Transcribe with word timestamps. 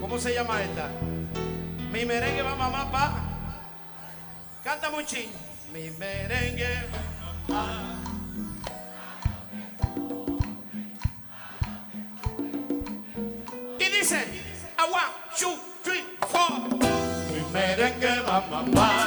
¿Cómo 0.00 0.18
se 0.18 0.34
llama 0.34 0.60
esta? 0.60 0.88
Mi 1.92 2.04
merengue 2.04 2.42
va 2.42 2.56
mamá 2.56 2.90
pa. 2.90 3.12
Canta 4.64 4.90
muy 4.90 5.04
ching. 5.06 5.30
Mi 5.72 5.90
merengue 5.92 6.88
va 7.48 7.64
Y 13.78 13.84
dice, 13.84 14.24
agua, 14.76 15.02
one, 15.40 15.56
three, 15.84 16.04
four. 16.26 16.50
Mi 17.32 17.52
merengue 17.52 18.20
va 18.22 18.40
mamá. 18.50 18.99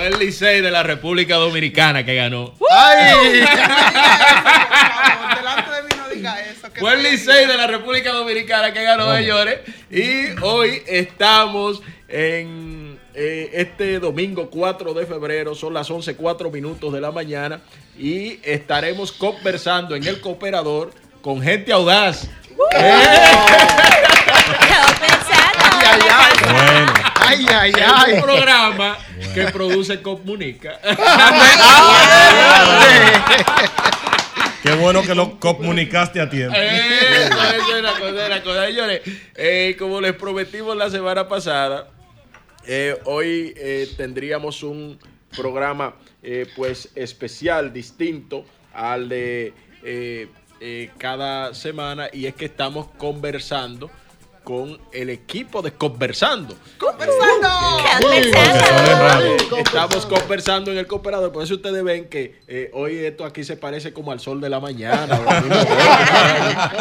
Fue, 0.00 0.08
el 0.08 0.18
Licey 0.18 0.62
de 0.62 0.70
la 0.70 0.82
República 0.82 1.36
Dominicana 1.36 2.06
que 2.06 2.14
ganó. 2.14 2.54
¡Ay! 2.70 3.44
Fue 6.78 6.94
el 6.94 7.02
Licey 7.02 7.46
de 7.46 7.54
la 7.54 7.66
República 7.66 8.12
Dominicana 8.12 8.72
que 8.72 8.82
ganó, 8.82 9.14
señores. 9.14 9.60
Y 9.90 10.40
hoy 10.40 10.82
estamos 10.86 11.82
en 12.08 12.98
eh, 13.12 13.50
este 13.52 13.98
domingo 13.98 14.48
4 14.48 14.94
de 14.94 15.04
febrero, 15.04 15.54
son 15.54 15.74
las 15.74 15.90
11.04 15.90 16.50
minutos 16.50 16.94
de 16.94 17.00
la 17.02 17.12
mañana 17.12 17.60
y 17.98 18.38
estaremos 18.42 19.12
conversando 19.12 19.94
en 19.94 20.06
el 20.06 20.22
cooperador 20.22 20.94
con 21.20 21.42
gente 21.42 21.74
audaz. 21.74 22.26
ay, 27.30 27.46
ay, 27.48 27.72
ay. 27.84 28.12
un 28.14 28.22
programa 28.22 28.98
que 29.34 29.44
produce 29.46 30.00
Comunica. 30.02 30.80
Qué 34.62 34.74
bueno 34.74 35.02
que 35.02 35.14
lo 35.14 35.40
comunicaste 35.40 36.20
a 36.20 36.28
tiempo. 36.28 36.54
Eh, 36.56 37.30
Señores, 38.66 39.00
eh, 39.34 39.74
como 39.78 40.00
les 40.00 40.12
prometimos 40.12 40.76
la 40.76 40.90
semana 40.90 41.26
pasada, 41.28 41.88
eh, 42.66 42.98
hoy 43.04 43.54
tendríamos 43.96 44.62
un 44.62 44.98
programa 45.34 45.94
pues 46.56 46.90
especial, 46.94 47.72
distinto 47.72 48.44
al 48.74 49.08
de 49.08 49.54
cada 50.98 51.54
semana 51.54 52.10
y 52.12 52.26
es 52.26 52.34
que 52.34 52.44
estamos 52.44 52.88
conversando 52.98 53.90
con 54.44 54.78
el 54.92 55.10
equipo 55.10 55.60
de 55.62 55.72
Conversando. 55.72 56.56
¡Conversando! 56.78 57.48
¡Conversando! 58.00 59.56
estamos 59.58 60.06
conversando 60.06 60.72
en 60.72 60.78
el 60.78 60.86
cooperador. 60.86 61.30
Por 61.32 61.42
eso 61.44 61.54
ustedes 61.54 61.84
ven 61.84 62.06
que 62.08 62.40
eh, 62.48 62.70
hoy 62.72 62.96
esto 62.98 63.24
aquí 63.24 63.44
se 63.44 63.56
parece 63.56 63.92
como 63.92 64.12
al 64.12 64.20
sol 64.20 64.40
de 64.40 64.48
la 64.48 64.58
mañana. 64.60 65.16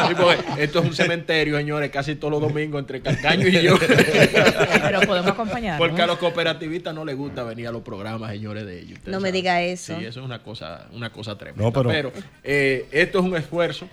Sí, 0.08 0.16
esto 0.58 0.80
es 0.80 0.86
un 0.86 0.94
cementerio, 0.96 1.58
señores, 1.58 1.90
casi 1.92 2.16
todos 2.16 2.32
los 2.32 2.42
domingos 2.42 2.80
entre 2.80 3.02
Calcaño 3.02 3.48
y 3.48 3.62
yo. 3.62 3.78
Pero 3.78 5.02
podemos 5.02 5.32
acompañar. 5.32 5.78
Porque 5.78 6.02
a 6.02 6.08
los 6.08 6.18
cooperativistas 6.18 6.94
no 6.94 7.06
les 7.06 7.16
gusta 7.18 7.44
venir 7.44 7.68
a 7.68 7.72
los 7.72 7.82
programas, 7.82 8.32
señores, 8.32 8.66
de 8.66 8.80
ellos. 8.80 8.94
Ustedes 9.00 9.12
No 9.12 9.20
me 9.20 9.32
diga 9.32 9.62
eso. 9.62 9.96
Sí, 9.98 10.06
eso 10.06 10.20
es 10.22 10.26
una 10.26 10.42
cosa, 10.42 10.88
una 10.94 11.12
cosa 11.12 11.38
tremenda. 11.38 11.64
No, 11.64 11.72
pero- 11.74 11.90
pero 11.90 12.12
eh, 12.44 12.88
esto 12.92 13.20
es 13.20 13.26
un 13.26 13.36
esfuerzo 13.36 13.88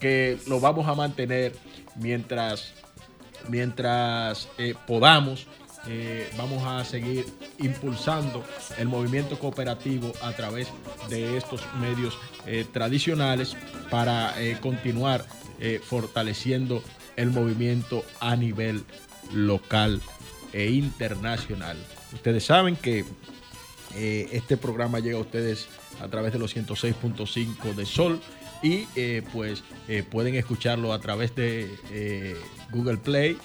que 0.00 0.38
lo 0.46 0.60
vamos 0.60 0.86
a 0.88 0.94
mantener 0.94 1.52
mientras, 1.96 2.72
mientras 3.48 4.48
eh, 4.58 4.74
podamos. 4.86 5.46
eh, 5.86 6.28
vamos 6.36 6.64
a 6.66 6.84
seguir 6.84 7.24
impulsando 7.58 8.44
el 8.78 8.88
movimiento 8.88 9.38
cooperativo 9.38 10.12
a 10.20 10.32
través 10.32 10.68
de 11.08 11.36
estos 11.36 11.62
medios 11.80 12.18
eh, 12.46 12.66
tradicionales 12.70 13.56
para 13.88 14.34
continuar 14.60 15.24
fortaleciendo 15.82 16.84
el 17.16 17.30
movimiento 17.30 18.04
a 18.20 18.36
nivel 18.36 18.84
local 19.32 20.00
e 20.52 20.70
internacional. 20.70 21.76
Ustedes 22.12 22.44
saben 22.44 22.76
que 22.76 23.04
este 23.96 24.56
programa 24.56 25.00
llega 25.00 25.16
a 25.16 25.22
ustedes 25.22 25.66
a 26.00 26.06
través 26.06 26.32
de 26.32 26.38
los 26.38 26.56
106.5 26.56 27.74
de 27.74 27.86
Sol 27.86 28.20
y 28.62 28.86
eh, 28.96 29.22
pues 29.32 29.62
eh, 29.88 30.02
pueden 30.08 30.34
escucharlo 30.34 30.92
a 30.92 31.00
través 31.00 31.34
de 31.34 31.70
eh, 31.92 32.36
Google 32.70 32.98
Play, 32.98 33.36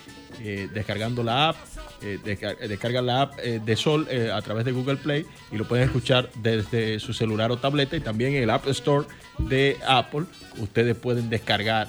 descargando 0.74 1.22
la 1.24 1.50
app, 1.50 1.58
desca- 2.02 2.58
descargan 2.58 3.06
la 3.06 3.22
app 3.22 3.38
de 3.40 3.76
Sol 3.76 4.08
a 4.34 4.42
través 4.42 4.66
de 4.66 4.72
Google 4.72 4.98
Play 4.98 5.26
y 5.52 5.58
lo 5.58 5.68
pueden 5.68 5.86
escuchar 5.86 6.30
desde 6.42 7.00
su 7.00 7.14
celular 7.14 7.52
o 7.52 7.58
tableta 7.58 7.96
y 7.96 8.00
también 8.00 8.34
en 8.34 8.44
el 8.44 8.50
App 8.50 8.68
Store 8.70 9.08
de 9.38 9.78
Apple. 9.88 10.26
Ustedes 10.58 10.98
pueden 10.98 11.30
descargar 11.30 11.88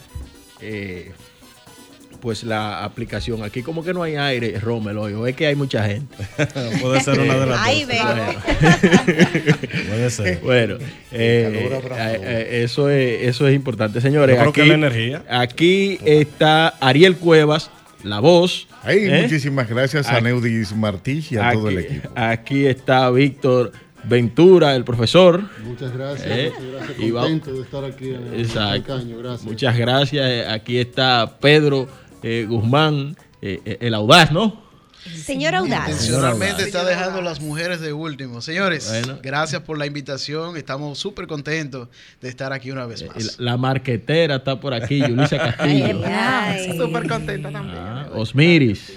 pues 2.20 2.44
la 2.44 2.84
aplicación. 2.84 3.42
Aquí 3.42 3.62
como 3.62 3.82
que 3.84 3.92
no 3.94 4.02
hay 4.02 4.16
aire, 4.16 4.58
Rommel, 4.60 4.96
hoy, 4.98 5.30
es 5.30 5.36
que 5.36 5.46
hay 5.46 5.54
mucha 5.54 5.84
gente. 5.86 6.14
Puede 6.80 7.00
ser 7.00 7.18
una 7.20 7.34
de 7.36 7.46
las 7.46 7.60
Ahí 7.60 7.80
dos. 7.84 7.88
vengo. 7.88 8.40
Puede 9.88 10.10
ser. 10.10 10.40
Bueno, 10.40 10.74
eh, 10.76 10.80
eh, 11.12 11.80
eh, 12.22 12.62
eso, 12.64 12.88
es, 12.90 13.22
eso 13.28 13.46
es 13.48 13.54
importante, 13.54 14.00
señores. 14.00 14.34
Yo 14.36 14.40
creo 14.40 14.50
aquí, 14.50 14.60
que 14.62 14.66
la 14.66 14.74
energía. 14.74 15.24
Aquí 15.28 15.98
está 16.04 16.68
Ariel 16.80 17.16
Cuevas, 17.16 17.70
la 18.02 18.20
voz. 18.20 18.66
Ay, 18.82 18.98
¿eh? 19.04 19.22
muchísimas 19.22 19.68
gracias 19.68 20.08
a 20.08 20.16
Aquí- 20.16 20.24
Neudis 20.24 20.74
Martich 20.74 21.32
y 21.32 21.36
a 21.38 21.52
todo 21.52 21.68
el 21.68 21.78
equipo. 21.78 22.10
Aquí 22.14 22.66
está 22.66 23.10
Víctor 23.10 23.72
Ventura, 24.06 24.76
el 24.76 24.84
profesor. 24.84 25.42
Muchas 25.64 25.92
gracias, 25.96 26.26
Eh, 26.30 26.52
muchas 26.54 26.72
gracias. 26.72 26.98
y 27.00 27.10
va- 27.10 27.22
Contento 27.22 27.52
de 27.54 27.62
estar 27.62 27.84
aquí 27.84 28.08
en 28.10 28.26
el 28.34 28.40
Exacto. 28.40 28.84
Calcaño, 28.88 29.16
gracias. 29.18 29.44
Muchas 29.44 29.78
gracias. 29.78 30.52
Aquí 30.52 30.76
está 30.78 31.36
Pedro 31.40 31.88
eh, 32.26 32.46
Guzmán, 32.48 33.16
eh, 33.42 33.60
eh, 33.66 33.76
el 33.80 33.92
audaz, 33.94 34.32
¿no? 34.32 34.64
Señor 35.04 35.54
Audaz. 35.54 35.90
Intencionalmente 35.90 36.62
está 36.62 36.82
dejando 36.82 37.20
las 37.20 37.38
mujeres 37.38 37.80
de 37.80 37.92
último. 37.92 38.40
Señores, 38.40 38.88
Bueno. 38.88 39.18
gracias 39.22 39.60
por 39.60 39.76
la 39.76 39.84
invitación. 39.84 40.56
Estamos 40.56 40.98
súper 40.98 41.26
contentos 41.26 41.88
de 42.22 42.30
estar 42.30 42.54
aquí 42.54 42.70
una 42.70 42.86
vez 42.86 43.06
más. 43.06 43.38
La 43.38 43.58
marquetera 43.58 44.36
está 44.36 44.58
por 44.58 44.72
aquí, 44.72 45.00
Yulisa 45.00 45.36
Castillo. 45.36 46.00
Ay. 46.06 46.74
Súper 46.78 47.06
contenta 47.06 47.50
también. 47.50 47.76
Ah, 47.78 48.08
Osmiris. 48.14 48.94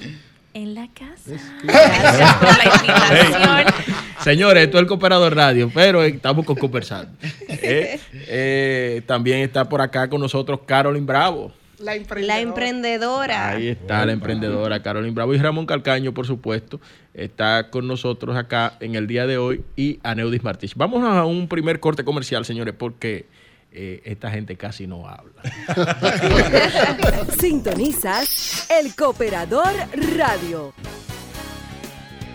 En 0.54 0.74
la 0.74 0.88
casa. 0.88 1.32
Gracias 1.64 2.34
por 2.36 2.58
la 2.58 2.64
invitación. 2.64 3.74
Señores, 4.24 4.64
esto 4.64 4.78
es 4.78 4.82
el 4.84 4.88
Cooperador 4.88 5.36
Radio, 5.36 5.70
pero 5.74 6.02
estamos 6.04 6.46
con 6.46 6.56
conversando. 6.56 7.12
Eh, 7.50 8.00
eh, 8.14 9.02
también 9.06 9.40
está 9.40 9.68
por 9.68 9.82
acá 9.82 10.08
con 10.10 10.22
nosotros 10.22 10.62
Carolyn 10.66 11.06
Bravo. 11.06 11.52
La 11.80 11.96
emprendedora. 12.40 13.50
Ahí 13.50 13.68
está 13.68 14.06
la 14.06 14.12
emprendedora 14.12 14.82
Carolyn 14.82 15.14
Bravo 15.14 15.34
y 15.34 15.38
Ramón 15.38 15.66
Calcaño, 15.66 16.14
por 16.14 16.26
supuesto, 16.26 16.82
está 17.14 17.70
con 17.70 17.88
nosotros 17.88 18.36
acá 18.36 18.78
en 18.80 18.96
el 18.96 19.06
día 19.06 19.28
de 19.28 19.38
hoy 19.38 19.64
y 19.76 20.00
Aneudis 20.04 20.44
Martich. 20.44 20.74
Vamos 20.76 21.04
a 21.04 21.26
un 21.26 21.48
primer 21.48 21.80
corte 21.80 22.04
comercial, 22.04 22.46
señores, 22.46 22.74
porque 22.78 23.28
eh, 23.72 24.02
esta 24.06 24.32
gente 24.32 24.56
casi 24.56 24.88
no 24.88 25.08
habla. 25.08 25.44
Sintonizas 27.40 28.68
El 28.72 28.96
Cooperador 28.96 29.74
Radio. 30.18 30.74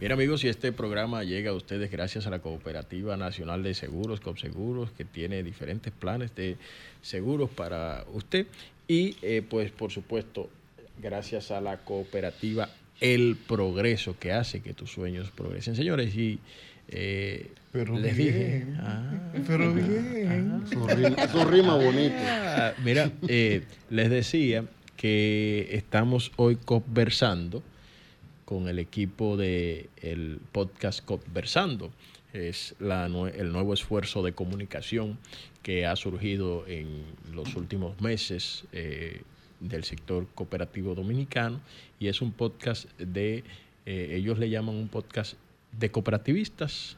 Bien 0.00 0.12
amigos, 0.12 0.42
y 0.44 0.48
este 0.48 0.72
programa 0.72 1.24
llega 1.24 1.50
a 1.50 1.52
ustedes 1.52 1.90
gracias 1.90 2.26
a 2.26 2.30
la 2.30 2.38
Cooperativa 2.38 3.18
Nacional 3.18 3.62
de 3.62 3.74
Seguros, 3.74 4.20
COPSEGUROS, 4.20 4.92
que 4.92 5.04
tiene 5.04 5.42
diferentes 5.42 5.92
planes 5.92 6.34
de 6.34 6.56
seguros 7.02 7.50
para 7.50 8.06
usted. 8.14 8.46
Y 8.88 9.16
eh, 9.20 9.42
pues 9.46 9.70
por 9.70 9.90
supuesto, 9.90 10.48
gracias 11.02 11.50
a 11.50 11.60
la 11.60 11.76
cooperativa 11.76 12.70
El 12.98 13.36
Progreso, 13.46 14.18
que 14.18 14.32
hace 14.32 14.62
que 14.62 14.72
tus 14.72 14.90
sueños 14.90 15.30
progresen. 15.32 15.76
Señores, 15.76 16.16
y 16.16 16.38
eh, 16.88 17.48
Pero 17.70 17.98
les 17.98 18.16
bien. 18.16 18.34
dije... 18.34 18.66
ah, 18.78 19.32
Pero 19.46 19.74
bien. 19.74 20.62
Eso 20.64 20.86
rima, 20.88 21.16
eso 21.22 21.44
rima 21.44 21.74
bonito. 21.76 22.14
Ah, 22.18 22.72
Mira, 22.82 23.10
eh, 23.28 23.64
les 23.90 24.08
decía 24.08 24.64
que 24.96 25.68
estamos 25.72 26.32
hoy 26.36 26.56
conversando 26.56 27.62
con 28.50 28.66
el 28.66 28.80
equipo 28.80 29.36
de 29.36 29.88
el 30.02 30.40
podcast 30.50 31.04
Conversando. 31.04 31.92
Es 32.32 32.74
la 32.80 33.06
el 33.06 33.52
nuevo 33.52 33.72
esfuerzo 33.72 34.24
de 34.24 34.32
comunicación 34.32 35.18
que 35.62 35.86
ha 35.86 35.94
surgido 35.94 36.66
en 36.66 37.04
los 37.32 37.54
últimos 37.54 38.00
meses 38.00 38.64
eh, 38.72 39.22
del 39.60 39.84
sector 39.84 40.26
cooperativo 40.34 40.96
dominicano 40.96 41.60
y 42.00 42.08
es 42.08 42.20
un 42.22 42.32
podcast 42.32 42.90
de, 42.98 43.44
eh, 43.86 44.14
ellos 44.16 44.36
le 44.40 44.50
llaman 44.50 44.74
un 44.74 44.88
podcast 44.88 45.34
de 45.78 45.92
cooperativistas 45.92 46.96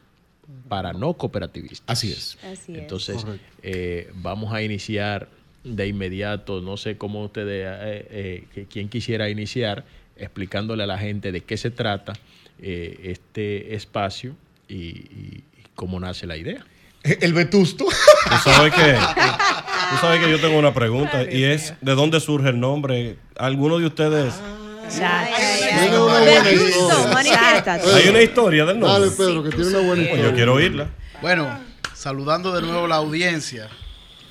para 0.70 0.94
no 0.94 1.12
cooperativistas. 1.12 1.84
Así 1.86 2.12
es. 2.12 2.38
Así 2.44 2.72
es. 2.72 2.78
Entonces, 2.78 3.26
eh, 3.62 4.10
vamos 4.14 4.54
a 4.54 4.62
iniciar 4.62 5.28
de 5.64 5.86
inmediato, 5.86 6.60
no 6.60 6.76
sé 6.76 6.96
cómo 6.96 7.24
ustedes, 7.24 7.66
eh, 7.68 8.46
eh, 8.54 8.66
quién 8.68 8.88
quisiera 8.88 9.28
iniciar, 9.28 9.84
explicándole 10.16 10.82
a 10.84 10.86
la 10.86 10.98
gente 10.98 11.32
de 11.32 11.40
qué 11.42 11.56
se 11.56 11.70
trata 11.70 12.12
eh, 12.60 13.00
este 13.04 13.74
espacio 13.74 14.34
y, 14.68 14.74
y- 14.76 15.44
y 15.58 15.62
cómo 15.74 15.98
nace 16.00 16.26
la 16.26 16.36
idea. 16.36 16.64
El 17.02 17.32
vetusto. 17.32 17.84
Tú 17.86 18.36
sabes 18.44 18.72
que, 18.72 18.92
tú 18.94 19.96
sabes 20.00 20.24
que 20.24 20.30
yo 20.30 20.38
tengo 20.40 20.56
una 20.58 20.72
pregunta 20.72 21.24
y 21.28 21.42
es 21.42 21.74
¿de 21.80 21.94
dónde 21.96 22.20
surge 22.20 22.50
el 22.50 22.60
nombre? 22.60 23.16
¿Alguno 23.36 23.78
de 23.78 23.86
ustedes? 23.86 24.34
Tiene 24.88 25.98
una 25.98 26.20
buena 26.20 26.50
historia. 26.52 27.12
manifiéstate. 27.14 27.92
Hay 27.92 28.08
una 28.08 28.22
historia 28.22 28.64
del 28.66 28.80
Dale, 28.80 29.06
nombre. 29.06 29.10
Pedro, 29.16 29.42
que 29.42 29.50
tiene 29.50 29.66
una 29.66 29.78
buena 29.78 29.94
Pues 29.94 30.04
historia. 30.06 30.24
yo 30.30 30.34
quiero 30.34 30.54
oírla. 30.54 30.90
Bueno, 31.20 31.60
saludando 31.94 32.52
de 32.52 32.62
nuevo 32.62 32.84
a 32.84 32.88
la 32.88 32.96
audiencia. 32.96 33.68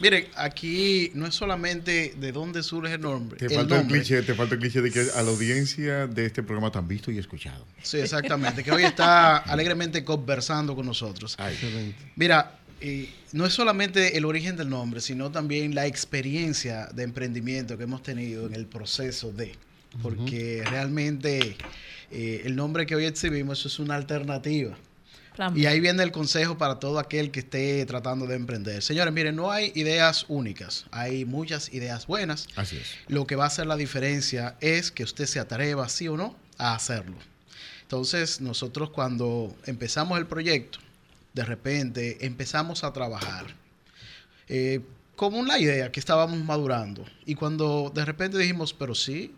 Miren, 0.02 0.28
aquí 0.36 1.12
no 1.14 1.28
es 1.28 1.36
solamente 1.36 2.16
de 2.18 2.32
dónde 2.32 2.64
surge 2.64 2.96
el 2.96 3.02
nombre. 3.02 3.38
Te 3.38 3.50
falta 3.54 3.80
el 3.80 3.88
cliché, 3.88 4.24
te 4.24 4.34
falta 4.34 4.56
el 4.56 4.62
cliché 4.62 4.82
de 4.82 4.92
que 4.92 5.00
a 5.14 5.22
la 5.22 5.30
audiencia 5.30 6.08
de 6.08 6.26
este 6.26 6.42
programa 6.42 6.72
tan 6.72 6.88
visto 6.88 7.12
y 7.12 7.20
escuchado. 7.20 7.66
Sí, 7.84 7.98
exactamente. 7.98 8.64
Que 8.64 8.72
hoy 8.72 8.84
está 8.84 9.38
alegremente 9.38 10.04
conversando 10.04 10.76
con 10.76 10.88
nosotros. 10.88 11.38
Excelente. 11.40 11.96
Mira, 12.16 12.60
eh, 12.82 13.14
no 13.34 13.46
es 13.46 13.54
solamente 13.54 14.18
el 14.18 14.26
origen 14.26 14.58
del 14.58 14.70
nombre, 14.70 15.02
sino 15.02 15.32
también 15.32 15.76
la 15.76 15.86
experiencia 15.86 16.88
de 16.88 17.04
emprendimiento 17.04 17.78
que 17.78 17.84
hemos 17.84 18.02
tenido 18.02 18.48
en 18.48 18.56
el 18.56 18.66
proceso 18.66 19.32
de. 19.32 19.54
Porque 20.02 20.64
realmente 20.68 21.58
eh, 22.10 22.42
el 22.46 22.56
nombre 22.56 22.88
que 22.88 22.96
hoy 22.96 23.06
exhibimos 23.06 23.60
eso 23.60 23.68
es 23.68 23.80
una 23.80 23.96
alternativa. 23.96 24.76
Plan 25.36 25.58
Y 25.58 25.66
ahí 25.66 25.80
viene 25.80 26.04
el 26.04 26.12
consejo 26.12 26.58
para 26.58 26.80
todo 26.80 27.00
aquel 27.00 27.32
que 27.32 27.40
esté 27.40 27.86
tratando 27.86 28.26
de 28.26 28.36
emprender. 28.36 28.84
Señores, 28.84 29.14
miren, 29.14 29.36
no 29.36 29.52
hay 29.52 29.72
ideas 29.76 30.26
únicas, 30.28 30.86
hay 30.92 31.26
muchas 31.26 31.74
ideas 31.74 32.06
buenas. 32.08 32.48
Así 32.56 32.78
es. 32.78 32.88
Lo 33.08 33.26
que 33.26 33.36
va 33.36 33.46
a 33.46 33.48
hacer 33.48 33.66
la 33.66 33.76
diferencia 33.76 34.58
es 34.60 34.92
que 34.92 35.04
usted 35.04 35.26
se 35.26 35.40
atreva, 35.40 35.88
sí 35.90 36.08
o 36.08 36.18
no, 36.18 36.36
a 36.58 36.76
hacerlo. 36.76 37.16
Entonces, 37.84 38.42
nosotros 38.42 38.90
cuando 38.90 39.56
empezamos 39.66 40.18
el 40.18 40.26
proyecto, 40.26 40.80
de 41.34 41.44
repente 41.44 42.26
empezamos 42.26 42.84
a 42.84 42.94
trabajar 42.94 43.48
eh, 44.48 44.82
como 45.16 45.40
una 45.40 45.60
idea 45.60 45.92
que 45.92 46.00
estábamos 46.00 46.40
madurando. 46.44 47.06
Y 47.26 47.36
cuando 47.36 47.92
de 47.94 48.04
repente 48.06 48.38
dijimos, 48.38 48.74
pero 48.74 48.96
sí, 48.96 49.34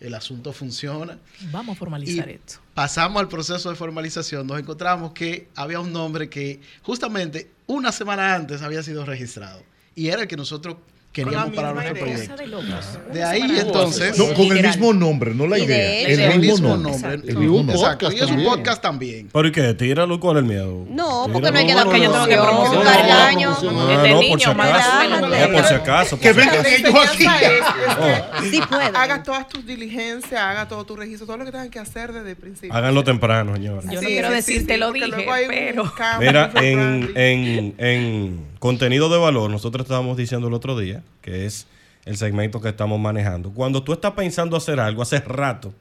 el 0.00 0.14
asunto 0.14 0.52
funciona. 0.52 1.18
Vamos 1.50 1.76
a 1.76 1.78
formalizar 1.78 2.28
Y 2.28 2.32
esto. 2.32 2.60
Pasamos 2.74 3.20
al 3.20 3.28
proceso 3.28 3.70
de 3.70 3.76
formalización, 3.76 4.46
nos 4.46 4.58
encontramos 4.58 5.12
que 5.12 5.48
había 5.54 5.80
un 5.80 5.92
nombre 5.92 6.28
que 6.28 6.60
justamente 6.82 7.50
una 7.66 7.92
semana 7.92 8.34
antes 8.34 8.62
había 8.62 8.82
sido 8.82 9.04
registrado. 9.04 9.62
Y 9.94 10.08
era 10.08 10.22
el 10.22 10.28
que 10.28 10.36
nosotros 10.36 10.76
queríamos 11.24 11.54
nuestro 11.54 11.80
idea. 11.82 11.94
proyecto. 11.94 13.12
De 13.12 13.24
ahí 13.24 13.42
entonces... 13.58 14.18
No, 14.18 14.32
con 14.34 14.56
el 14.56 14.62
mismo 14.66 14.92
nombre, 14.92 15.34
no 15.34 15.46
la 15.46 15.58
idea. 15.58 16.00
hecho- 16.00 16.08
El 16.10 16.20
el 16.32 16.40
mismo 16.40 16.76
nombre. 16.76 17.14
El 17.14 17.36
mismo 17.36 17.56
nombre. 17.58 17.76
Exacto, 17.76 18.06
podcast 18.06 18.12
y 18.12 18.24
es 18.24 18.30
un 18.30 18.44
podcast 18.44 18.82
también. 18.82 19.28
¿Pero 19.32 19.48
y 19.48 19.52
qué? 19.52 19.74
Tíralo, 19.74 20.20
¿cuál 20.20 20.36
es 20.38 20.42
el 20.42 20.48
miedo? 20.48 20.86
No, 20.88 21.26
porque 21.32 21.50
no 21.50 21.58
hay 21.58 21.66
que 21.66 21.74
dar 21.74 21.84
Porque 21.84 22.00
yo 22.02 22.10
tengo 22.12 22.26
que 22.26 22.36
promocionar. 22.36 22.96
Ah, 23.10 23.30
Desde 23.32 24.10
no, 24.14 24.20
por 24.28 24.40
si 24.40 24.46
acaso. 24.46 25.52
por 25.52 25.64
si 25.64 25.74
acaso. 25.74 26.20
Que 26.20 26.32
vengan 26.32 26.66
ellos 26.66 26.94
aquí. 27.12 27.24
es 27.24 28.50
Sí 28.50 28.60
puede. 28.68 28.84
haga 28.94 29.22
todas 29.22 29.48
tus 29.48 29.64
diligencias, 29.66 30.40
haga 30.40 30.68
todo 30.68 30.84
tu 30.84 30.96
registro, 30.96 31.26
todo 31.26 31.36
lo 31.38 31.44
que 31.44 31.50
tengan 31.52 31.70
que 31.70 31.78
hacer 31.78 32.12
desde 32.12 32.30
el 32.30 32.36
principio. 32.36 32.74
Háganlo 32.74 33.04
temprano, 33.04 33.54
señores. 33.54 33.84
Yo 33.90 34.00
no 34.00 34.06
quiero 34.06 34.28
sí, 34.28 34.34
decir 34.34 34.60
sí, 34.60 34.66
te 34.66 34.76
lo 34.78 34.92
dije, 34.92 35.06
pero- 35.48 35.92
Mira, 36.20 36.50
en 36.56 38.40
contenido 38.58 39.08
de 39.08 39.18
valor, 39.18 39.50
nosotros 39.50 39.84
estábamos 39.84 40.16
diciendo 40.16 40.48
el 40.48 40.54
otro 40.54 40.78
día, 40.78 41.02
que 41.22 41.46
es 41.46 41.66
el 42.04 42.16
segmento 42.16 42.60
que 42.60 42.68
estamos 42.70 42.98
manejando. 43.00 43.50
Cuando 43.50 43.82
tú 43.82 43.92
estás 43.92 44.12
pensando 44.12 44.56
hacer 44.56 44.80
algo, 44.80 45.02
hace 45.02 45.20
rato 45.20 45.72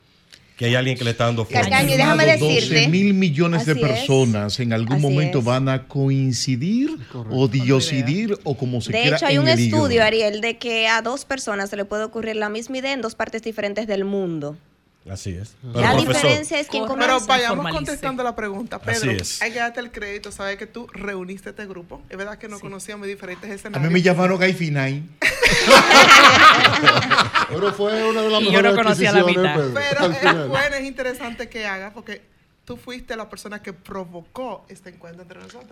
que 0.57 0.65
hay 0.65 0.73
alguien 0.75 0.97
que 0.97 1.03
le 1.03 1.11
está 1.11 1.25
dando 1.25 1.47
y 1.51 1.53
déjame 1.97 2.25
decirte. 2.25 2.75
12 2.75 2.87
mil 2.87 3.13
millones 3.13 3.65
de 3.67 3.73
es. 3.73 3.77
personas 3.79 4.59
en 4.59 4.73
algún 4.73 4.95
Así 4.95 5.01
momento 5.03 5.39
es. 5.39 5.45
van 5.45 5.69
a 5.69 5.87
coincidir 5.87 6.97
o 7.29 7.47
diocidir 7.47 8.37
o 8.43 8.57
como 8.57 8.81
se 8.81 8.91
De 8.91 9.01
quiera 9.01 9.17
hecho, 9.17 9.27
hay 9.27 9.35
en 9.35 9.41
un 9.41 9.47
hígado. 9.47 9.61
estudio, 9.61 10.03
Ariel, 10.03 10.41
de 10.41 10.57
que 10.57 10.87
a 10.87 11.03
dos 11.03 11.25
personas 11.25 11.69
se 11.69 11.77
le 11.77 11.85
puede 11.85 12.03
ocurrir 12.03 12.35
la 12.37 12.49
misma 12.49 12.79
idea 12.79 12.91
en 12.93 13.01
dos 13.01 13.13
partes 13.13 13.43
diferentes 13.43 13.85
del 13.85 14.03
mundo. 14.03 14.57
Así 15.09 15.31
es. 15.31 15.55
la 15.63 15.91
profesor, 15.91 16.07
diferencia 16.07 16.59
es 16.59 16.67
quién 16.67 16.83
Correcto. 16.85 16.99
Pero 16.99 17.19
comienza. 17.19 17.47
vayamos 17.49 17.71
contestando 17.73 18.23
la 18.23 18.35
pregunta. 18.35 18.77
Así 18.85 19.01
Pedro, 19.07 19.11
es. 19.11 19.41
hay 19.41 19.51
que 19.51 19.59
darte 19.59 19.79
el 19.79 19.91
crédito, 19.91 20.31
sabes 20.31 20.57
que 20.57 20.67
tú 20.67 20.87
reuniste 20.93 21.49
este 21.51 21.65
grupo. 21.65 22.01
Es 22.09 22.17
verdad 22.17 22.37
que 22.37 22.47
no 22.47 22.59
conocíamos 22.59 23.07
diferentes 23.07 23.49
A 23.49 23.53
escenarios. 23.53 23.87
mí 23.89 23.93
me 23.93 24.01
llamaron 24.01 24.37
Guy 24.37 24.53
Finay. 24.53 25.03
Pero 27.49 27.73
fue 27.73 28.09
una 28.09 28.21
de 28.21 28.29
las 28.29 28.41
Y 28.41 28.45
yo 28.45 28.51
mejores 28.51 28.73
no 28.73 28.77
conocía 28.83 29.11
la 29.11 29.23
mitad. 29.23 29.55
Pedro, 29.55 29.75
Pero 30.21 30.43
es 30.43 30.47
bueno, 30.49 30.75
es 30.75 30.85
interesante 30.85 31.49
que 31.49 31.65
hagas 31.65 31.93
porque 31.93 32.21
tú 32.65 32.77
fuiste 32.77 33.15
la 33.15 33.29
persona 33.29 33.61
que 33.61 33.73
provocó 33.73 34.65
este 34.69 34.89
encuentro 34.89 35.23
entre 35.23 35.39
nosotros. 35.39 35.71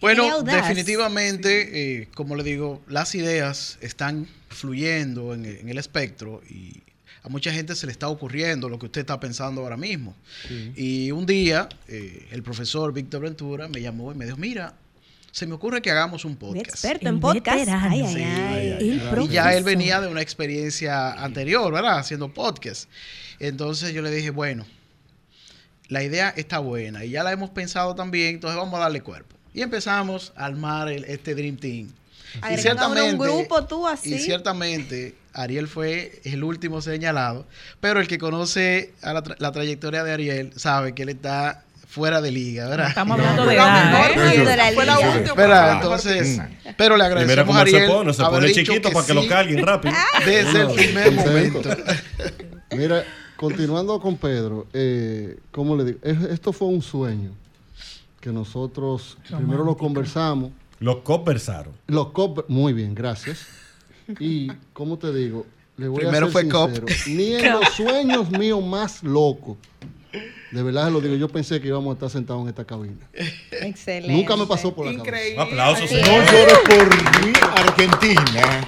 Bueno, 0.00 0.42
definitivamente, 0.42 2.02
eh, 2.02 2.08
como 2.14 2.36
le 2.36 2.44
digo, 2.44 2.82
las 2.86 3.14
ideas 3.14 3.78
están 3.80 4.28
fluyendo 4.50 5.32
en, 5.32 5.46
en 5.46 5.68
el 5.70 5.78
espectro 5.78 6.42
y 6.50 6.82
a 7.26 7.28
mucha 7.28 7.52
gente 7.52 7.74
se 7.74 7.86
le 7.86 7.92
está 7.92 8.08
ocurriendo 8.08 8.68
lo 8.68 8.78
que 8.78 8.86
usted 8.86 9.00
está 9.00 9.18
pensando 9.18 9.60
ahora 9.62 9.76
mismo. 9.76 10.14
Y 10.76 11.10
un 11.10 11.26
día, 11.26 11.68
eh, 11.88 12.28
el 12.30 12.42
profesor 12.44 12.92
Víctor 12.92 13.22
Ventura 13.22 13.66
me 13.66 13.80
llamó 13.80 14.12
y 14.12 14.14
me 14.14 14.24
dijo, 14.26 14.36
mira, 14.36 14.74
se 15.32 15.44
me 15.44 15.54
ocurre 15.54 15.82
que 15.82 15.90
hagamos 15.90 16.24
un 16.24 16.32
Un 16.32 16.36
podcast. 16.38 16.68
experto 16.68 17.08
en 17.08 17.18
podcast. 17.18 17.58
veterano. 17.58 17.86
Ay, 17.92 18.00
ay, 18.02 18.14
Sí. 18.14 18.22
ay. 18.22 18.68
El 19.12 19.22
Y 19.24 19.28
ya 19.28 19.52
él 19.54 19.64
venía 19.64 20.00
de 20.00 20.06
una 20.06 20.22
experiencia 20.22 21.12
anterior, 21.14 21.72
¿verdad? 21.72 21.98
Haciendo 21.98 22.32
podcast. 22.32 22.88
Entonces 23.40 23.92
yo 23.92 24.02
le 24.02 24.10
dije, 24.12 24.30
bueno, 24.30 24.64
la 25.88 26.04
idea 26.04 26.28
está 26.30 26.60
buena 26.60 27.04
y 27.04 27.10
ya 27.10 27.22
la 27.24 27.32
hemos 27.32 27.50
pensado 27.50 27.94
también, 27.96 28.36
entonces 28.36 28.56
vamos 28.56 28.74
a 28.74 28.84
darle 28.84 29.00
cuerpo. 29.02 29.34
Y 29.52 29.62
empezamos 29.62 30.32
a 30.36 30.44
armar 30.46 30.88
el- 30.90 31.04
este 31.04 31.34
Dream 31.34 31.56
Team. 31.56 31.88
Un 33.12 33.18
grupo 33.18 33.64
tú 33.66 33.86
así. 33.86 34.14
Y 34.14 34.18
ciertamente 34.18 35.14
Ariel 35.32 35.68
fue 35.68 36.20
el 36.24 36.42
último 36.44 36.80
señalado, 36.80 37.46
pero 37.80 38.00
el 38.00 38.08
que 38.08 38.18
conoce 38.18 38.92
a 39.02 39.12
la, 39.12 39.22
tra- 39.22 39.36
la 39.38 39.52
trayectoria 39.52 40.02
de 40.04 40.12
Ariel 40.12 40.52
sabe 40.56 40.94
que 40.94 41.02
él 41.02 41.10
está 41.10 41.62
fuera 41.86 42.20
de 42.20 42.30
liga, 42.30 42.68
¿verdad? 42.68 42.88
Estamos 42.88 43.18
hablando 43.18 43.46
de 43.46 43.54
La 43.56 43.62
edad, 43.64 43.90
mejor 43.90 44.10
¿eh? 44.10 44.14
Fue 44.14 44.30
pieza 44.44 44.56
la 44.56 44.72
fue 44.72 44.84
la 44.86 44.96
liga. 44.96 45.08
última. 45.16 45.46
La 45.46 45.72
entonces, 45.74 46.40
pero 46.76 46.96
le 46.96 47.04
Y 47.04 47.06
agradecemos 47.06 47.36
mira 47.36 47.46
cómo 47.46 47.58
a 47.58 47.62
él 47.62 47.68
se 47.70 47.76
Ariel 47.76 47.90
pone, 47.90 48.12
se 48.12 48.22
pone 48.24 48.52
chiquito 48.52 48.88
que 48.88 48.94
para 48.94 49.06
que 49.06 49.14
lo 49.14 49.26
carguen 49.28 49.64
rápido. 49.66 49.94
Desde 50.26 50.60
el 50.62 50.68
primer 50.72 51.12
momento. 51.12 51.70
Mira, 52.72 53.04
continuando 53.36 53.98
con 54.00 54.16
Pedro, 54.16 54.66
eh, 54.72 55.38
¿cómo 55.50 55.76
le 55.76 55.84
digo? 55.84 55.98
Es- 56.02 56.22
esto 56.30 56.52
fue 56.52 56.68
un 56.68 56.82
sueño 56.82 57.30
que 58.20 58.30
nosotros 58.30 59.16
primero 59.28 59.64
lo 59.64 59.76
conversamos. 59.76 60.50
Los 60.80 60.96
conversaron. 60.98 61.72
Los 61.86 62.08
cop, 62.12 62.44
muy 62.48 62.72
bien, 62.72 62.94
gracias. 62.94 63.46
Y, 64.20 64.48
¿cómo 64.72 64.98
te 64.98 65.12
digo? 65.12 65.46
Le 65.76 65.88
voy 65.88 66.00
Primero 66.00 66.26
a 66.26 66.30
fue 66.30 66.42
ser 66.42 66.50
cop. 66.52 66.70
sincero. 66.70 66.86
Ni 67.08 67.34
en 67.34 67.52
los 67.52 67.68
sueños 67.76 68.30
míos 68.30 68.64
más 68.64 69.02
locos. 69.02 69.56
De 70.52 70.62
verdad 70.62 70.86
se 70.86 70.90
lo 70.92 71.00
digo, 71.00 71.16
yo 71.16 71.28
pensé 71.28 71.60
que 71.60 71.68
íbamos 71.68 71.90
a 71.90 71.94
estar 71.94 72.08
sentados 72.08 72.40
en 72.42 72.48
esta 72.48 72.64
cabina. 72.64 72.96
Excelente. 73.50 74.12
Nunca 74.14 74.36
me 74.36 74.46
pasó 74.46 74.74
por 74.74 74.86
la 74.86 74.92
cabeza. 74.92 75.08
Increíble. 75.10 75.42
Aplausos, 75.42 75.90
Ay, 75.90 76.00
No 76.00 76.04
señor. 76.06 76.24
llores 76.32 76.58
por 76.68 77.26
mi 77.26 77.32
Argentina. 77.60 78.66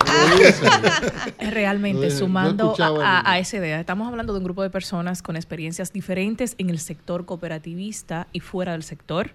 Realmente, 1.51 1.99
No, 2.01 2.05
yo- 2.05 2.11
yo 2.11 2.19
sumando 2.19 2.75
a, 2.79 2.87
el- 3.21 3.27
a 3.27 3.39
esa 3.39 3.57
idea, 3.59 3.81
estamos 3.81 4.09
hablando 4.09 4.33
de 4.33 4.39
un 4.41 4.45
grupo 4.45 4.63
de 4.63 4.71
personas 4.71 5.23
con 5.23 5.37
experiencias 5.37 5.93
diferentes 5.93 6.55
en 6.59 6.69
el 6.69 6.79
sector 6.81 7.25
cooperativista 7.25 8.27
y 8.33 8.41
fuera 8.41 8.73
del 8.73 8.83
sector, 8.83 9.31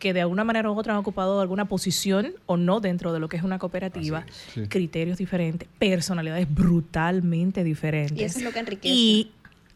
que 0.00 0.12
de 0.12 0.22
alguna 0.22 0.42
manera 0.42 0.68
u 0.72 0.76
otra 0.76 0.94
han 0.94 0.98
ocupado 0.98 1.40
alguna 1.40 1.66
posición 1.66 2.32
o 2.46 2.56
no 2.56 2.80
dentro 2.80 3.12
de 3.12 3.20
lo 3.20 3.28
que 3.28 3.36
es 3.36 3.44
una 3.44 3.60
cooperativa, 3.60 4.26
sí. 4.52 4.62
criterios 4.66 5.18
diferentes, 5.18 5.68
personalidades 5.78 6.52
brutalmente 6.52 7.62
diferentes. 7.62 8.18
Y 8.18 8.24
eso 8.24 8.38
es 8.38 8.44
lo 8.44 8.50
que 8.50 8.58
enriquece. 8.58 8.92
Y 8.92 9.30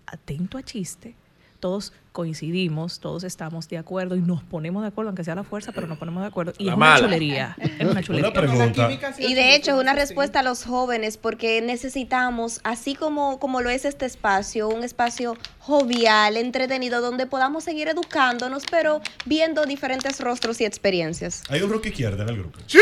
atento 0.06 0.58
a 0.58 0.62
chiste, 0.62 1.14
todos 1.60 1.92
coincidimos, 2.14 3.00
todos 3.00 3.24
estamos 3.24 3.68
de 3.68 3.76
acuerdo 3.76 4.14
y 4.14 4.20
nos 4.20 4.40
ponemos 4.44 4.82
de 4.82 4.88
acuerdo, 4.88 5.08
aunque 5.08 5.24
sea 5.24 5.32
a 5.32 5.36
la 5.36 5.42
fuerza, 5.42 5.72
pero 5.72 5.88
nos 5.88 5.98
ponemos 5.98 6.22
de 6.22 6.28
acuerdo. 6.28 6.52
Y 6.58 6.66
La 6.66 6.70
es 6.70 6.76
una 6.76 6.86
mala. 6.86 7.00
chulería. 7.00 7.56
Es 7.58 7.90
una 7.90 8.02
chulería. 8.04 8.30
Una 8.30 8.40
pregunta. 8.40 8.88
Y 9.18 9.34
de 9.34 9.56
hecho 9.56 9.72
es 9.72 9.80
una 9.80 9.94
respuesta 9.94 10.38
a 10.38 10.42
los 10.44 10.64
jóvenes 10.64 11.16
porque 11.16 11.60
necesitamos, 11.60 12.60
así 12.62 12.94
como, 12.94 13.40
como 13.40 13.62
lo 13.62 13.68
es 13.68 13.84
este 13.84 14.06
espacio, 14.06 14.68
un 14.68 14.84
espacio 14.84 15.36
jovial, 15.58 16.36
entretenido, 16.36 17.00
donde 17.00 17.26
podamos 17.26 17.64
seguir 17.64 17.88
educándonos, 17.88 18.62
pero 18.70 19.00
viendo 19.24 19.66
diferentes 19.66 20.20
rostros 20.20 20.60
y 20.60 20.66
experiencias. 20.66 21.42
Hay 21.48 21.62
un 21.62 21.70
rock 21.70 21.86
izquierda 21.86 22.22
en 22.22 22.28
el 22.28 22.38
grupo. 22.38 22.60
Sí, 22.68 22.78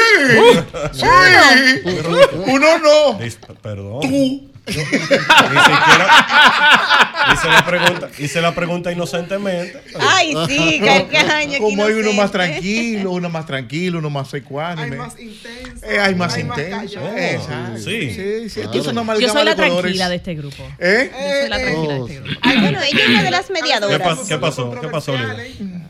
sí. 0.93 1.07
Uno 2.49 2.79
no. 2.79 3.19
Perdón. 3.63 4.01
Ni 4.11 4.53
siquiera 4.75 6.07
hice 7.33 7.49
la 7.49 7.65
pregunta, 7.65 8.11
hice 8.19 8.41
la 8.41 8.55
pregunta 8.55 8.93
inocentemente. 9.27 9.81
Ay, 9.99 10.35
sí, 10.49 10.81
Calcaño. 10.81 11.59
Como 11.59 11.85
hay 11.85 11.93
uno 11.95 12.13
más 12.13 12.31
tranquilo, 12.33 13.11
uno 13.13 13.29
más 13.31 13.47
tranquilo, 13.47 13.99
uno 13.99 14.11
más 14.11 14.33
ecuánime. 14.35 14.97
Hay 14.97 14.99
más 14.99 15.19
intenso. 15.19 15.87
Eh, 15.87 15.99
hay 15.99 16.15
más 16.15 16.39
intenso. 16.39 17.01
Exacto. 17.17 17.79
Sí. 17.79 18.11
Sí, 18.15 18.49
sí. 18.51 18.61
Claro. 18.63 18.91
Una 19.03 19.19
Yo 19.19 19.29
soy 19.29 19.45
la 19.45 19.55
tranquila 19.57 20.09
de 20.09 20.17
este 20.17 20.35
grupo. 20.35 20.63
¿Eh? 20.79 21.11
Yo 21.13 21.41
soy 21.41 21.49
la 21.49 21.61
Eh, 21.61 21.63
tranquila 21.65 21.95
de 21.95 22.01
Oh, 22.01 22.07
este 22.09 22.21
grupo. 22.21 22.41
Ay, 22.43 22.59
bueno, 22.61 22.79
ella 22.83 23.01
es 23.03 23.09
una 23.09 23.23
de 23.23 23.31
las 23.31 23.47
¿Qué, 23.47 23.53
mediadoras. 23.53 24.19
pa- 24.19 24.27
qué 24.29 24.39
pasó? 24.39 24.71
¿Qué 24.81 24.89
pasó, 24.89 25.13
Lila? 25.17 25.37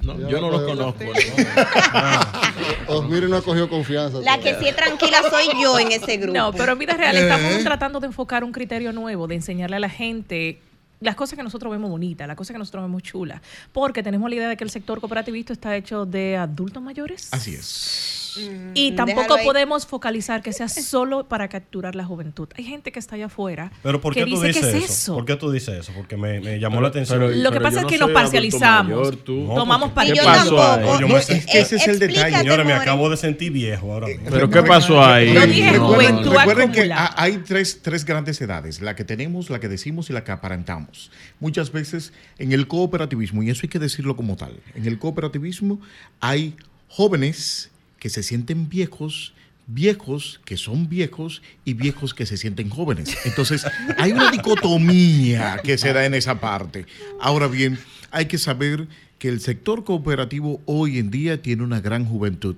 No, 0.03 0.29
yo 0.29 0.41
no 0.41 0.51
los 0.51 0.62
conozco. 0.62 1.05
¿no? 1.05 1.12
Osmiri 2.89 3.29
no 3.29 3.43
cogió 3.43 3.69
confianza. 3.69 4.19
La 4.21 4.39
que 4.39 4.57
sí 4.59 4.67
es 4.69 4.77
tranquila 4.77 5.23
soy 5.31 5.47
yo 5.61 5.79
en 5.79 5.93
ese 5.93 6.17
grupo. 6.17 6.37
No, 6.39 6.53
pero 6.53 6.73
en 6.73 6.79
vida 6.79 6.95
real 6.95 7.17
estamos 7.17 7.53
Eh. 7.53 7.61
tratando 7.65 8.01
de 8.01 8.07
enfocar 8.09 8.45
un 8.45 8.53
criterio 8.53 8.93
nuevo, 8.93 9.27
de 9.27 9.37
enseñarle 9.37 9.77
a 9.77 9.81
la 9.81 9.89
gente 9.91 10.59
las 11.02 11.16
cosas 11.16 11.37
que 11.37 11.42
nosotros 11.42 11.71
vemos 11.71 11.90
bonitas, 11.90 12.26
las 12.26 12.37
cosas 12.37 12.54
que 12.54 12.59
nosotros 12.59 12.85
vemos 12.85 13.02
chulas, 13.02 13.40
porque 13.73 14.02
tenemos 14.02 14.30
la 14.30 14.37
idea 14.37 14.49
de 14.49 14.56
que 14.56 14.64
el 14.64 14.71
sector 14.71 15.00
cooperativista 15.00 15.52
está 15.52 15.76
hecho 15.76 16.06
de 16.06 16.37
adultos 16.37 16.82
mayores. 16.82 17.28
Así 17.32 17.54
es. 17.54 18.22
Y 18.75 18.93
Mm, 18.93 18.97
tampoco 18.97 19.21
déjalo 19.23 19.35
ahí. 19.37 19.45
podemos 19.45 19.87
focalizar 19.87 20.43
que 20.43 20.53
sea 20.53 20.69
solo 20.69 21.29
para 21.29 21.49
capturar 21.49 21.95
la 21.95 22.05
juventud. 22.05 22.49
Hay 22.57 22.65
gente 22.65 22.93
que 22.93 22.99
está 22.99 23.17
allá 23.17 23.27
afuera 23.27 23.73
Pero 23.83 24.01
¿por 24.01 24.15
que 24.15 24.21
qué 24.25 24.31
tú 24.31 24.37
dice 24.41 24.47
dices 24.49 24.62
que 24.62 24.69
eso? 24.79 24.85
es 24.85 24.91
eso. 24.91 25.15
¿Por 25.15 25.25
qué 25.25 25.37
tú 25.37 25.51
dices 25.51 25.79
eso? 25.81 25.93
Porque 25.95 26.17
me, 26.17 26.41
me 26.41 26.59
llamó 26.59 26.81
la 26.81 26.89
atención. 26.89 27.19
pero- 27.19 27.31
Lo 27.35 27.51
que 27.53 27.61
pasa 27.61 27.79
es 27.79 27.83
no 27.83 27.89
que 27.89 27.99
nos 27.99 28.11
parcializamos. 28.11 28.97
mayor, 28.97 29.17
tú. 29.17 29.35
No, 29.49 29.55
Tomamos 29.55 29.91
porque- 29.93 30.09
Y 30.09 30.12
¿Qué 30.12 30.19
yo 30.19 30.25
pasó 30.25 30.62
ahí? 30.62 30.77
tampoco. 30.79 31.01
Yo 31.01 31.09
me- 31.09 31.17
es 31.17 31.27
que 31.27 31.59
ese 31.61 31.77
es 31.77 31.89
el 31.89 31.99
detalle. 31.99 32.37
Señores, 32.39 32.67
me 32.67 32.73
acabo 32.73 33.09
de 33.11 33.17
sentir 33.17 33.53
viejo 33.53 33.93
ahora 33.93 34.07
mismo. 34.09 34.31
¿Pero 34.31 34.51
qué 34.51 34.62
pasó 34.62 35.03
ahí? 35.05 35.33
Yo 35.33 35.47
dije 35.47 35.73
No, 35.73 35.89
juventud 35.89 36.25
no, 36.27 36.33
no. 36.33 36.39
Recuerden 36.39 36.73
que 36.73 36.91
hay 36.93 37.39
tres, 37.39 37.81
tres 37.83 38.05
grandes 38.05 38.41
edades, 38.41 38.81
la 38.81 38.95
que 38.97 39.05
tenemos, 39.05 39.51
la 39.51 39.61
que 39.61 39.69
decimos 39.69 40.11
y 40.11 40.12
la 40.12 40.25
que 40.25 40.33
aparentamos. 40.33 41.11
Muchas 41.41 41.73
veces 41.73 42.12
en 42.39 42.53
el 42.53 42.67
cooperativismo, 42.69 43.43
y 43.43 43.51
eso 43.51 43.61
hay 43.65 43.69
que 43.69 43.79
decirlo 43.79 44.17
como 44.17 44.37
tal, 44.37 44.59
en 44.75 44.87
el 44.87 44.99
cooperativismo 44.99 45.81
hay 46.21 46.57
jóvenes 46.89 47.71
que 48.02 48.11
se 48.11 48.25
sienten 48.25 48.68
viejos 48.68 49.32
viejos 49.68 50.40
que 50.44 50.56
son 50.56 50.88
viejos 50.88 51.40
y 51.64 51.75
viejos 51.75 52.14
que 52.14 52.26
se 52.26 52.37
sienten 52.37 52.68
jóvenes. 52.68 53.16
Entonces, 53.25 53.64
hay 53.97 54.11
una 54.11 54.28
dicotomía 54.28 55.61
que 55.62 55.78
se 55.78 55.92
da 55.92 56.04
en 56.04 56.14
esa 56.14 56.40
parte. 56.40 56.85
Ahora 57.21 57.47
bien, 57.47 57.78
hay 58.11 58.26
que 58.26 58.38
saber 58.38 58.88
que 59.21 59.28
el 59.28 59.40
sector 59.40 59.85
cooperativo 59.85 60.61
hoy 60.66 60.99
en 60.99 61.12
día 61.12 61.40
tiene 61.40 61.62
una 61.62 61.80
gran 61.80 62.04
juventud, 62.04 62.56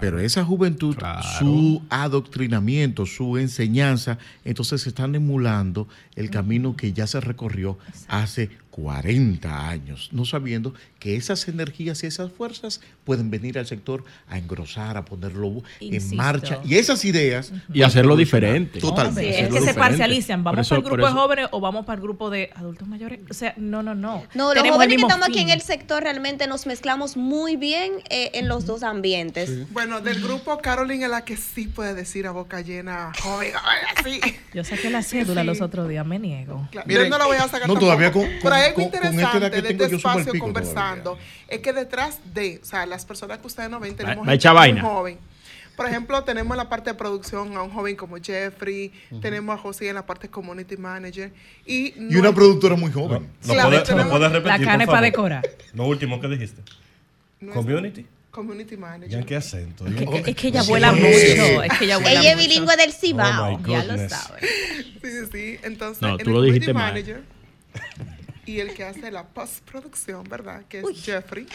pero 0.00 0.18
esa 0.18 0.46
juventud, 0.46 0.96
su 1.38 1.82
adoctrinamiento, 1.90 3.04
su 3.04 3.36
enseñanza, 3.36 4.16
entonces 4.42 4.86
están 4.86 5.14
emulando 5.14 5.88
el 6.14 6.30
camino 6.30 6.74
que 6.74 6.94
ya 6.94 7.06
se 7.06 7.20
recorrió 7.20 7.78
hace 8.08 8.48
40 8.76 9.68
años, 9.68 10.10
no 10.12 10.24
sabiendo 10.24 10.72
que 10.98 11.16
esas 11.16 11.48
energías 11.48 12.02
y 12.02 12.06
esas 12.06 12.30
fuerzas 12.30 12.80
pueden 13.04 13.30
venir 13.30 13.58
al 13.58 13.66
sector 13.66 14.04
a 14.28 14.38
engrosar, 14.38 14.96
a 14.96 15.04
ponerlo 15.04 15.62
Insisto. 15.80 16.12
en 16.12 16.16
marcha. 16.16 16.60
Y 16.64 16.76
esas 16.76 17.04
ideas... 17.04 17.52
Y 17.72 17.82
hacerlo 17.82 18.16
diferente. 18.16 18.78
Totalmente. 18.78 19.22
Sí, 19.22 19.28
es 19.28 19.34
hacerlo 19.48 19.58
que 19.60 19.64
se 19.66 19.74
parcializan. 19.74 20.44
¿Vamos 20.44 20.60
eso- 20.66 20.70
para 20.70 20.78
el 20.78 20.82
por 20.84 20.92
grupo 20.92 21.06
de 21.08 21.12
jóvenes 21.20 21.48
o 21.52 21.60
vamos 21.60 21.86
para 21.86 21.96
el 21.96 22.02
grupo 22.02 22.30
de 22.30 22.50
adultos 22.54 22.86
mayores? 22.86 23.20
O 23.30 23.34
sea, 23.34 23.54
no, 23.56 23.82
no, 23.82 23.94
no. 23.94 24.22
No, 24.34 24.54
los 24.54 24.62
jóvenes 24.68 24.96
que 24.96 25.02
estamos 25.02 25.26
aquí 25.28 25.38
en 25.40 25.50
el 25.50 25.60
sector 25.62 26.02
realmente 26.02 26.46
nos 26.46 26.66
mezclamos 26.66 27.16
muy 27.16 27.56
bien 27.56 27.92
eh, 28.10 28.30
en 28.34 28.48
los 28.48 28.66
dos 28.66 28.82
ambientes. 28.82 29.70
Bueno, 29.72 30.00
del 30.00 30.22
grupo, 30.22 30.58
Caroline 30.58 31.04
es 31.04 31.10
la 31.10 31.24
que 31.24 31.36
sí 31.36 31.66
puede 31.66 31.94
decir 31.94 32.26
a 32.26 32.30
boca 32.30 32.60
llena, 32.60 33.12
joven, 33.22 33.52
así. 33.96 34.20
Yo 34.54 34.64
saqué 34.64 34.90
la 34.90 35.02
cédula 35.02 35.40
Sí. 35.42 35.46
los 35.46 35.60
otros 35.60 35.88
días, 35.88 36.04
me 36.06 36.18
niego. 36.18 36.68
Claro, 36.70 36.86
Miren, 36.86 37.04
yo 37.04 37.10
no 37.10 37.18
la 37.18 37.26
voy 37.26 37.36
a 37.36 37.40
sacar 37.42 37.68
no, 37.68 37.74
tampoco. 37.74 37.80
todavía 37.80 38.12
con- 38.12 38.22
con- 38.24 38.40
algo 38.66 38.74
con- 38.82 38.90
con 38.90 38.94
interesante 39.06 39.50
que 39.50 39.56
de 39.62 39.68
tengo, 39.68 39.84
este 39.84 39.96
espacio 39.96 40.32
conversando 40.38 41.18
es 41.48 41.60
que 41.60 41.72
detrás 41.72 42.20
de, 42.34 42.60
o 42.62 42.64
sea, 42.64 42.86
las 42.86 43.04
personas 43.06 43.38
que 43.38 43.46
ustedes 43.46 43.70
no 43.70 43.80
ven, 43.80 43.96
tenemos 43.96 44.26
gente 44.26 44.48
muy 44.50 44.80
joven. 44.80 45.18
Por 45.76 45.86
ejemplo, 45.86 46.24
tenemos 46.24 46.52
en 46.52 46.56
la 46.56 46.68
parte 46.70 46.88
de 46.90 46.94
producción 46.94 47.54
a 47.54 47.62
un 47.62 47.70
joven 47.70 47.96
como 47.96 48.16
Jeffrey, 48.16 48.90
tenemos 49.20 49.58
a 49.58 49.58
José 49.60 49.88
en 49.90 49.96
la 49.96 50.06
parte 50.06 50.26
community 50.30 50.76
manager 50.78 51.30
y, 51.66 51.92
Y 52.10 52.16
una 52.16 52.32
productora 52.34 52.76
muy 52.76 52.90
joven. 52.90 53.28
¿Lo 53.46 53.52
Claro, 53.52 53.68
puedes, 53.70 54.32
repetir, 54.32 54.58
La 54.58 54.64
carne 54.64 54.86
para 54.86 55.02
decorar. 55.02 55.46
Lo 55.74 55.84
último 55.84 56.18
que 56.18 56.28
dijiste. 56.28 56.62
Community. 57.52 58.06
community 58.30 58.76
manager. 58.76 59.08
Ya 59.20 59.22
qué 59.26 59.36
acento. 59.36 59.84
Que- 59.84 60.30
es 60.30 60.36
que 60.36 60.48
ella 60.48 60.62
Sí, 60.62 60.68
vuela 60.68 60.92
sí, 60.92 61.00
mucho. 61.00 61.10
sí. 61.10 61.58
Es 61.70 61.78
que 61.78 61.84
ella 61.86 61.98
vuela 61.98 62.20
Ella 62.20 62.32
es 62.32 62.38
bilingüe 62.38 62.76
del 62.76 62.90
Oh 62.90 62.92
Cibao. 63.00 63.58
my 63.58 63.70
Ya 63.72 63.84
lo 63.84 63.92
goodness. 63.92 64.12
sabe. 64.12 64.40
Sí, 64.40 65.00
sí, 65.02 65.26
sí. 65.32 65.56
Entonces, 65.62 66.02
No, 66.02 66.10
en 66.10 66.18
tú 66.18 66.30
el 66.30 66.34
lo 66.34 66.42
dijiste 66.42 66.72
mal. 66.74 66.94
Y 68.46 68.60
el 68.60 68.72
que 68.74 68.84
hace 68.84 69.10
la 69.10 69.24
postproducción, 69.26 70.24
¿verdad? 70.24 70.62
Que 70.68 70.78
es 70.78 70.84
Uy. 70.84 70.94
Jeffrey. 70.94 71.46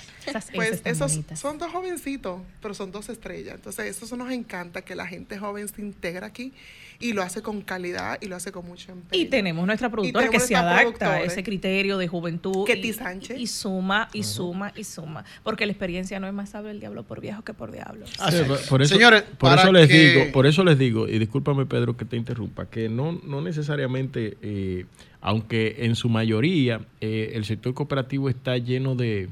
Pues 0.54 0.82
esos 0.86 1.12
bonitas. 1.14 1.40
son 1.40 1.58
dos 1.58 1.72
jovencitos, 1.72 2.42
pero 2.62 2.74
son 2.74 2.92
dos 2.92 3.10
estrellas. 3.10 3.56
Entonces, 3.56 4.02
eso 4.02 4.16
nos 4.18 4.30
encanta 4.32 4.82
que 4.82 4.94
la 4.96 5.08
gente 5.08 5.38
joven 5.40 5.68
se 5.70 5.82
integra 5.82 6.28
aquí 6.28 6.54
y 7.00 7.14
lo 7.14 7.24
hace 7.24 7.42
con 7.42 7.62
calidad 7.62 8.20
y 8.22 8.28
lo 8.28 8.36
hace 8.36 8.52
con 8.52 8.66
mucho 8.68 8.92
empeño. 8.92 9.24
Y 9.24 9.26
tenemos 9.28 9.66
nuestra 9.66 9.90
productora 9.90 10.26
que 10.26 10.32
tenemos 10.38 10.48
se 10.48 10.54
nuestra 10.54 10.80
adapta 10.82 11.14
a 11.14 11.24
ese 11.24 11.44
criterio 11.44 11.98
de 11.98 12.08
juventud. 12.08 12.66
Ketty 12.68 12.90
y, 12.90 12.94
Sánchez. 12.94 13.40
y 13.40 13.48
suma, 13.48 14.10
y 14.14 14.24
suma, 14.24 14.72
y 14.76 14.84
suma. 14.84 15.24
Porque 15.44 15.66
la 15.66 15.72
experiencia 15.72 16.20
no 16.20 16.28
es 16.28 16.34
más 16.34 16.50
sabe 16.50 16.72
el 16.72 16.80
diablo 16.80 17.04
por 17.04 17.20
viejo 17.22 17.42
que 17.44 17.54
por 17.54 17.72
diablo. 17.72 18.06
Sí, 18.06 18.44
por- 18.48 18.62
por 18.68 18.82
eso, 18.82 18.94
Señores, 18.94 19.24
por 19.40 19.58
eso 19.58 19.72
les 19.72 19.88
que- 19.88 20.10
digo, 20.20 20.32
por 20.32 20.46
eso 20.46 20.64
les 20.64 20.78
digo, 20.78 21.08
y 21.08 21.18
discúlpame 21.18 21.66
Pedro 21.66 21.96
que 21.98 22.06
te 22.06 22.18
interrumpa, 22.18 22.68
que 22.70 22.88
no, 22.90 23.14
no 23.24 23.42
necesariamente, 23.42 24.38
eh, 24.42 24.86
aunque 25.22 25.78
en 25.86 25.96
su 25.96 26.10
mayoría 26.10 26.82
eh, 27.00 27.32
el 27.36 27.46
sector 27.46 27.74
cooperativo 27.74 28.28
está 28.30 28.58
lleno 28.58 28.96
de, 28.96 29.30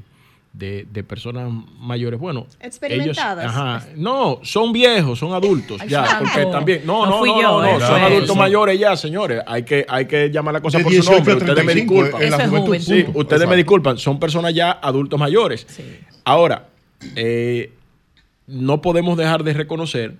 de, 0.52 0.86
de 0.92 1.02
personas 1.04 1.50
mayores, 1.78 2.18
bueno, 2.20 2.46
Experimentadas. 2.60 3.44
ellos- 3.44 3.54
ajá, 3.56 3.86
no, 3.96 4.38
son 4.42 4.72
viejos, 4.72 5.18
son 5.18 5.32
adultos, 5.34 5.80
ya, 5.88 6.18
porque 6.20 6.46
también, 6.46 6.82
no, 6.84 7.04
No 7.06 7.10
no, 7.12 7.18
fui 7.18 7.30
no, 7.30 7.40
yo, 7.40 7.42
no, 7.42 7.62
no, 7.62 7.76
eh. 7.76 7.80
son 7.80 8.00
adultos 8.02 8.36
mayores 8.36 8.78
ya, 8.78 8.96
señores, 8.96 9.42
hay 9.46 9.64
que, 9.64 9.84
hay 9.88 10.06
que 10.06 10.30
llamar 10.30 10.54
la 10.54 10.60
cosa 10.60 10.78
De 10.78 10.84
por 10.84 10.92
su 10.92 11.00
18 11.00 11.12
a 11.12 11.16
nombre, 11.16 11.34
ustedes 11.34 11.64
me 11.66 11.72
35, 11.72 11.94
disculpan. 11.94 12.22
en 12.22 12.30
la 12.30 12.48
juventud. 12.48 12.78
Sí, 12.78 13.06
ustedes 13.14 13.48
me 13.48 13.56
disculpan, 13.56 13.98
son 13.98 14.18
personas 14.20 14.54
ya 14.54 14.70
adultos 14.72 15.18
mayores. 15.18 15.66
Sí. 15.68 15.82
Ahora, 16.24 16.68
eh, 17.16 17.72
no 18.46 18.80
podemos 18.82 19.16
dejar 19.16 19.42
de 19.44 19.54
reconocer 19.54 20.14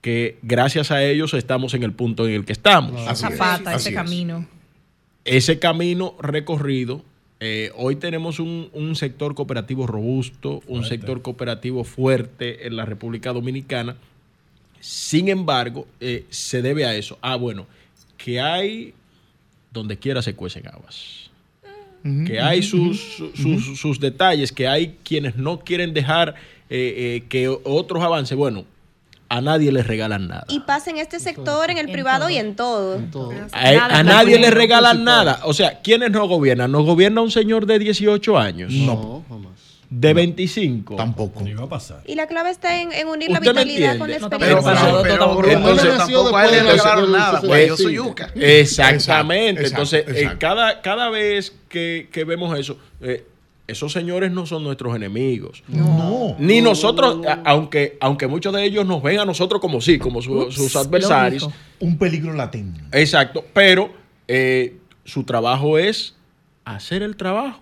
que 0.00 0.38
gracias 0.42 0.90
a 0.90 1.02
ellos 1.02 1.34
estamos 1.34 1.74
en 1.74 1.82
el 1.82 1.92
punto 1.92 2.26
en 2.26 2.34
el 2.34 2.44
que 2.44 2.52
estamos. 2.52 3.00
Así 3.06 3.24
Esa 3.24 3.28
es, 3.28 3.38
pata, 3.38 3.70
así 3.70 3.76
ese 3.76 3.88
es. 3.90 3.94
Ese 5.28 5.58
camino 5.58 6.14
recorrido, 6.20 7.02
eh, 7.40 7.70
hoy 7.76 7.96
tenemos 7.96 8.40
un, 8.40 8.68
un 8.72 8.96
sector 8.96 9.34
cooperativo 9.34 9.86
robusto, 9.86 10.62
un 10.66 10.84
sector 10.84 11.22
cooperativo 11.22 11.84
fuerte 11.84 12.66
en 12.66 12.76
la 12.76 12.84
República 12.84 13.32
Dominicana. 13.32 13.96
Sin 14.80 15.28
embargo, 15.28 15.86
eh, 16.00 16.24
se 16.30 16.62
debe 16.62 16.84
a 16.86 16.94
eso. 16.94 17.18
Ah, 17.20 17.36
bueno, 17.36 17.66
que 18.16 18.40
hay 18.40 18.94
donde 19.72 19.96
quiera 19.98 20.22
se 20.22 20.34
cuecen 20.34 20.66
habas. 20.68 21.30
que 22.26 22.40
hay 22.40 22.62
sus, 22.62 22.98
su- 23.16 23.32
sus, 23.36 23.78
sus 23.78 24.00
detalles, 24.00 24.50
que 24.52 24.66
hay 24.66 24.96
quienes 25.04 25.36
no 25.36 25.60
quieren 25.60 25.92
dejar 25.92 26.36
eh, 26.70 27.24
que 27.28 27.48
otros 27.48 28.02
avancen. 28.02 28.38
Bueno, 28.38 28.64
a 29.30 29.40
nadie 29.40 29.70
les 29.72 29.86
regalan 29.86 30.28
nada. 30.28 30.44
Y 30.48 30.60
pasa 30.60 30.90
en 30.90 30.98
este 30.98 31.20
sector, 31.20 31.70
en 31.70 31.78
el 31.78 31.86
En 31.86 31.92
privado 31.92 32.20
todo. 32.26 32.30
y 32.30 32.36
en 32.36 32.56
todo. 32.56 32.96
Todo. 33.12 33.32
A, 33.52 33.72
Nada 33.72 33.98
a 33.98 34.02
nadie 34.02 34.32
le 34.36 34.38
gratuito. 34.42 34.56
regalan 34.58 35.04
nada. 35.04 35.40
O 35.44 35.52
sea, 35.54 35.80
¿quiénes 35.82 36.10
nos 36.10 36.28
gobiernan? 36.28 36.72
¿Nos 36.72 36.84
gobierna 36.86 37.20
un 37.20 37.30
señor 37.30 37.66
de 37.66 37.78
18 37.78 38.38
años? 38.38 38.72
No, 38.72 39.24
jamás. 39.28 39.52
¿De 39.90 40.12
25? 40.12 40.96
Tampoco. 40.96 41.40
Ni 41.42 41.54
va 41.54 41.64
a 41.64 41.68
pasar. 41.68 42.02
Y 42.04 42.14
la 42.14 42.26
clave 42.26 42.50
está 42.50 42.78
en, 42.80 42.92
en 42.92 43.08
unir 43.08 43.30
la 43.30 43.40
vitalidad 43.40 43.96
con 43.96 44.10
la. 44.10 44.18
No 44.18 44.26
experiencia. 44.26 44.72
preocupes, 44.74 45.12
Pero, 45.12 45.36
pero, 45.40 45.50
Entonces, 45.50 45.96
tampoco 45.96 46.36
a 46.36 46.44
él 46.44 46.50
le 46.52 46.62
regalaron 46.72 47.12
nada, 47.12 47.40
pues 47.40 47.68
yo 47.68 47.76
soy 47.78 47.94
65. 47.96 48.08
yuca. 48.08 48.30
Exactamente. 48.34 49.62
Exacto, 49.62 49.82
Entonces, 49.82 50.04
eh, 50.08 50.20
exacto. 50.22 50.38
cada, 50.40 50.80
cada 50.82 51.08
vez 51.10 51.54
que, 51.70 52.08
que 52.12 52.24
vemos 52.24 52.58
eso, 52.58 52.76
eh, 53.00 53.24
esos 53.68 53.92
señores 53.92 54.32
no 54.32 54.46
son 54.46 54.64
nuestros 54.64 54.96
enemigos. 54.96 55.62
No. 55.68 56.34
Ni 56.38 56.60
nosotros, 56.60 57.18
aunque, 57.44 57.96
aunque 58.00 58.26
muchos 58.26 58.52
de 58.54 58.64
ellos 58.64 58.84
nos 58.86 59.02
ven 59.02 59.20
a 59.20 59.24
nosotros 59.24 59.60
como 59.60 59.80
sí, 59.80 59.98
como 59.98 60.20
su- 60.22 60.32
Ups, 60.40 60.54
sus 60.54 60.74
adversarios. 60.74 61.48
Un 61.78 61.96
peligro 61.98 62.32
latente. 62.32 62.80
Exacto, 62.92 63.44
pero 63.52 63.92
eh, 64.26 64.76
su 65.04 65.22
trabajo 65.24 65.78
es 65.78 66.16
hacer 66.64 67.02
el 67.02 67.16
trabajo 67.16 67.60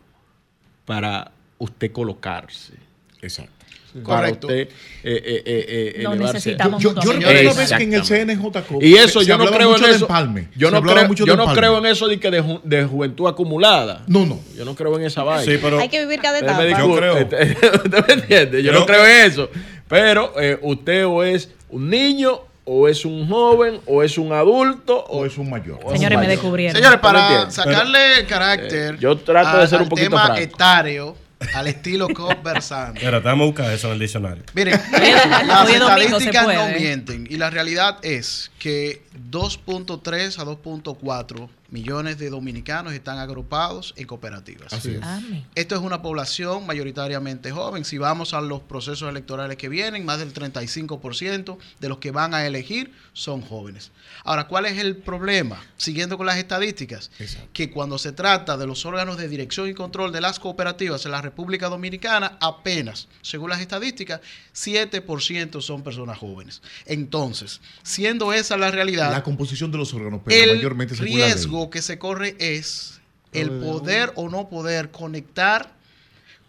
para 0.85 1.33
usted 1.59 1.93
colocarse. 1.93 2.75
Exacto. 3.21 3.56
Para 4.05 4.19
Correcto. 4.19 4.47
usted 4.49 4.59
eh, 4.61 4.69
eh, 5.05 5.23
eh, 5.25 5.43
eh, 5.47 5.93
elevarse. 5.97 6.33
necesitamos 6.35 6.83
Yo, 6.83 6.95
yo 6.95 7.13
recuerdo 7.13 7.41
una 7.51 7.53
vez 7.61 7.73
que 7.73 7.83
en 7.85 7.95
el. 7.95 8.03
CNJCO 8.05 8.79
Y 8.83 8.95
eso 8.95 9.21
se- 9.21 9.25
se 9.25 9.31
yo 9.31 9.39
no 9.39 9.47
creo 9.47 9.71
mucho 9.71 9.85
en 9.87 9.91
eso. 9.95 10.09
Yo 10.57 10.71
no 10.71 10.83
creo, 10.83 11.07
mucho 11.09 11.25
de 11.25 11.29
yo 11.31 11.37
no 11.37 11.53
creo 11.55 11.79
en 11.79 11.87
eso 11.87 12.09
de 12.09 12.19
que 12.21 12.31
de, 12.31 12.43
ju- 12.43 12.61
de 12.63 12.85
juventud 12.85 13.27
acumulada. 13.29 14.03
No, 14.07 14.27
no. 14.27 14.41
Yo 14.57 14.65
no 14.65 14.75
creo 14.75 14.97
en 14.99 15.05
esa 15.07 15.23
vaina. 15.23 15.51
Sí, 15.51 15.59
pero 15.63 15.79
Hay 15.79 15.89
que 15.89 16.01
vivir 16.01 16.21
cada 16.21 16.41
me 16.41 16.47
etapa. 16.47 16.79
Yo 16.79 16.95
creo. 16.97 17.15
¿Usted 17.85 18.07
me 18.09 18.15
entiende? 18.15 18.63
Yo 18.63 18.73
Yo- 18.73 18.81
no 18.81 18.87
creo 18.87 19.05
en 19.07 19.31
eso. 19.31 19.49
Pero 19.89 20.33
eh, 20.41 20.59
usted 20.63 21.07
o 21.07 21.23
es 21.23 21.51
un 21.71 21.89
niño, 21.91 22.41
o 22.65 22.89
es 22.89 23.05
un 23.05 23.29
joven, 23.29 23.81
o 23.87 24.03
es 24.03 24.19
un 24.19 24.33
adulto, 24.33 24.99
o 25.09 25.19
O 25.21 25.27
es 25.27 25.39
un 25.39 25.49
mayor. 25.49 25.79
Señores, 25.93 26.03
un 26.03 26.09
me 26.09 26.17
mayor. 26.17 26.31
descubrieron. 26.31 26.75
Señores, 26.77 27.01
¿Tú 27.01 27.07
me 27.07 27.13
para 27.13 27.51
sacarle 27.53 28.27
carácter 28.29 28.95
Eh, 28.95 28.99
yo 28.99 29.17
trato 29.17 29.59
de 29.59 29.69
ser 29.69 29.83
un 29.83 29.89
poquito 29.89 30.11
tema 30.11 30.27
franco. 30.27 30.41
etario, 30.43 31.17
al 31.55 31.67
estilo 31.67 32.09
conversando. 32.09 32.99
Espérate, 32.99 33.27
vamos 33.29 33.45
a 33.45 33.47
buscar 33.47 33.73
eso 33.73 33.89
en 33.89 33.93
el 33.95 33.99
diccionario. 33.99 34.45
Miren, 34.55 34.81
las 35.47 35.69
estadísticas 35.69 36.47
no 36.47 36.53
puede. 36.53 36.79
mienten 36.79 37.27
y 37.29 37.37
la 37.37 37.51
realidad 37.51 37.99
es 38.03 38.51
que 38.59 39.03
2.3 39.31 40.39
a 40.39 40.45
2.4 40.45 41.49
millones 41.71 42.19
de 42.19 42.31
dominicanos 42.31 42.93
están 42.93 43.19
agrupados 43.19 43.95
en 43.97 44.07
cooperativas. 44.07 44.73
Así 44.73 44.91
es. 44.91 45.01
Esto 45.55 45.75
es 45.75 45.81
una 45.81 46.03
población 46.03 46.67
mayoritariamente 46.67 47.51
joven. 47.51 47.85
Si 47.85 47.99
vamos 47.99 48.35
a 48.35 48.41
los 48.41 48.61
procesos 48.63 49.09
electorales 49.09 49.57
que 49.57 49.69
vienen, 49.69 50.05
más 50.05 50.19
del 50.19 50.33
35% 50.33 51.59
de 51.81 51.89
los 51.89 51.99
que 51.99 52.11
van 52.11 52.35
a 52.35 52.47
elegir 52.47 52.93
son 53.13 53.43
jóvenes. 53.43 53.91
Ahora, 54.25 54.47
¿cuál 54.47 54.67
es 54.67 54.79
el 54.79 54.97
problema? 54.97 55.63
Siguiendo 55.77 56.17
con 56.17 56.27
las 56.27 56.37
estadísticas, 56.37 57.11
Exacto. 57.19 57.49
que 57.53 57.71
cuando 57.71 57.99
se 57.99 58.13
trata 58.13 58.57
de 58.57 58.67
los 58.67 58.85
órganos 58.85 59.17
de 59.17 59.29
dirección 59.29 59.69
y 59.69 59.75
control 59.75 60.13
de 60.13 60.21
las 60.21 60.39
cooperativas 60.39 61.05
en 61.07 61.13
la 61.13 61.23
República 61.23 61.69
Dominicana, 61.69 62.39
apenas, 62.41 63.09
según 63.23 63.51
las 63.51 63.61
estadísticas, 63.61 64.21
7% 64.55 65.61
son 65.61 65.83
personas 65.83 66.19
jóvenes. 66.19 66.63
Entonces, 66.87 67.61
siendo 67.83 68.33
esa 68.33 68.57
la 68.57 68.71
realidad, 68.71 69.11
La 69.11 69.23
composición 69.23 69.71
de 69.71 69.79
los 69.79 69.93
órganos, 69.95 70.21
pero 70.25 70.51
el 70.51 70.57
mayormente 70.57 70.95
según 70.95 71.21
la 71.21 71.27
ley. 71.27 71.35
Riesgo 71.57 71.71
que 71.71 71.83
se 71.83 71.99
corre 71.99 72.37
es 72.39 73.01
el 73.33 73.51
poder 73.51 74.13
o 74.15 74.29
no 74.29 74.49
poder 74.49 74.91
conectar 74.91 75.75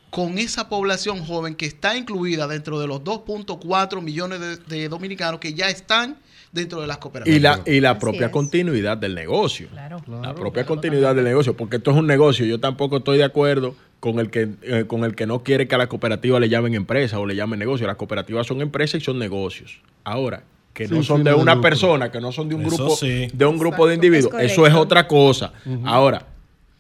con 0.10 0.38
esa 0.38 0.70
población 0.70 1.24
joven 1.26 1.56
que 1.56 1.66
está 1.66 1.98
incluida 1.98 2.48
dentro 2.48 2.80
de 2.80 2.88
los 2.88 3.02
2.4 3.04 4.02
millones 4.02 4.40
de, 4.40 4.58
de 4.58 4.90
dominicanos 4.90 5.40
que 5.40 5.54
ya 5.54 5.70
están 5.70 6.18
dentro 6.54 6.80
de 6.80 6.88
las 6.88 6.98
cooperativas. 6.98 7.38
Y 7.38 7.42
la, 7.42 7.62
y 7.66 7.82
la 7.82 8.00
propia 8.00 8.28
es. 8.28 8.32
continuidad 8.32 8.98
del 8.98 9.16
negocio. 9.16 9.68
Claro. 9.70 10.02
La 10.22 10.34
propia 10.34 10.66
continuidad 10.66 11.14
del 11.14 11.26
negocio, 11.26 11.56
porque 11.58 11.76
esto 11.78 11.92
es 11.92 11.98
un 11.98 12.08
negocio. 12.08 12.46
Yo 12.46 12.60
tampoco 12.60 12.98
estoy 12.98 13.18
de 13.18 13.26
acuerdo 13.26 13.76
con 14.00 14.20
el 14.20 14.30
que 14.30 14.50
eh, 14.62 14.86
con 14.88 15.04
el 15.04 15.14
que 15.14 15.26
no 15.26 15.44
quiere 15.44 15.68
que 15.68 15.76
a 15.76 15.78
la 15.78 15.88
cooperativa 15.88 16.40
le 16.40 16.48
llamen 16.48 16.74
empresa 16.74 17.20
o 17.20 17.26
le 17.26 17.36
llamen 17.36 17.60
negocio. 17.60 17.86
Las 17.86 17.98
cooperativas 17.98 18.48
son 18.48 18.62
empresas 18.62 19.02
y 19.02 19.04
son 19.04 19.20
negocios. 19.20 19.82
Ahora, 20.06 20.44
que 20.78 20.88
no 20.88 21.02
son 21.02 21.24
de 21.24 21.34
una 21.34 21.60
persona, 21.60 22.12
que 22.12 22.22
no 22.22 22.32
son 22.32 22.48
de 22.48 22.54
un 22.54 22.62
Eso 22.64 22.76
grupo 22.78 22.96
sí. 22.96 23.28
de 23.34 23.46
un 23.46 23.58
grupo 23.58 23.88
de 23.88 23.96
individuos, 23.96 24.32
es 24.36 24.52
eso 24.52 24.68
es 24.68 24.76
otra 24.76 25.08
cosa. 25.08 25.52
Ahora, 25.84 26.28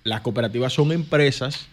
las 0.04 0.22
cooperativas 0.22 0.72
son 0.72 0.92
empresas 0.92 1.68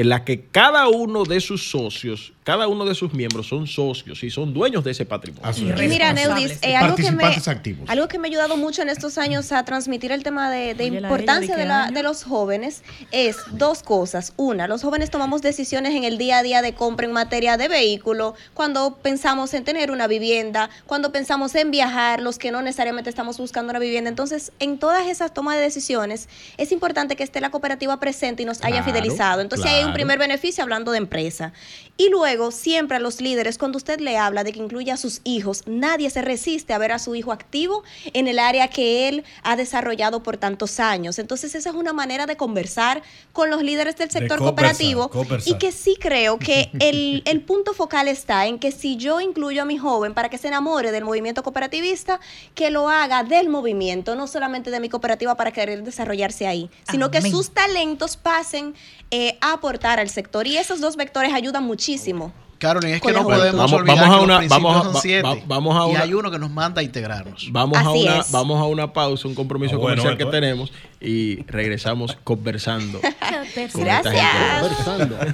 en 0.00 0.08
las 0.08 0.22
que 0.22 0.42
cada 0.46 0.88
uno 0.88 1.24
de 1.24 1.40
sus 1.40 1.70
socios, 1.70 2.32
cada 2.44 2.66
uno 2.68 2.84
de 2.86 2.94
sus 2.94 3.12
miembros 3.12 3.46
son 3.48 3.66
socios 3.66 4.22
y 4.22 4.30
son 4.30 4.54
dueños 4.54 4.82
de 4.84 4.92
ese 4.92 5.04
patrimonio. 5.04 5.46
Así 5.46 5.64
Y 5.66 5.70
es. 5.70 5.82
Y 5.82 5.88
mira, 5.88 6.12
Neudis, 6.12 6.58
eh, 6.62 6.76
algo, 6.76 6.96
que 6.96 7.10
me, 7.10 7.24
activos. 7.24 7.88
algo 7.90 8.08
que 8.08 8.18
me 8.18 8.28
ha 8.28 8.30
ayudado 8.30 8.56
mucho 8.56 8.80
en 8.82 8.88
estos 8.88 9.18
años 9.18 9.52
a 9.52 9.64
transmitir 9.64 10.12
el 10.12 10.22
tema 10.22 10.50
de, 10.50 10.74
de 10.74 10.90
la 10.90 10.98
importancia 11.08 11.56
¿de 11.56 11.66
la- 11.66 11.90
de 11.90 12.02
los 12.02 12.24
jóvenes 12.24 12.82
es 13.12 13.36
dos 13.50 13.82
cosas. 13.82 14.32
Una, 14.36 14.66
los 14.68 14.82
jóvenes 14.82 15.10
tomamos 15.10 15.42
decisiones 15.42 15.94
en 15.94 16.04
el 16.04 16.16
día 16.16 16.38
a 16.38 16.42
día 16.42 16.62
de 16.62 16.74
compra 16.74 17.06
en 17.06 17.12
materia 17.12 17.56
de 17.56 17.68
vehículo, 17.68 18.34
cuando 18.54 18.96
pensamos 18.96 19.52
en 19.52 19.64
tener 19.64 19.90
una 19.90 20.06
vivienda, 20.06 20.70
cuando 20.86 21.12
pensamos 21.12 21.54
en 21.54 21.70
viajar, 21.70 22.20
los 22.22 22.38
que 22.38 22.50
no 22.50 22.62
necesariamente 22.62 23.10
estamos 23.10 23.36
buscando 23.38 23.70
una 23.70 23.78
vivienda. 23.78 24.08
Entonces, 24.08 24.52
en 24.58 24.78
todas 24.78 25.06
esas 25.08 25.34
tomas 25.34 25.56
de 25.56 25.62
decisiones, 25.62 26.28
es 26.56 26.72
importante 26.72 27.14
que 27.16 27.24
esté 27.24 27.40
la 27.40 27.50
cooperativa 27.50 27.98
presente 28.00 28.42
y 28.42 28.46
nos 28.46 28.58
haya 28.62 28.82
Claro, 28.82 28.84
fidelizado. 28.84 29.40
Entonces, 29.42 29.66
ahí 29.70 29.82
hay 29.82 29.87
un 29.88 29.94
primer 29.94 30.18
beneficio 30.18 30.62
hablando 30.62 30.92
de 30.92 30.98
empresa. 30.98 31.52
Y 31.96 32.10
luego, 32.10 32.52
siempre 32.52 32.96
a 32.96 33.00
los 33.00 33.20
líderes, 33.20 33.58
cuando 33.58 33.76
usted 33.76 33.98
le 33.98 34.16
habla 34.16 34.44
de 34.44 34.52
que 34.52 34.60
incluya 34.60 34.94
a 34.94 34.96
sus 34.96 35.20
hijos, 35.24 35.64
nadie 35.66 36.10
se 36.10 36.22
resiste 36.22 36.72
a 36.72 36.78
ver 36.78 36.92
a 36.92 37.00
su 37.00 37.16
hijo 37.16 37.32
activo 37.32 37.82
en 38.12 38.28
el 38.28 38.38
área 38.38 38.68
que 38.68 39.08
él 39.08 39.24
ha 39.42 39.56
desarrollado 39.56 40.22
por 40.22 40.36
tantos 40.36 40.78
años. 40.78 41.18
Entonces, 41.18 41.56
esa 41.56 41.70
es 41.70 41.74
una 41.74 41.92
manera 41.92 42.26
de 42.26 42.36
conversar 42.36 43.02
con 43.32 43.50
los 43.50 43.62
líderes 43.62 43.96
del 43.96 44.12
sector 44.12 44.38
cooperativo 44.38 45.08
conversar. 45.08 45.52
y 45.52 45.58
que 45.58 45.72
sí 45.72 45.96
creo 45.98 46.38
que 46.38 46.70
el, 46.78 47.22
el 47.24 47.40
punto 47.40 47.74
focal 47.74 48.06
está 48.06 48.46
en 48.46 48.60
que 48.60 48.70
si 48.70 48.96
yo 48.96 49.20
incluyo 49.20 49.62
a 49.62 49.64
mi 49.64 49.76
joven 49.76 50.14
para 50.14 50.28
que 50.28 50.38
se 50.38 50.46
enamore 50.46 50.92
del 50.92 51.04
movimiento 51.04 51.42
cooperativista, 51.42 52.20
que 52.54 52.70
lo 52.70 52.88
haga 52.88 53.24
del 53.24 53.48
movimiento, 53.48 54.14
no 54.14 54.28
solamente 54.28 54.70
de 54.70 54.78
mi 54.78 54.88
cooperativa 54.88 55.34
para 55.36 55.50
querer 55.50 55.82
desarrollarse 55.82 56.46
ahí, 56.46 56.70
sino 56.90 57.10
que 57.10 57.22
sus 57.22 57.50
talentos 57.50 58.16
pasen 58.16 58.74
eh, 59.10 59.38
a 59.40 59.60
aportar 59.68 60.00
al 60.00 60.08
sector. 60.08 60.46
Y 60.46 60.56
esos 60.56 60.80
dos 60.80 60.96
vectores 60.96 61.32
ayudan 61.34 61.64
muchísimo. 61.64 62.32
Carolina, 62.58 62.96
es 62.96 63.02
que 63.02 63.12
no 63.12 63.22
podemos 63.22 63.54
Vamos- 63.70 63.72
olvidar 63.74 63.98
vamos 63.98 64.14
a 64.14 64.18
que 64.18 64.24
una- 64.24 64.32
los 64.34 64.38
principios 64.40 64.62
vamos 64.64 64.80
a- 64.80 64.84
son 64.84 64.96
va- 64.96 65.00
siete. 65.00 65.22
va- 65.22 65.36
vamos 65.46 65.76
a 65.76 65.92
y 65.92 65.96
hay 66.02 66.14
uno 66.14 66.30
que 66.30 66.38
nos 66.40 66.50
manda 66.50 66.80
a 66.80 66.84
integrarnos. 66.84 67.48
Vamos 67.52 67.78
a, 67.78 67.90
una, 67.90 68.18
es. 68.18 68.30
vamos 68.32 68.60
a 68.60 68.64
una 68.64 68.92
pausa, 68.92 69.28
un 69.28 69.34
compromiso 69.36 69.76
Ah, 69.76 69.78
bueno, 69.78 70.02
comercial 70.02 70.18
que 70.18 70.36
tenemos 70.36 70.72
y 71.00 71.42
regresamos 71.44 72.16
conversando. 72.24 73.00
con 73.72 73.80
Gracias. 73.84 74.60
Conversando. 74.60 75.16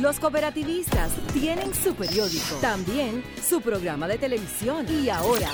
Los 0.00 0.20
cooperativistas 0.20 1.10
tienen 1.32 1.74
su 1.74 1.94
periódico, 1.94 2.56
también 2.60 3.24
su 3.42 3.60
programa 3.62 4.06
de 4.06 4.18
televisión 4.18 4.86
y 4.88 5.08
ahora 5.08 5.48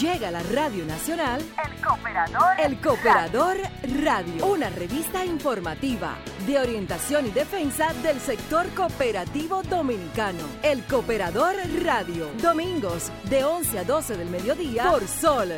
llega 0.00 0.28
a 0.28 0.30
la 0.30 0.42
Radio 0.44 0.86
Nacional 0.86 1.42
El 1.42 1.84
Cooperador, 1.84 2.60
El 2.64 2.76
Cooperador 2.80 3.56
Radio, 4.02 4.46
una 4.46 4.70
revista 4.70 5.24
informativa 5.24 6.16
de 6.50 6.58
orientación 6.58 7.26
y 7.28 7.30
defensa 7.30 7.92
del 8.02 8.18
sector 8.18 8.66
cooperativo 8.70 9.62
dominicano. 9.62 10.40
El 10.64 10.82
Cooperador 10.82 11.54
Radio, 11.84 12.28
domingos 12.42 13.10
de 13.28 13.44
11 13.44 13.78
a 13.78 13.84
12 13.84 14.16
del 14.16 14.30
mediodía 14.30 14.90
por 14.90 15.06
Sol 15.06 15.48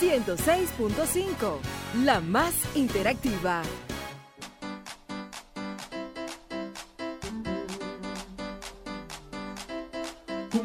106.5, 0.00 1.58
la 2.04 2.20
más 2.20 2.54
interactiva. 2.74 3.62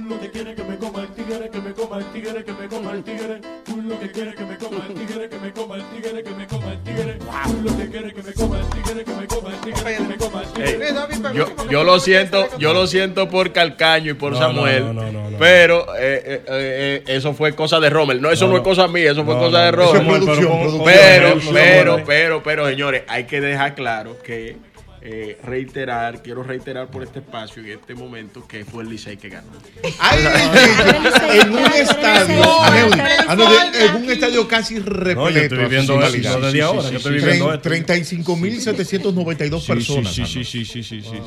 Lo 0.07 0.19
que 0.19 0.31
quieres 0.31 0.55
que 0.55 0.63
me 0.63 0.77
coma 0.77 1.01
el 1.01 1.09
tigre, 1.09 1.49
que 1.49 1.61
me 1.61 1.73
coma 1.73 1.97
el 1.97 2.05
tigre, 2.11 2.43
que 2.43 2.53
me 2.53 2.67
coma 2.67 2.91
el 2.91 3.03
tigre. 3.03 3.54
Tú 4.05 4.11
lo 4.11 4.11
que 4.11 4.11
quieres 4.11 4.35
que 4.35 4.45
me 4.45 4.57
coma 4.57 4.85
el 4.87 4.93
tigre, 4.93 5.29
que 5.29 5.39
me 5.39 5.51
coma 5.51 5.75
el 5.75 5.83
tigre, 5.83 6.23
que 6.23 6.29
me 6.31 6.47
coma 6.47 6.71
el 6.73 6.79
tigre. 6.83 7.17
Tú 7.45 7.61
lo 7.63 7.77
que 7.77 7.89
quieres 7.89 8.13
que 8.13 8.23
me 8.23 8.33
coma 8.33 8.59
el 8.59 8.67
tigre, 8.67 9.03
que 9.03 9.11
me 9.15 9.27
coma 9.27 9.49
el 9.51 9.59
tigre, 9.61 9.95
que 9.95 10.03
me 10.03 10.17
coma 10.17 10.41
el 10.41 10.61
Ey, 10.61 10.73
tigre. 10.73 11.33
yo, 11.33 11.69
yo 11.69 11.83
lo 11.83 11.99
siento, 11.99 12.47
yo 12.57 12.73
lo 12.73 12.87
siento 12.87 13.29
por 13.29 13.51
Calcaño 13.51 14.11
y 14.11 14.13
por 14.13 14.33
No, 14.33 14.37
Samuel, 14.39 14.85
no, 14.85 14.93
no, 14.93 15.11
no, 15.11 15.29
no. 15.31 15.37
pero 15.37 15.85
eh, 15.97 16.21
eh, 16.25 16.43
eh, 16.47 17.03
eso 17.07 17.33
fue 17.33 17.53
cosa 17.55 17.79
de 17.79 17.89
Rommel. 17.89 18.21
No, 18.21 18.31
eso 18.31 18.45
no, 18.45 18.51
No, 18.51 18.57
es 18.57 18.63
cosa 18.63 18.87
mía, 18.87 19.11
eso 19.11 19.25
fue 19.25 19.33
No, 19.35 19.39
cosa 19.41 19.59
de 19.63 19.71
Rommel. 19.71 20.21
Pero, 20.83 21.39
pero, 21.53 22.03
pero, 22.05 22.43
pero, 22.43 22.67
señores, 22.67 23.03
hay 23.07 23.23
que 23.25 23.41
dejar 23.41 23.75
claro 23.75 24.17
que 24.23 24.57
eh, 25.07 25.37
reiterar, 25.43 26.23
quiero 26.23 26.41
reiterar 26.41 26.87
por 26.87 27.03
este 27.03 27.19
espacio 27.19 27.61
en 27.61 27.69
este 27.69 27.93
momento 27.93 28.47
que 28.47 28.65
fue 28.65 28.81
el 28.81 28.89
Licey 28.89 29.17
que 29.17 29.29
ganó. 29.29 29.51
Ay, 29.99 30.17
en 31.41 31.51
un 31.51 31.63
estadio, 31.63 32.61
Aneudi, 33.27 33.77
en 33.81 33.95
un 33.97 34.09
estadio 34.09 34.47
casi 34.47 34.79
repleto. 34.79 35.21
No, 35.21 35.29
yo 35.29 35.41
estoy 35.41 35.59
viviendo 35.59 36.01
eso 36.01 36.39
desde 36.39 36.61
ahora, 36.63 36.89
yo 36.89 36.97
estoy 36.97 37.13
viviendo 37.19 37.53
esto. 37.53 37.69
35.792 37.69 39.67
personas. 39.67 40.11
Sí, 40.11 40.25
sí, 40.25 40.43
sí, 40.43 40.65
sí, 40.65 40.81
sí, 40.83 41.01
sí, 41.01 41.11
sí. 41.11 41.21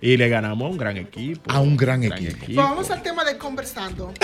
Y 0.00 0.16
le 0.16 0.28
ganamos 0.28 0.66
a 0.66 0.70
un 0.70 0.78
gran 0.78 0.96
equipo. 0.96 1.50
A 1.50 1.58
un 1.58 1.76
gran 1.76 2.04
equipo. 2.04 2.36
Pues 2.44 2.56
vamos 2.56 2.88
al 2.90 3.02
tema 3.02 3.24
de 3.24 3.36
conversando. 3.38 4.12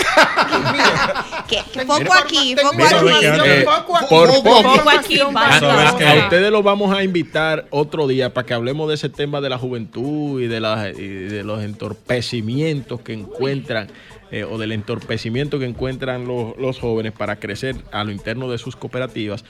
Foco 1.85 2.13
aquí, 2.13 2.55
Mira, 2.55 2.95
aquí. 3.37 3.65
por 4.09 4.43
poco- 4.43 4.89
aquí, 4.89 5.19
a 5.19 6.13
ustedes 6.23 6.51
los 6.51 6.63
vamos 6.63 6.95
a 6.95 7.03
invitar 7.03 7.67
otro 7.69 8.07
día 8.07 8.33
para 8.33 8.45
que 8.45 8.53
hablemos 8.53 8.89
de 8.89 8.92
ese 8.93 9.09
tema 9.09 9.41
de 9.41 9.49
la 9.49 9.57
juventud 9.57 10.41
y 10.41 10.47
de, 10.47 10.59
la- 10.59 10.89
y 10.89 10.93
de 11.07 11.43
los 11.43 11.61
entorpecimientos 11.63 13.01
que 13.01 13.13
encuentran 13.13 13.87
eh, 14.31 14.43
o 14.43 14.57
del 14.57 14.71
entorpecimiento 14.71 15.59
que 15.59 15.65
encuentran 15.65 16.27
los, 16.27 16.57
los 16.57 16.79
jóvenes 16.79 17.11
para 17.11 17.35
crecer 17.37 17.75
a 17.91 18.03
lo 18.03 18.11
interno 18.11 18.49
de 18.49 18.57
sus 18.57 18.75
cooperativas. 18.75 19.43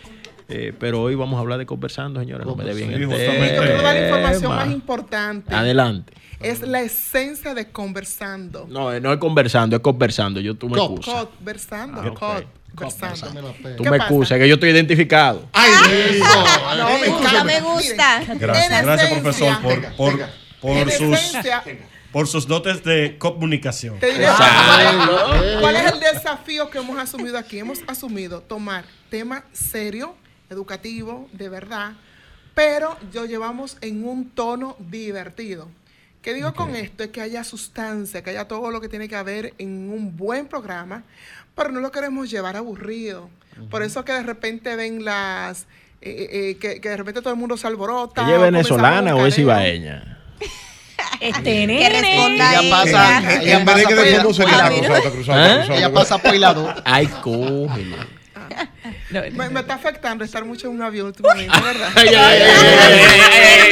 Eh, 0.50 0.74
pero 0.78 1.02
hoy 1.02 1.16
vamos 1.16 1.38
a 1.38 1.40
hablar 1.40 1.58
de 1.58 1.66
conversando, 1.66 2.20
señores. 2.20 2.46
No 2.46 2.56
me 2.56 2.66
dé 2.66 2.74
bien 2.74 2.90
Sí, 2.90 2.96
el 2.96 3.08
la 3.10 4.02
información 4.08 4.42
tema. 4.42 4.56
más 4.58 4.72
importante. 4.72 5.56
Adelante. 5.56 6.14
Es 6.42 6.62
la 6.62 6.82
esencia 6.82 7.54
de 7.54 7.70
conversando. 7.70 8.68
No, 8.70 8.92
eh, 8.92 9.00
no 9.00 9.14
es 9.14 9.20
conversando, 9.20 9.78
es 9.78 9.82
conversando. 9.82 10.42
Yo 10.42 10.56
tú 10.56 10.68
me 10.68 10.78
Cop. 10.78 10.98
excusas. 10.98 11.26
Conversando, 11.38 12.02
Ah. 12.02 12.44
Tú 12.76 13.84
¿Qué 13.84 13.90
me 13.90 13.98
excusas, 13.98 14.38
que 14.40 14.48
yo 14.48 14.56
estoy 14.56 14.70
identificado. 14.72 15.48
Ay, 15.54 15.72
Ah, 16.24 16.76
No, 16.78 16.98
me 17.00 17.08
gusta, 17.10 17.44
me 17.44 17.62
gusta. 17.62 18.24
Gracias, 18.36 18.84
gracias 18.84 19.12
profesor 19.20 19.62
por, 19.62 19.96
por, 19.96 20.20
por 20.60 20.92
sus 20.92 21.20
por 22.12 22.28
sus 22.28 22.48
dotes 22.48 22.84
de 22.84 23.18
comunicación. 23.18 24.00
te 24.00 24.12
diré 24.12 24.26
Exacto. 24.26 25.60
cuál 25.62 25.76
es- 25.76 25.94
el 25.94 26.00
desafío 26.00 26.70
que 26.70 26.78
hemos 26.80 26.98
asumido 27.00 27.38
aquí. 27.38 27.58
Hemos 27.60 27.80
asumido 27.88 28.42
tomar 28.42 28.86
tema 29.10 29.44
serio, 29.52 30.16
educativo, 30.50 31.28
de 31.34 31.50
verdad, 31.50 31.94
pero 32.54 32.98
lo 33.14 33.26
llevamos 33.26 33.78
en 33.82 34.06
un 34.08 34.30
tono 34.30 34.76
divertido. 34.80 35.70
¿Qué 36.22 36.34
digo 36.36 36.54
con 36.54 36.76
esto? 36.76 37.04
Es 37.04 37.10
que 37.10 37.20
haya 37.20 37.44
sustancia, 37.44 38.24
que 38.24 38.30
haya 38.30 38.48
todo 38.48 38.70
lo 38.72 38.80
que 38.80 38.88
tiene 38.90 39.10
que 39.10 39.16
haber 39.16 39.54
en 39.58 39.90
un 39.92 40.16
buen 40.16 40.48
programa, 40.48 41.04
pero 41.56 41.72
no 41.72 41.80
lo 41.80 41.92
queremos 41.92 42.30
llevar 42.30 42.56
aburrido. 42.56 43.30
Por 43.70 43.84
eso 43.84 44.04
que 44.04 44.14
de 44.14 44.24
repente 44.24 44.76
ven 44.76 45.06
las... 45.06 45.64
eh, 46.02 46.10
eh, 46.10 46.50
eh, 46.52 46.58
que, 46.60 46.82
que 46.82 46.90
de 46.90 46.98
repente 46.98 47.22
todo 47.22 47.34
el 47.34 47.40
mundo 47.40 47.56
se 47.58 47.68
alborota. 47.68 48.24
¿Ella 48.26 48.36
es 48.36 48.42
venezolana 48.42 49.16
o 49.16 49.26
es 49.28 49.38
ibaeña? 49.38 50.20
Este 51.20 51.68
Que 51.68 51.90
responda 51.90 52.52
Ella 52.52 52.62
ella. 52.62 52.70
pasa- 52.72 53.34
En 53.36 53.42
ella 53.42 53.66
pasa 53.66 53.90
fondo 53.90 54.34
sería 54.34 54.58
la 54.58 54.70
mira. 54.70 54.88
cruzada, 54.88 55.12
cruzada, 55.12 55.66
¿Eh? 55.66 55.78
Ella 55.78 55.94
pasa 55.94 56.18
por 56.18 56.36
la 56.36 56.54
dos. 56.54 56.76
Ay, 56.86 57.08
cógelo. 57.22 57.98
No, 59.14 59.22
Me, 59.38 59.50
me 59.50 59.60
está 59.60 59.76
afectando 59.76 60.24
estar 60.24 60.44
mucho 60.46 60.68
en 60.68 60.74
un 60.76 60.82
avión 60.82 61.08
últimamente, 61.08 61.54
¿verdad? 61.64 61.90
Ay, 61.96 62.08
ay, 62.10 62.16
ay, 62.18 62.42
ay, 62.42 63.72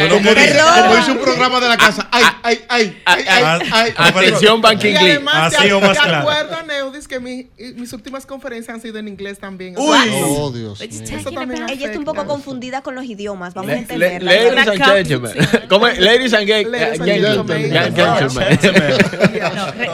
ay. 0.00 0.08
Como 0.08 0.30
dice, 0.34 0.34
Perdón. 0.52 0.80
como 0.82 0.96
dice 0.96 1.10
un 1.12 1.18
programa 1.18 1.60
de 1.60 1.68
la 1.68 1.76
casa. 1.76 2.08
Ay, 2.10 2.24
ay, 2.42 2.60
ay, 2.68 2.96
ay, 3.04 3.24
ay. 3.72 3.92
Atención, 3.96 4.60
Lee. 4.80 4.96
además, 4.96 5.54
Así 5.54 5.66
te, 5.68 5.72
o 5.72 5.80
más 5.80 5.98
claro. 5.98 6.18
acuerdo, 6.18 6.62
Neudis, 6.66 7.06
que 7.06 7.20
mi- 7.20 7.48
mis 7.76 7.92
últimas 7.92 8.24
conferencias 8.26 8.74
han 8.74 8.80
sido 8.80 8.98
en 8.98 9.08
inglés 9.08 9.38
también. 9.38 9.74
Uy. 9.76 9.96
Oh, 10.24 10.50
Dios 10.50 10.80
Eso 10.80 11.30
también. 11.30 11.68
Ella 11.68 11.86
está 11.86 11.98
un 11.98 12.04
poco 12.04 12.24
confundida 12.26 12.82
con 12.82 12.94
los 12.94 13.04
idiomas, 13.04 13.54
vamos 13.54 13.72
a 13.72 13.76
entenderla. 13.76 14.32
Ladies 14.32 14.68
and 14.68 14.84
gentlemen. 14.84 15.32
¿Cómo 15.68 15.86
es? 15.86 15.98
Ladies 15.98 16.32
and 16.34 16.46
gentlemen. 16.46 17.72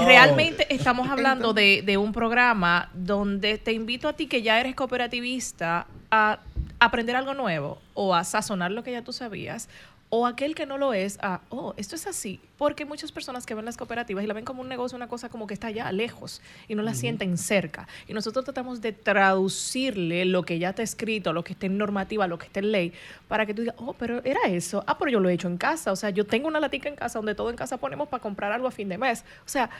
realmente 0.06 0.66
estamos 0.74 1.08
hablando 1.08 1.52
de, 1.52 1.82
de 1.84 1.96
un 1.96 2.12
programa 2.12 2.90
donde 2.94 3.58
te 3.58 3.72
invito 3.72 4.08
a 4.08 4.12
ti 4.12 4.26
que 4.26 4.42
ya 4.42 4.60
eres 4.60 4.67
cooperativista 4.74 5.86
a 6.10 6.40
aprender 6.80 7.16
algo 7.16 7.34
nuevo 7.34 7.78
o 7.94 8.14
a 8.14 8.24
sazonar 8.24 8.70
lo 8.70 8.82
que 8.82 8.92
ya 8.92 9.02
tú 9.02 9.12
sabías 9.12 9.68
o 10.10 10.26
aquel 10.26 10.54
que 10.54 10.66
no 10.66 10.78
lo 10.78 10.94
es 10.94 11.18
a, 11.20 11.40
oh, 11.50 11.74
esto 11.76 11.96
es 11.96 12.06
así. 12.06 12.40
Porque 12.58 12.82
hay 12.82 12.88
muchas 12.88 13.12
personas 13.12 13.46
que 13.46 13.54
ven 13.54 13.64
las 13.64 13.76
cooperativas 13.76 14.24
y 14.24 14.26
la 14.26 14.34
ven 14.34 14.44
como 14.44 14.60
un 14.60 14.68
negocio, 14.68 14.96
una 14.96 15.06
cosa 15.06 15.28
como 15.28 15.46
que 15.46 15.54
está 15.54 15.68
allá 15.68 15.90
lejos 15.92 16.42
y 16.66 16.74
no 16.74 16.82
la 16.82 16.92
sienten 16.92 17.38
cerca. 17.38 17.86
Y 18.08 18.12
nosotros 18.12 18.44
tratamos 18.44 18.80
de 18.80 18.92
traducirle 18.92 20.24
lo 20.24 20.42
que 20.42 20.58
ya 20.58 20.70
está 20.70 20.82
escrito, 20.82 21.32
lo 21.32 21.44
que 21.44 21.52
está 21.52 21.66
en 21.66 21.78
normativa, 21.78 22.26
lo 22.26 22.36
que 22.38 22.46
está 22.46 22.58
en 22.58 22.72
ley, 22.72 22.92
para 23.28 23.46
que 23.46 23.54
tú 23.54 23.62
digas, 23.62 23.76
oh, 23.78 23.94
pero 23.94 24.20
era 24.24 24.40
eso. 24.48 24.82
Ah, 24.88 24.98
pero 24.98 25.10
yo 25.10 25.20
lo 25.20 25.28
he 25.28 25.34
hecho 25.34 25.46
en 25.46 25.56
casa. 25.56 25.92
O 25.92 25.96
sea, 25.96 26.10
yo 26.10 26.26
tengo 26.26 26.48
una 26.48 26.58
latica 26.58 26.88
en 26.88 26.96
casa 26.96 27.20
donde 27.20 27.34
todo 27.34 27.48
en 27.50 27.56
casa 27.56 27.76
ponemos 27.76 28.08
para 28.08 28.20
comprar 28.20 28.50
algo 28.50 28.66
a 28.66 28.72
fin 28.72 28.88
de 28.88 28.98
mes. 28.98 29.24
O 29.46 29.48
sea, 29.48 29.70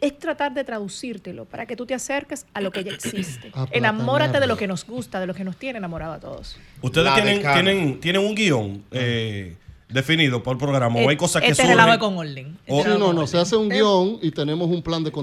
es 0.00 0.18
tratar 0.18 0.52
de 0.52 0.64
traducírtelo 0.64 1.44
para 1.44 1.64
que 1.64 1.76
tú 1.76 1.86
te 1.86 1.94
acerques 1.94 2.46
a 2.52 2.60
lo 2.60 2.70
que 2.70 2.84
ya 2.84 2.92
existe. 2.92 3.50
Enamórate 3.70 4.40
de 4.40 4.46
lo 4.46 4.56
que 4.56 4.66
nos 4.66 4.84
gusta, 4.84 5.20
de 5.20 5.26
lo 5.26 5.34
que 5.34 5.44
nos 5.44 5.56
tiene 5.56 5.78
enamorado 5.78 6.12
a 6.12 6.20
todos. 6.20 6.58
Ustedes 6.82 7.14
tienen, 7.14 7.40
tienen, 7.40 8.00
tienen 8.00 8.22
un 8.22 8.34
guion 8.34 8.84
eh, 8.90 9.56
definido 9.88 10.42
por 10.42 10.58
programa 10.58 10.98
o 11.00 11.08
hay 11.08 11.16
cosas 11.16 11.42
que 11.42 11.48
este 11.50 11.62
surgen. 11.62 11.98
con 11.98 12.18
orden. 12.18 12.58
O- 12.66 12.78
Este 12.78 12.82
Sí, 12.82 12.82
relajo 12.94 12.98
no, 12.98 13.12
no, 13.20 13.26
se 13.26 13.38
hace 13.38 13.56
un 13.56 13.68
guion 13.68 14.18
y 14.20 14.30
tenemos 14.32 14.68
un 14.68 14.82
plan 14.82 15.04
de 15.04 15.10
Pero, 15.10 15.14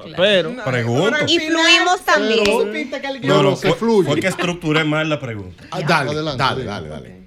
contenido. 0.00 0.02
pero, 0.16 0.64
Pregunto. 0.64 1.14
al 1.16 1.30
Y 1.30 1.38
fluimos 1.38 2.00
también. 2.04 2.42
No, 3.22 3.42
no, 3.42 3.56
se 3.56 3.72
fluye. 3.74 4.08
fue 4.10 4.20
que 4.20 4.28
estructuré 4.28 4.84
mal 4.84 5.08
la 5.08 5.20
pregunta. 5.20 5.64
Ah, 5.70 5.80
dale, 5.82 6.10
Adelante, 6.10 6.38
dale, 6.42 6.64
dale, 6.64 6.88
dale. 6.88 7.26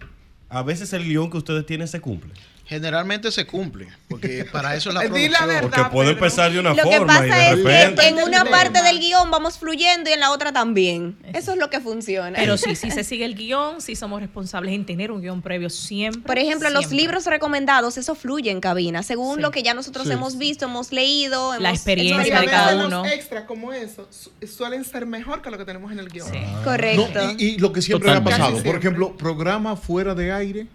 A 0.50 0.64
veces 0.64 0.92
el 0.94 1.04
guion 1.04 1.30
que 1.30 1.38
ustedes 1.38 1.66
tienen 1.66 1.88
se 1.88 2.02
cumple. 2.02 2.34
Generalmente 2.70 3.32
se 3.32 3.48
cumple, 3.48 3.88
porque 4.08 4.46
para 4.52 4.76
eso 4.76 4.90
es 4.90 4.96
la 4.96 5.02
di 5.02 5.08
la 5.08 5.40
producción. 5.40 5.48
verdad. 5.48 5.62
Porque 5.72 5.90
puede 5.92 6.12
empezar 6.12 6.52
de 6.54 6.60
una 6.60 6.70
Lo 6.70 6.76
que 6.76 6.98
forma 6.98 7.14
y 7.26 7.30
pasa 7.30 7.36
de 7.42 7.50
es 7.50 7.58
repente. 7.64 8.02
que 8.04 8.08
en 8.10 8.18
una 8.20 8.46
parte 8.46 8.84
del 8.84 9.00
guion 9.00 9.32
vamos 9.32 9.58
fluyendo 9.58 10.08
y 10.10 10.14
en 10.14 10.20
la 10.20 10.30
otra 10.32 10.54
también. 10.54 11.18
Eso 11.34 11.54
es 11.54 11.58
lo 11.58 11.72
que 11.72 11.80
funciona. 11.80 12.38
Pero 12.38 12.58
sí, 12.60 12.76
sí 12.76 12.92
se 12.92 13.04
sigue 13.04 13.26
el 13.26 13.34
guion, 13.34 13.82
sí 13.82 13.96
somos 13.96 14.22
responsables 14.22 14.76
en 14.76 14.86
tener 14.86 15.12
un 15.12 15.20
guion 15.20 15.42
previo 15.42 15.72
siempre. 15.72 16.22
Por 16.22 16.38
ejemplo, 16.38 16.70
los 16.70 16.92
libros 16.92 17.26
recomendados, 17.26 17.98
eso 17.98 18.14
fluye 18.14 18.52
en 18.52 18.62
cabina, 18.62 19.02
según 19.02 19.38
Sí. 19.38 19.42
lo 19.42 19.50
que 19.50 19.64
ya 19.64 19.74
nosotros 19.74 20.06
Sí. 20.06 20.14
hemos 20.14 20.38
visto, 20.38 20.66
hemos 20.66 20.92
leído. 20.92 21.54
La 21.60 21.70
hemos 21.70 21.80
experiencia 21.80 22.28
Y 22.36 22.38
a 22.38 22.42
de 22.42 22.46
cada 22.48 22.76
los 22.76 22.86
uno. 22.86 23.04
extras 23.08 23.46
como 23.46 23.74
eso 23.74 24.08
su- 24.12 24.32
suelen 24.48 24.86
ser 24.86 25.08
mejor 25.08 25.42
que 25.42 25.50
lo 25.50 25.58
que 25.58 25.66
tenemos 25.66 25.92
en 25.92 25.98
el 25.98 26.10
guion. 26.10 26.28
Correcto. 26.64 27.10
No, 27.16 27.32
y, 27.32 27.46
y 27.46 27.58
lo 27.58 27.74
que 27.74 27.82
siempre 27.82 28.12
ha 28.12 28.24
pasado, 28.24 28.62
por 28.62 28.76
ejemplo, 28.76 29.18
programa 29.18 29.76
fuera 29.76 30.14
de 30.14 30.32
aire 30.32 30.68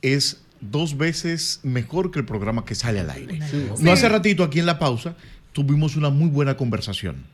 es 0.00 0.38
dos 0.70 0.96
veces 0.96 1.60
mejor 1.62 2.10
que 2.10 2.18
el 2.18 2.24
programa 2.24 2.64
que 2.64 2.74
sale 2.74 3.00
al 3.00 3.10
aire. 3.10 3.40
No 3.80 3.92
hace 3.92 4.08
ratito 4.08 4.44
aquí 4.44 4.60
en 4.60 4.66
la 4.66 4.78
pausa 4.78 5.14
tuvimos 5.52 5.96
una 5.96 6.10
muy 6.10 6.28
buena 6.28 6.56
conversación. 6.56 7.24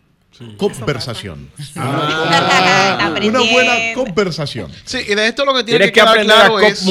Conversación. 0.56 1.50
Está 1.58 1.84
una 3.22 3.40
buena 3.40 3.72
conversación. 3.94 4.70
Sí, 4.84 4.98
y 5.06 5.14
de 5.14 5.26
esto 5.26 5.44
lo 5.44 5.52
que 5.54 5.64
tiene 5.64 5.80
tienes 5.80 5.88
que, 5.88 5.92
que 5.94 6.00
aprender 6.00 6.36
claro 6.36 6.56
a 6.58 6.66
es... 6.66 6.82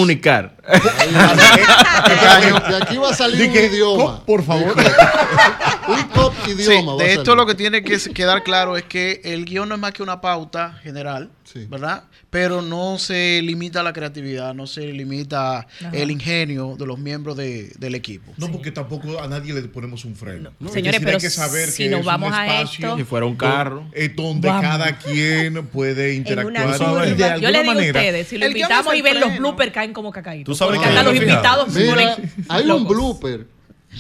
De 2.70 2.76
aquí 2.82 2.98
va 2.98 3.10
a 3.10 3.14
salir 3.14 3.50
un 3.50 3.56
idioma. 3.56 4.04
"Cop, 4.18 4.26
por 4.26 4.44
favor. 4.44 4.76
un 5.88 6.10
top 6.10 6.34
Sí, 6.46 6.52
idioma. 6.52 6.96
de 7.04 7.14
esto 7.14 7.36
lo 7.36 7.46
que 7.46 7.56
tiene 7.56 7.84
que 7.84 7.98
quedar 8.14 8.44
claro 8.44 8.78
es 8.78 8.84
que 8.84 9.22
el 9.24 9.46
guion 9.46 9.70
no 9.70 9.76
es 9.76 9.82
más 9.82 9.92
que 9.94 10.04
una 10.04 10.22
pauta 10.22 10.74
general, 10.84 11.30
Sí. 11.44 11.66
¿verdad? 11.68 12.04
Pero 12.30 12.62
no 12.62 13.00
se 13.00 13.42
limita 13.42 13.80
a 13.80 13.84
la 13.84 13.92
creatividad, 13.92 14.54
no 14.54 14.68
se 14.68 14.82
limita 14.94 15.66
el 15.92 16.12
ingenio 16.12 16.76
de 16.78 16.86
los 16.86 17.00
miembros 17.00 17.36
de- 17.36 17.72
del 17.80 17.96
equipo. 17.96 18.32
No, 18.38 18.52
porque 18.52 18.72
tampoco 18.72 19.20
a 19.20 19.28
nadie 19.28 19.52
le 19.54 19.62
ponemos 19.64 20.06
un 20.06 20.16
freno. 20.16 20.52
Es 20.64 20.72
Señores, 20.72 21.00
pero 21.00 21.14
hay 21.18 21.22
que 21.22 21.30
saber 21.32 21.70
si 21.70 21.86
que 21.86 21.90
nos 21.90 22.02
es 22.02 22.06
vamos 22.06 22.30
un 22.30 22.36
a 22.36 22.46
espacio 22.46 22.86
esto- 22.88 22.98
Si 22.98 23.04
fuera 23.04 23.26
un 23.26 23.36
carro. 23.36 23.86
eh, 23.94 24.10
donde 24.16 24.48
Vamos. 24.48 24.62
cada 24.64 24.98
quien 25.00 25.66
puede 25.68 26.14
interactuar 26.14 26.64
una 26.82 27.02
de 27.06 27.42
Yo 27.42 27.50
le 27.50 27.62
digo 27.64 27.74
manera. 27.74 28.00
a 28.00 28.04
ustedes, 28.04 28.28
si 28.28 28.38
lo 28.38 28.46
invitamos 28.46 28.94
y 28.96 29.02
ven 29.02 29.20
los 29.20 29.36
bloopers 29.38 29.72
caen 29.72 29.92
como 29.94 30.12
cacaitos. 30.12 30.46
Sabes 30.60 30.76
Porque 30.78 30.80
que 30.92 30.98
hasta 30.98 31.04
los 31.10 31.20
fijado. 31.20 31.62
invitados 31.64 31.76
Mira, 31.76 32.18
hay 32.50 32.70
un 32.70 32.88
blooper 32.88 33.48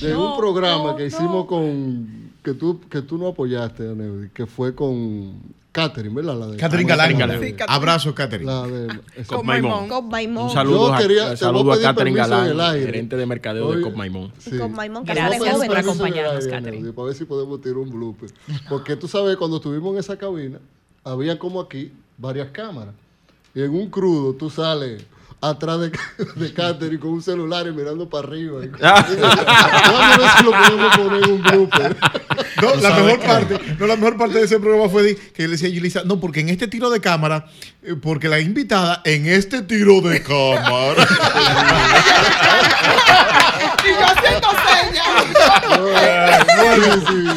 de 0.02 0.14
No, 0.14 0.34
un 0.34 0.38
programa 0.40 0.84
no, 0.92 0.96
que 0.96 1.04
no. 1.04 1.08
hicimos 1.08 1.46
con. 1.48 2.32
que 2.44 2.54
tú, 2.54 2.80
que 2.90 3.02
tú 3.02 3.18
no 3.18 3.28
apoyaste, 3.30 3.90
Aneudi, 3.90 4.30
que 4.30 4.46
fue 4.46 4.76
con 4.76 5.34
Catherine, 5.72 6.14
¿verdad? 6.14 6.36
La 6.38 6.48
de, 6.48 6.58
Catherine 6.58 6.88
Galán. 6.90 7.12
Sí, 7.12 7.18
Catherine. 7.18 7.58
Abrazo, 7.68 8.14
Catherine. 8.16 8.52
La 8.52 8.68
de. 8.68 9.00
Con 9.26 9.46
Maimón. 9.46 9.88
Cop 9.88 10.06
Maimón. 10.06 10.44
Un 10.46 10.50
saludo, 10.52 10.96
quería- 10.98 11.32
a- 11.32 11.38
saludo 11.38 11.72
a 11.74 11.80
Catherine 11.82 12.18
Galán, 12.18 12.80
gerente 12.80 13.16
de 13.16 13.26
mercadeo 13.26 13.72
de 13.72 13.82
Cop 13.82 13.96
Maimón. 13.96 14.32
Sí. 14.38 14.58
Cop 14.58 14.70
Maimón, 14.72 15.06
de 15.06 15.12
acompañarnos, 15.14 16.48
Catherine. 16.48 16.92
Para 16.94 17.06
ver 17.08 17.16
si 17.16 17.26
podemos 17.26 17.62
tirar 17.62 17.78
un 17.78 17.90
blooper. 17.90 18.30
Porque 18.68 18.96
tú 18.96 19.08
sabes, 19.08 19.38
cuando 19.38 19.58
estuvimos 19.58 19.94
en 19.94 20.00
esa 20.00 20.18
cabina, 20.18 20.60
había 21.04 21.40
como 21.40 21.62
aquí 21.62 21.92
varias 22.18 22.50
cámaras. 22.52 22.94
Y 23.56 23.62
en 23.62 23.72
un 23.74 23.90
crudo 23.90 24.34
tú 24.34 24.50
sales 24.50 25.04
atrás 25.42 25.80
de, 25.80 25.92
de 26.36 26.54
Catherine 26.54 27.00
con 27.00 27.12
un 27.12 27.22
celular 27.22 27.68
y 27.68 27.72
mirando 27.72 28.10
para 28.10 28.28
arriba. 28.28 28.62
Vamos 28.82 30.02
a 30.02 30.18
ver 30.18 30.30
si 30.38 30.44
lo 30.44 30.52
podemos 30.52 30.98
poner 30.98 31.24
en 31.24 31.32
un 31.32 31.42
blooper. 31.42 31.98
No, 32.62 32.76
la 32.76 32.90
mejor 32.92 33.20
que- 33.20 33.28
parte, 33.28 33.60
no, 33.80 33.88
la 33.88 33.96
mejor 33.96 34.18
parte 34.18 34.38
de 34.40 34.46
ese 34.46 34.60
programa 34.60 34.90
fue 34.90 35.04
de- 35.04 35.16
que 35.16 35.44
le 35.44 35.50
decía 35.50 35.68
a 35.68 35.72
Yulisa, 35.72 36.04
no, 36.06 36.20
porque 36.20 36.40
en 36.42 36.50
este 36.50 36.68
tiro 36.68 36.90
de 36.90 37.00
cámara, 37.02 37.46
eh, 37.84 37.96
porque 38.02 38.28
la 38.28 38.40
invitada 38.40 39.02
en 39.06 39.28
este 39.28 39.62
tiro 39.62 40.02
de 40.02 40.22
cámara. 40.24 41.08
Y 43.82 43.92
yo 43.92 44.06
haciendo 44.06 44.50
señas. 44.50 45.08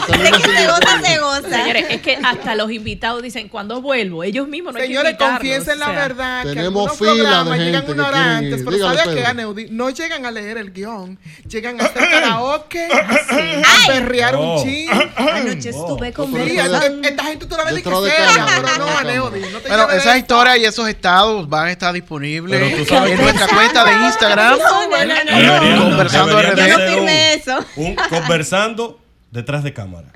Salimos 0.09 0.43
que 0.43 0.49
se 0.49 0.57
así. 0.57 0.67
goza, 0.67 1.01
se 1.03 1.19
goza. 1.19 1.49
Señores, 1.51 1.85
es 1.91 2.01
que 2.03 2.19
hasta 2.23 2.55
los 2.55 2.71
invitados 2.71 3.23
dicen, 3.23 3.49
cuando 3.49 3.81
vuelvo? 3.81 4.25
Ellos 4.25 4.49
mismos 4.49 4.75
no 4.75 4.81
hay 4.81 4.89
que 4.89 4.95
Señores, 4.95 5.17
confiesen 5.19 5.79
la 5.79 5.87
o 5.87 5.91
sea. 5.91 5.99
verdad 6.03 6.43
que 6.43 6.49
tenemos 6.55 6.91
algunos 6.91 6.99
fila 6.99 7.13
de 7.13 7.19
programas 7.23 7.59
gente 7.59 7.65
llegan 7.81 7.91
una 7.91 8.09
hora 8.09 8.37
antes, 8.39 8.63
pero 8.65 8.79
¿sabes 8.79 9.15
qué. 9.15 9.25
Aneudi? 9.25 9.67
No 9.71 9.91
llegan 9.91 10.27
a 10.27 10.31
leer 10.31 10.59
el 10.59 10.73
guion, 10.73 11.19
llegan 11.49 11.81
a 11.81 11.85
hacer 11.85 12.03
karaoke, 12.11 12.89
a 12.91 13.87
perrear 13.87 14.35
Oh. 14.37 14.57
un 14.59 14.65
chin. 14.65 14.91
Anoche 15.17 15.69
estuve 15.71 16.13
con 16.13 16.27
Sí, 16.33 16.33
Sí, 16.33 16.57
Pero- 16.57 16.75
esta- 16.77 17.09
esta 17.09 17.25
gente 17.25 17.47
tú 17.47 17.57
la 17.57 17.65
ves 17.65 17.75
de 17.75 17.83
que 17.83 17.91
cámara. 17.91 18.63
pero 18.63 18.79
no, 18.87 18.99
Aneudi, 18.99 19.41
no 19.41 19.59
te 19.59 19.69
Bueno, 19.69 19.87
lleves 19.89 20.03
esas 20.03 20.19
historias 20.19 20.59
y 20.59 20.65
esos 20.65 20.89
estados 20.89 21.49
van 21.49 21.67
a 21.67 21.71
estar 21.73 21.93
disponibles 21.93 22.61
Pero 22.61 22.77
tú 22.79 22.85
sabes 22.87 23.13
en 23.13 23.23
nuestra 23.23 23.47
cuenta 23.49 23.85
de 23.85 23.93
Instagram. 24.07 24.59
No, 24.59 24.89
no, 24.89 24.89
no, 24.89 25.25
no, 25.25 25.37
Deberían- 25.39 25.77
no. 25.77 25.85
Conversando 25.91 26.37
un 27.77 27.97
conversando 28.09 29.01
detrás 29.31 29.63
de 29.65 29.73
cámara. 29.73 30.09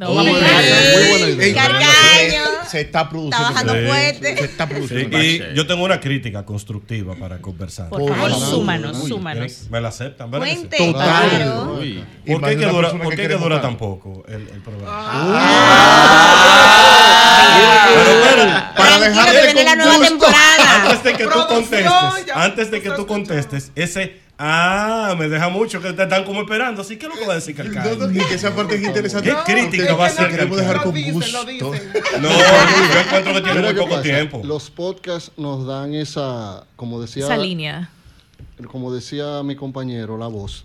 No, 0.00 0.14
Muy 0.14 0.30
idea, 0.30 0.96
muy 0.96 1.08
buena 1.10 1.28
idea. 1.28 2.64
Se 2.66 2.80
está 2.80 3.06
produciendo. 3.10 3.92
Se 3.92 4.44
está 4.46 4.66
Sí, 4.66 5.08
y 5.12 5.54
yo 5.54 5.66
tengo 5.66 5.84
una 5.84 6.00
crítica 6.00 6.46
constructiva 6.46 7.16
para 7.16 7.38
conversar. 7.42 7.90
Por 7.90 8.08
favor, 8.08 8.32
súmanos. 8.32 9.68
Me 9.68 9.78
la 9.78 9.88
aceptan, 9.88 10.30
Total. 10.30 10.58
claro. 10.94 11.80
¿Por 12.26 12.40
qué 12.40 12.48
de 12.48 12.56
que 12.56 12.66
dura, 12.66 12.92
por 12.92 13.14
qué 13.14 13.28
que 13.28 13.34
dura 13.34 13.60
tan 13.60 13.76
poco 13.76 14.24
el, 14.26 14.48
el 14.48 14.62
programa? 14.62 14.90
Ah. 14.90 16.30
Pero, 17.92 18.10
pero, 18.22 18.44
para 18.74 19.32
que 19.32 19.42
viene 19.44 19.64
la 19.64 19.76
nueva 19.76 19.98
temporada. 19.98 20.82
Antes 20.82 21.02
de 21.02 21.12
que 21.12 21.24
tú 21.24 21.46
contestes, 21.46 21.92
antes 22.34 22.70
de 22.70 22.80
que 22.80 22.90
tú 22.90 23.06
contestes, 23.06 23.72
ese 23.74 24.29
ah, 24.42 25.14
me 25.18 25.28
deja 25.28 25.48
mucho 25.50 25.80
que 25.82 25.92
te 25.92 26.02
están 26.02 26.24
como 26.24 26.40
esperando. 26.40 26.80
Así 26.82 26.96
que 26.96 27.06
lo 27.06 27.14
que 27.14 27.26
va 27.26 27.32
a 27.32 27.36
decir 27.36 27.56
No, 27.58 27.64
no, 27.64 27.72
Calcán. 27.74 28.16
y 28.16 28.24
que 28.24 28.34
esa 28.34 28.54
parte 28.56 28.76
es 28.76 28.82
interesante. 28.82 29.28
¿Qué 29.28 29.34
No, 29.36 29.44
crítica 29.44 29.94
va 29.94 30.06
a 30.06 30.10
no- 30.12 30.28
Queremos 30.28 30.56
dejar 30.56 30.76
lo 30.76 30.82
con 30.84 30.94
dicen, 30.94 31.12
gusto. 31.14 31.32
lo 31.38 31.44
dicen. 31.44 31.92
No, 32.22 32.28
yo 32.92 33.00
encuentro 33.06 33.34
que 33.34 33.40
tiene 33.42 33.60
muy 33.62 33.74
poco 33.74 33.90
pasa, 33.90 34.02
tiempo. 34.02 34.40
Los 34.44 34.70
podcasts 34.70 35.30
nos 35.36 35.66
dan 35.66 35.94
esa, 35.94 36.64
como 36.76 37.00
decía, 37.00 37.24
Esa 37.24 37.36
línea. 37.36 37.90
como 38.70 38.92
decía 38.92 39.42
mi 39.42 39.56
compañero, 39.56 40.16
la 40.16 40.26
voz, 40.28 40.64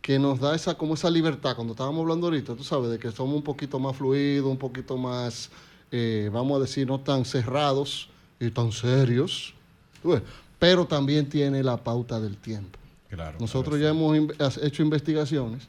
que 0.00 0.18
nos 0.18 0.38
da 0.40 0.54
esa, 0.54 0.74
como 0.74 0.94
esa 0.94 1.10
libertad, 1.10 1.54
cuando 1.56 1.72
estábamos 1.74 2.02
hablando 2.02 2.26
ahorita, 2.28 2.54
tú 2.54 2.64
sabes, 2.64 2.90
de 2.90 2.98
que 2.98 3.10
somos 3.10 3.34
un 3.36 3.42
poquito 3.42 3.78
más 3.78 3.96
fluidos, 3.96 4.46
un 4.50 4.58
poquito 4.58 4.96
más, 4.96 5.50
eh, 5.90 6.30
vamos 6.32 6.56
a 6.58 6.60
decir, 6.62 6.86
no 6.86 6.98
tan 7.00 7.24
cerrados 7.24 8.08
y 8.40 8.50
tan 8.50 8.72
serios, 8.72 9.54
tú 10.02 10.10
ves, 10.10 10.22
pero 10.58 10.86
también 10.86 11.28
tiene 11.28 11.62
la 11.62 11.76
pauta 11.76 12.18
del 12.20 12.36
tiempo. 12.36 12.78
Claro, 13.12 13.36
Nosotros 13.40 13.76
claro, 13.78 13.82
ya 13.82 13.90
hemos 13.90 14.16
inve- 14.16 14.34
has- 14.42 14.56
hecho 14.58 14.82
investigaciones 14.82 15.64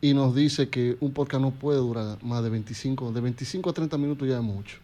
y 0.00 0.14
nos 0.14 0.34
dice 0.34 0.68
que 0.68 0.96
un 1.00 1.12
podcast 1.12 1.40
no 1.40 1.50
puede 1.52 1.78
durar 1.78 2.18
más 2.22 2.42
de 2.42 2.50
25, 2.50 3.12
de 3.12 3.20
25 3.20 3.70
a 3.70 3.72
30 3.72 3.96
minutos 3.98 4.28
ya 4.28 4.36
es 4.36 4.42
mucho. 4.42 4.76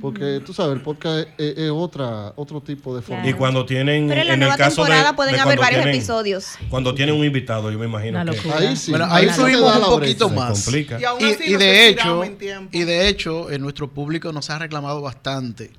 Porque 0.00 0.40
tú 0.46 0.52
sabes, 0.52 0.76
el 0.76 0.82
podcast 0.82 1.28
es, 1.36 1.58
es 1.58 1.68
otra, 1.70 2.32
otro 2.36 2.60
tipo 2.60 2.94
de 2.94 3.02
forma. 3.02 3.26
Y 3.28 3.32
cuando 3.32 3.66
tienen, 3.66 4.06
Pero 4.06 4.20
en 4.20 4.28
la 4.28 4.34
el 4.34 4.38
nueva 4.40 4.56
caso 4.56 4.82
de- 4.84 4.88
temporada 4.90 5.16
pueden 5.16 5.34
de 5.34 5.40
haber 5.40 5.56
cuando 5.58 5.62
varios 5.62 5.82
tienen- 5.82 5.96
episodios. 5.96 6.46
Cuando 6.68 6.94
tienen 6.94 7.16
un 7.16 7.24
invitado, 7.26 7.72
yo 7.72 7.78
me 7.80 7.86
imagino 7.86 8.24
que. 8.24 8.38
Ahí 8.52 8.76
sí. 8.76 8.92
Bueno, 8.92 9.06
ahí 9.10 9.28
sí 9.30 9.40
da 9.40 9.78
un 9.78 9.84
poquito 9.98 10.28
brecha. 10.28 10.40
más. 10.44 10.62
complica. 10.64 11.00
Y 11.00 11.04
aún 11.04 11.20
Y, 11.20 11.24
así 11.32 11.42
y 11.48 11.50
nos 11.50 11.58
de 11.60 11.88
hecho, 11.88 12.22
en 12.22 12.38
tiempo. 12.38 12.68
y 12.70 12.84
de 12.84 13.08
hecho, 13.08 13.50
en 13.50 13.62
nuestro 13.62 13.88
público 13.90 14.32
nos 14.32 14.48
ha 14.50 14.60
reclamado 14.60 15.00
bastante 15.02 15.72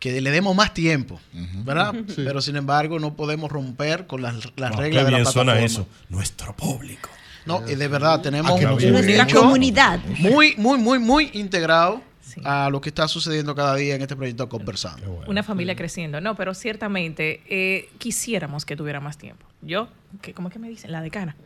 que 0.00 0.20
le 0.20 0.30
demos 0.32 0.56
más 0.56 0.74
tiempo, 0.74 1.20
¿verdad? 1.64 1.94
Pero 2.16 2.40
sin 2.40 2.56
embargo, 2.56 2.98
no 2.98 3.14
podemos 3.14 3.52
romper 3.52 4.06
con 4.08 4.22
las, 4.22 4.34
las 4.56 4.70
Wow, 4.72 4.80
reglas 4.80 5.02
qué 5.02 5.04
de 5.06 5.10
la 5.12 5.18
bien 5.18 5.26
suena 5.26 5.52
plataforma. 5.52 5.66
eso. 5.66 5.86
Nuestro 6.08 6.56
público. 6.56 7.08
No, 7.46 7.62
y 7.68 7.74
de 7.74 7.86
verdad 7.88 8.20
tenemos 8.20 8.50
Ah, 8.52 8.58
que 8.58 8.64
un, 8.64 8.70
no 8.70 8.74
un 8.74 8.80
se 8.80 8.86
ve. 8.86 8.92
Nuestra 8.92 9.24
nicho 9.24 9.40
comunidad. 9.40 10.00
muy, 10.18 10.54
muy, 10.56 10.78
muy, 10.78 10.98
muy 10.98 11.30
integrado 11.34 12.02
a 12.44 12.70
lo 12.70 12.80
que 12.80 12.88
está 12.90 13.08
sucediendo 13.08 13.54
cada 13.54 13.74
día 13.76 13.94
en 13.94 14.02
este 14.02 14.14
proyecto 14.16 14.48
Conversando. 14.48 15.22
Una 15.26 15.42
familia 15.42 15.74
creciendo. 15.76 16.20
No, 16.20 16.34
pero 16.36 16.54
ciertamente 16.54 17.42
eh, 17.48 17.88
quisiéramos 17.98 18.64
que 18.64 18.76
tuviera 18.76 19.00
más 19.00 19.18
tiempo. 19.18 19.44
Yo, 19.62 19.88
que, 20.22 20.32
¿cómo 20.32 20.48
es 20.48 20.52
que 20.54 20.58
me 20.58 20.68
dicen? 20.68 20.90
La 20.92 21.02
decana. 21.02 21.36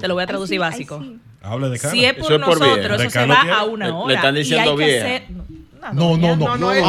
Te 0.00 0.06
lo 0.08 0.14
voy 0.14 0.22
a 0.22 0.26
traducir 0.26 0.62
Ay, 0.62 0.72
sí, 0.72 0.84
básico. 0.84 0.98
ay, 1.02 1.08
sí. 1.14 1.20
Hable 1.42 1.68
de 1.68 1.78
cara. 1.78 1.92
Si 1.92 2.04
es 2.04 2.12
por 2.14 2.22
Eso 2.24 2.34
es 2.36 2.40
por 2.44 2.58
nosotros, 2.60 2.78
vieja. 2.78 2.94
eso 2.94 3.10
se 3.10 3.26
va 3.26 3.40
tiene- 3.42 3.52
a 3.52 3.64
una 3.64 3.96
hora. 3.96 4.08
le 4.08 4.14
están 4.14 4.34
y 4.34 4.38
diciendo 4.38 4.70
hay 4.70 4.76
que 4.78 4.84
vieja. 4.84 5.04
hacer- 5.06 5.22
una 5.30 5.92
No, 5.92 6.16
no, 6.16 6.36
no. 6.36 6.36
No, 6.36 6.56
no, 6.56 6.72
es- 6.72 6.82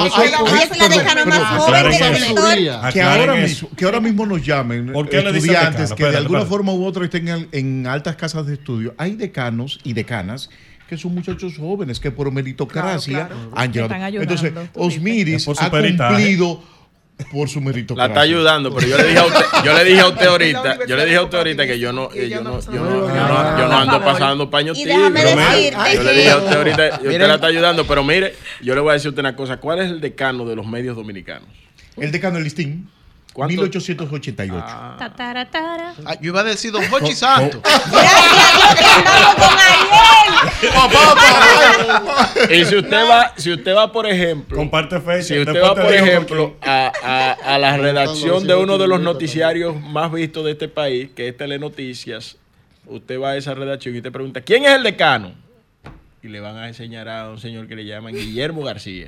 la- 0.77 0.87
decana 0.87 1.25
más 1.25 1.61
joven. 1.61 2.91
Que 2.93 3.01
ahora, 3.01 3.35
mismo, 3.35 3.69
que 3.75 3.85
ahora 3.85 3.99
mismo 3.99 4.25
nos 4.25 4.45
llamen 4.45 4.93
¿Por 4.93 5.09
qué 5.09 5.17
le 5.21 5.33
dicen 5.33 5.51
estudiantes 5.51 5.93
que 5.93 6.05
de 6.05 6.17
alguna 6.17 6.45
forma 6.45 6.71
u 6.71 6.85
otra 6.85 7.03
estén 7.03 7.47
en, 7.51 7.87
altas 7.87 8.15
casas 8.15 8.45
de 8.45 8.53
estudio. 8.53 8.93
Hay 8.97 9.15
decanos 9.15 9.79
y 9.83 9.91
decanas 9.93 10.49
que 10.87 10.97
son 10.97 11.13
muchachos 11.15 11.57
jóvenes 11.57 11.99
que 11.99 12.11
por 12.11 12.31
meritocracia 12.31 13.27
Claro, 13.27 13.35
claro. 13.35 13.51
han 13.55 13.71
llegado. 13.73 14.21
Entonces. 14.21 14.53
Osmiris 14.75 15.35
Es 15.37 15.45
por 15.45 15.57
su 15.57 15.63
ha 15.63 15.69
cumplido 15.69 16.63
por 17.31 17.47
su 17.49 17.59
La 17.59 17.65
meritocracia. 17.67 18.07
está 18.07 18.21
ayudando, 18.21 18.73
pero 18.73 18.87
yo 18.87 18.97
le 18.97 19.03
dije 19.05 19.19
a 19.19 19.25
usted, 19.25 19.45
yo 19.63 19.73
le 19.73 19.83
dije 19.85 19.99
a 20.01 20.07
usted 20.07 20.25
La 20.25 20.31
ahorita, 20.31 20.79
yo 20.87 20.95
le 20.97 21.05
dije 21.05 21.17
a 21.17 21.23
usted 21.23 21.37
ahorita 21.37 21.65
que 21.67 21.79
yo 21.79 21.93
no, 21.93 22.13
yo 22.13 22.21
no 22.21 22.27
yo 22.27 22.41
no, 22.41 22.59
yo 22.61 22.83
no, 22.83 23.59
yo 23.59 23.67
no 23.67 23.77
ando 23.77 24.03
pasando 24.03 24.49
mire, 24.49 24.73
decirte 24.73 25.95
Yo 25.95 26.03
le 26.03 26.13
dije 26.13 26.29
a 26.31 26.37
usted 26.37 26.57
ahorita, 26.57 26.89
usted 27.03 27.27
la 27.27 27.35
está 27.35 27.47
ayudando, 27.47 27.85
pero 27.87 28.03
mire, 28.03 28.35
yo 28.61 28.75
le 28.75 28.81
voy 28.81 28.91
a 28.91 28.93
decir 28.93 29.07
a 29.07 29.09
usted 29.11 29.21
una 29.21 29.35
cosa, 29.35 29.57
¿cuál 29.57 29.79
es 29.79 29.91
el 29.91 30.01
decano 30.01 30.45
de 30.45 30.55
los 30.55 30.67
medios 30.67 30.95
dominicanos? 30.95 31.47
El 31.97 32.11
decano 32.11 32.35
del 32.35 32.43
listín, 32.43 32.89
¿Cuánto? 33.35 33.51
1888. 33.63 34.63
Ah, 34.65 34.95
Ta, 34.97 35.13
tara, 35.13 35.45
tara. 35.51 35.93
Ah, 36.05 36.15
yo 36.21 36.27
iba 36.31 36.39
a 36.39 36.43
decir 36.45 36.71
Don 36.71 36.81
Hochi 36.89 37.13
Santos. 37.13 37.59
y 42.49 42.65
si 42.65 42.75
usted 42.77 43.09
va, 43.09 43.33
si 43.37 43.51
usted 43.53 43.75
va, 43.75 43.91
por 43.91 44.05
ejemplo, 44.07 44.55
Comparte 44.57 44.99
fecha. 45.01 45.23
Si 45.23 45.39
usted 45.39 45.61
va, 45.61 45.75
por 45.75 45.93
ejemplo, 45.93 46.55
a, 46.61 46.91
a- 47.03 47.55
a 47.55 47.59
la 47.59 47.77
redacción 47.77 48.47
de 48.47 48.55
uno 48.55 48.77
de 48.77 48.87
los 48.87 49.01
noticiarios 49.01 49.79
más 49.81 50.11
vistos 50.11 50.45
de 50.45 50.51
este 50.51 50.67
país, 50.67 51.09
que 51.15 51.27
es 51.27 51.37
Telenoticias, 51.37 52.37
usted 52.85 53.19
va 53.19 53.31
a 53.31 53.37
esa 53.37 53.53
redacción 53.53 53.95
y 53.95 54.01
te 54.01 54.11
pregunta, 54.11 54.41
¿quién 54.41 54.65
es 54.65 54.71
el 54.71 54.83
decano? 54.83 55.33
Y 56.23 56.27
le 56.29 56.39
van 56.39 56.55
a 56.57 56.67
enseñar 56.67 57.07
a 57.09 57.29
un 57.29 57.39
señor 57.39 57.67
que 57.67 57.75
le 57.75 57.85
llaman 57.85 58.13
Guillermo 58.13 58.63
García, 58.63 59.07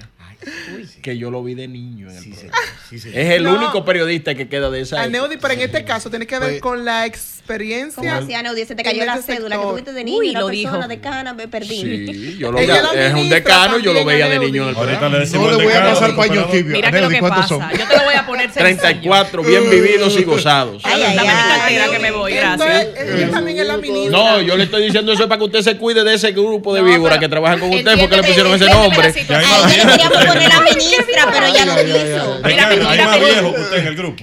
que 1.02 1.17
yo 1.17 1.32
lo 1.32 1.43
vi 1.43 1.56
de 1.56 1.67
niño 1.67 2.10
en 2.10 2.17
el. 2.17 2.23
Sí, 2.23 3.00
sí. 3.00 3.10
Es 3.13 3.32
el 3.32 3.43
No. 3.43 3.56
único 3.56 3.84
periodista 3.84 4.36
que 4.36 4.47
queda 4.47 4.69
de 4.69 4.82
esa 4.82 5.02
pero 5.38 5.54
en 5.54 5.62
este 5.62 5.84
caso 5.84 6.10
tiene 6.10 6.28
que 6.28 6.39
ver 6.39 6.50
Pues- 6.50 6.62
con 6.62 6.86
la 6.86 7.06
¿Cómo 7.06 7.37
experiencia. 7.47 8.17
hacía, 8.17 8.43
Neudi? 8.43 8.65
Se 8.65 8.75
te 8.75 8.83
cayó 8.83 9.05
la 9.05 9.17
cédula 9.21 9.55
que 9.55 9.62
sector. 9.62 9.69
tuviste 9.71 9.93
de 9.93 10.03
niño, 10.03 10.17
Uy, 10.17 10.29
una 10.31 10.39
lo 10.41 10.47
persona 10.47 10.75
dijo. 10.77 10.88
de 10.88 10.99
cana, 10.99 11.33
me 11.33 11.47
perdí. 11.47 11.67
Sí, 11.81 12.36
yo 12.39 12.51
lo 12.51 12.57
veía. 12.57 12.81
la 12.81 13.07
Es 13.07 13.13
un 13.13 13.29
decano, 13.29 13.79
yo 13.79 13.93
lo 13.93 14.03
veía 14.05 14.27
de 14.27 14.39
niño 14.39 14.63
en 14.63 14.69
el 14.69 14.75
Ahorita 14.75 14.99
programa. 14.99 15.15
le 15.17 15.19
decimos 15.25 15.51
No 15.51 15.57
le 15.57 15.63
voy 15.63 15.73
a 15.73 15.83
pasar 15.83 16.15
cooperador. 16.15 16.51
tibios. 16.51 16.73
Mira 16.73 16.91
que 16.91 17.01
lo 17.01 17.10
que 17.10 17.19
¿cuántos 17.19 17.41
pasa. 17.43 17.47
son? 17.69 17.79
Yo 17.79 17.88
te 17.88 17.97
lo 17.97 18.03
voy 18.03 18.15
a 18.15 18.25
poner 18.25 18.51
sencillo. 18.51 18.81
34 18.81 19.43
bien 19.43 19.69
vividos 19.69 20.17
y 20.19 20.23
gozados. 20.23 20.81
Ay, 20.86 21.01
ay, 21.03 21.15
Dame 21.15 21.27
mi 21.29 21.33
ay. 21.39 21.57
cartera 21.60 21.88
que 21.91 21.99
me 21.99 22.12
voy, 22.12 22.33
gracias. 22.33 22.88
ella 22.97 23.29
también 23.31 23.60
es 23.60 23.67
la 23.67 23.77
ministra. 23.77 24.12
No, 24.17 24.41
yo 24.41 24.57
le 24.57 24.63
estoy 24.65 24.83
diciendo 24.86 25.13
eso 25.13 25.27
para 25.27 25.39
que 25.39 25.45
usted 25.45 25.62
se 25.62 25.77
cuide 25.77 26.03
de 26.03 26.13
ese 26.15 26.31
grupo 26.33 26.73
de 26.73 26.81
víboras 26.83 27.17
que 27.19 27.29
trabajan 27.29 27.60
con 27.60 27.73
usted 27.73 27.97
porque 27.99 28.15
le 28.17 28.23
pusieron 28.23 28.53
ese 28.53 28.69
nombre. 28.69 29.13
la. 29.27 29.41
Ya 29.41 29.41
más 29.41 29.75
le 29.75 29.86
queríamos 29.91 30.25
poner 30.25 30.51
a 30.51 30.62
ministra, 30.62 31.29
pero 31.31 31.45
ella 31.45 31.65
no 31.65 31.75
Quiso. 31.93 32.39
ay. 32.43 32.54
Mírame, 32.54 32.76
Hay 32.88 33.00
más 33.06 33.19
viejos 33.19 33.54
que 33.56 33.62
usted 33.62 33.78
en 33.78 33.88
el 33.88 33.95
grupo. 33.95 34.17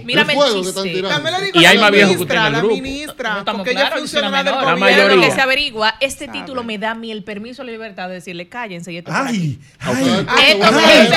Digo 1.44 1.61
Y 1.61 1.64
a 1.64 1.68
hay 1.70 1.77
la 1.77 1.81
más 1.83 1.90
viejos 1.90 2.16
que 2.16 2.22
usted 2.22 2.35
en 2.35 2.42
el 2.44 2.53
grupo. 2.61 2.74
La 2.77 2.83
ministra, 2.83 3.44
porque 3.44 3.70
ella 3.70 3.81
claros, 3.81 4.00
yo 4.00 4.07
soy 4.09 4.18
una 4.20 4.29
funciona 4.31 4.42
del. 4.42 4.55
La 4.55 4.61
gobierno. 4.72 4.87
Pero 4.87 5.03
lo 5.03 5.09
que 5.09 5.16
mayoría. 5.16 5.35
se 5.35 5.40
averigua, 5.40 5.94
este 6.00 6.29
título 6.29 6.62
me 6.64 6.79
da 6.79 6.90
a 6.92 6.94
mí 6.94 7.11
el 7.11 7.24
permiso, 7.24 7.62
la 7.64 7.72
libertad 7.72 8.09
de 8.09 8.14
decirle 8.14 8.48
cállense 8.48 8.92
y 8.92 8.96
esto. 8.98 9.11
Ay, 9.14 9.59
ay. 9.81 9.94
Ay, 10.27 10.50
Esto 10.53 10.66
ay, 10.66 10.74
me- 10.74 11.09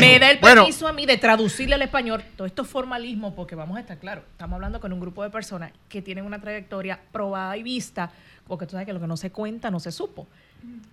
la 0.00 0.18
da 0.18 0.30
el 0.30 0.38
permiso 0.38 0.86
a 0.88 0.92
mí 0.92 1.06
de 1.06 1.16
traducirle 1.16 1.74
al 1.74 1.82
español 1.82 2.22
todo 2.36 2.46
esto 2.46 2.62
es 2.62 2.68
formalismo, 2.68 3.34
porque 3.34 3.54
vamos 3.54 3.76
a 3.76 3.80
estar 3.80 3.98
claros, 3.98 4.24
estamos 4.32 4.54
hablando 4.56 4.80
con 4.80 4.92
un 4.92 5.00
grupo 5.00 5.22
de 5.22 5.30
personas 5.30 5.72
que 5.88 6.02
tienen 6.02 6.24
una 6.24 6.40
trayectoria 6.40 6.98
probada 7.12 7.56
y 7.56 7.62
vista, 7.62 8.10
porque 8.46 8.66
tú 8.66 8.72
sabes 8.72 8.86
que 8.86 8.92
lo 8.92 9.00
que 9.00 9.06
no 9.06 9.16
se 9.16 9.30
cuenta 9.30 9.70
no 9.70 9.80
se 9.80 9.92
supo. 9.92 10.26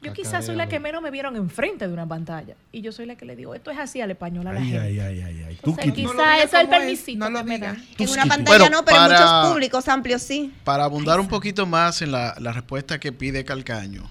Yo 0.02 0.14
quizás 0.14 0.46
soy 0.46 0.56
la 0.56 0.68
que 0.68 0.80
menos 0.80 1.02
me 1.02 1.10
vieron 1.10 1.36
enfrente 1.36 1.88
de 1.88 1.94
una 1.94 2.06
pantalla 2.08 2.54
y 2.72 2.82
yo 2.82 2.92
soy 2.92 3.08
la 3.08 3.16
que 3.16 3.26
le 3.26 3.36
digo, 3.36 3.56
esto 3.56 3.72
es 3.72 3.80
así 3.80 4.02
al 4.02 4.12
español 4.12 4.46
a 4.46 4.54
la 4.54 4.60
Ay, 4.60 4.66
gente. 4.68 4.80
ay, 4.82 5.00
ay, 5.00 5.22
ay, 5.22 5.46
Entonces. 5.56 5.88
No 5.88 5.94
quizás 5.94 6.44
eso 6.44 6.58
es 6.58 6.64
el 6.64 6.70
permisito 6.70 7.18
no 7.26 7.30
lo 7.32 7.40
que 7.40 7.44
me 7.46 7.58
dan. 7.58 7.84
En 7.98 8.10
una 8.10 8.26
pantalla 8.28 8.58
Bueno, 8.60 8.70
no, 8.70 8.86
pero 8.86 8.98
en 8.98 9.04
para- 9.04 9.20
muchos 9.42 9.52
públicos 9.52 9.88
amplios 9.88 10.22
sí. 10.22 10.54
Para 10.64 10.84
abundar 10.84 11.20
un 11.20 11.28
poquito 11.28 11.66
más 11.66 12.04
en 12.04 12.12
la, 12.12 12.36
la 12.40 12.52
respuesta 12.52 13.00
que 13.00 13.12
pide 13.12 13.44
Calcaño, 13.44 14.08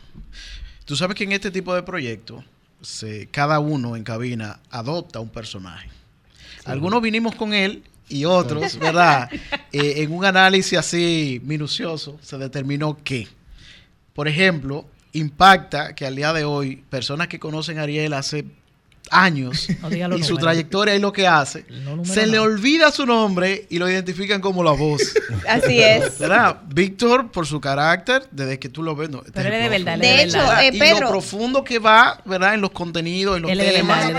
tú 0.84 0.96
sabes 0.96 1.14
que 1.14 1.22
en 1.24 1.32
este 1.32 1.52
tipo 1.52 1.72
de 1.74 1.84
proyectos, 1.84 2.44
se- 2.82 3.28
cada 3.28 3.60
uno 3.60 3.94
en 3.94 4.02
cabina 4.02 4.58
adopta 4.70 5.20
un 5.20 5.28
personaje. 5.28 5.88
Algunos 6.64 7.00
vinimos 7.02 7.36
con 7.36 7.54
él 7.54 7.84
y 8.08 8.24
otros, 8.24 8.78
¿verdad? 8.80 9.30
Eh, 9.72 10.02
en 10.04 10.12
un 10.12 10.24
análisis 10.24 10.78
así 10.78 11.40
minucioso 11.44 12.16
se 12.22 12.38
determinó 12.38 12.96
que, 13.02 13.26
por 14.12 14.28
ejemplo, 14.28 14.86
impacta 15.14 15.94
que 15.94 16.06
al 16.06 16.14
día 16.16 16.32
de 16.32 16.44
hoy, 16.44 16.82
personas 16.90 17.28
que 17.28 17.38
conocen 17.40 17.78
a 17.78 17.82
Ariel 17.82 18.12
hace 18.12 18.44
años 19.10 19.68
No 19.82 19.88
y 19.90 19.92
su 19.98 20.08
números. 20.08 20.38
trayectoria 20.38 20.94
y 20.94 20.98
lo 20.98 21.12
que 21.12 21.26
hace, 21.26 21.66
No, 21.84 22.04
se 22.06 22.24
no. 22.26 22.32
le 22.32 22.38
olvida 22.38 22.90
su 22.90 23.04
nombre 23.04 23.66
y 23.68 23.78
lo 23.78 23.88
identifican 23.88 24.40
como 24.40 24.62
la 24.64 24.70
voz. 24.72 25.02
Así 25.48 25.78
es. 25.80 26.18
¿Verdad? 26.18 26.62
Víctor, 26.68 27.30
por 27.30 27.46
su 27.46 27.60
carácter, 27.60 28.26
desde 28.30 28.58
que 28.58 28.68
tú 28.70 28.82
lo 28.82 28.96
ves, 28.96 29.10
no, 29.10 29.18
este 29.18 29.32
Pero 29.32 29.50
es 29.50 29.54
él 29.54 29.60
es 29.60 29.72
el 29.76 29.84
de 29.84 29.90
verdad, 29.90 30.00
De 30.00 30.10
es 30.10 30.16
de 30.16 30.22
hecho, 30.24 30.38
verdad. 30.38 30.64
eh, 30.64 30.70
y 30.72 30.78
Pedro. 30.78 31.00
lo 31.00 31.08
profundo 31.10 31.62
que 31.64 31.78
va, 31.78 32.20
¿verdad? 32.24 32.54
En 32.54 32.60
los 32.62 32.70
contenidos, 32.70 33.36
en 33.36 33.42
los 33.42 33.50
Él 33.52 33.58
temas. 33.58 34.08
él 34.08 34.16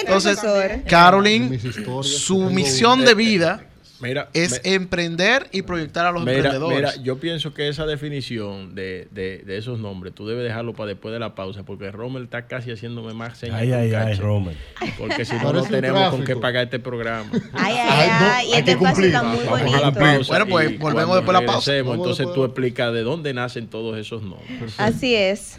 Entonces, 0.00 0.38
profesor. 0.40 0.82
Caroline, 0.88 1.58
su 2.02 2.50
misión 2.50 3.04
de 3.04 3.14
vida 3.14 3.64
Mira, 4.00 4.28
es 4.32 4.62
me- 4.64 4.74
emprender 4.74 5.48
y 5.52 5.62
proyectar 5.62 6.06
a 6.06 6.10
los 6.12 6.22
Mira, 6.24 6.34
emprendedores. 6.36 6.76
mira, 6.78 6.94
yo 7.04 7.18
pienso 7.18 7.52
que 7.52 7.68
esa 7.68 7.84
definición 7.86 8.74
de, 8.74 9.08
de, 9.10 9.38
de 9.38 9.56
esos 9.58 9.78
nombres, 9.78 10.14
tú 10.14 10.26
debes 10.26 10.42
dejarlo 10.44 10.72
para 10.72 10.88
después 10.88 11.12
de 11.12 11.18
la 11.18 11.34
pausa, 11.34 11.64
porque 11.64 11.90
Rommel 11.90 12.24
está 12.24 12.46
casi 12.46 12.70
haciéndome 12.70 13.12
más 13.14 13.36
señas. 13.38 13.56
Ay, 13.60 13.72
ay, 13.72 13.92
ay, 13.92 14.14
Rommel. 14.14 14.56
Porque 14.98 15.24
si 15.24 15.34
no, 15.42 15.52
no 15.52 15.62
tenemos 15.64 16.10
con 16.10 16.24
qué 16.24 16.36
pagar 16.36 16.64
este 16.64 16.78
programa. 16.78 17.30
Ay, 17.52 17.74
ay, 17.78 18.08
Ay, 18.10 18.46
no. 18.48 18.54
Y 18.54 18.58
este 18.58 18.70
espacio 18.72 19.04
está 19.04 19.22
muy 19.22 19.44
Vamos 19.44 19.60
a 19.74 19.80
la 19.80 19.90
bonito. 19.90 20.00
pausa. 20.00 20.28
Bueno, 20.32 20.46
pues, 20.46 20.78
volvemos 20.78 21.16
después 21.16 21.36
de 21.38 21.44
la 21.46 21.52
pausa. 21.52 21.76
Entonces 21.76 22.26
tú 22.34 22.44
explicas 22.44 22.92
de 22.92 23.02
dónde 23.02 23.34
nacen 23.34 23.68
todos 23.68 23.98
esos 23.98 24.22
nombres. 24.22 24.74
Así 24.78 25.14
es. 25.14 25.58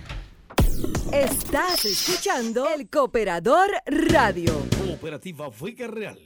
Estás 1.12 1.86
escuchando 1.86 2.68
El 2.70 2.90
Cooperador 2.90 3.70
Radio. 3.86 4.54
Cooperativa 4.86 5.52
Fuica 5.52 5.88
Real. 5.88 6.18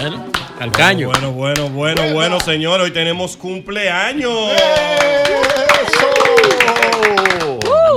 Bueno, 0.00 0.26
Calcaño. 0.58 1.08
Bueno, 1.08 1.32
bueno, 1.32 1.68
bueno, 1.70 2.12
bueno, 2.12 2.40
señores. 2.40 2.86
Hoy 2.86 2.92
tenemos 2.92 3.36
cumpleaños. 3.36 4.50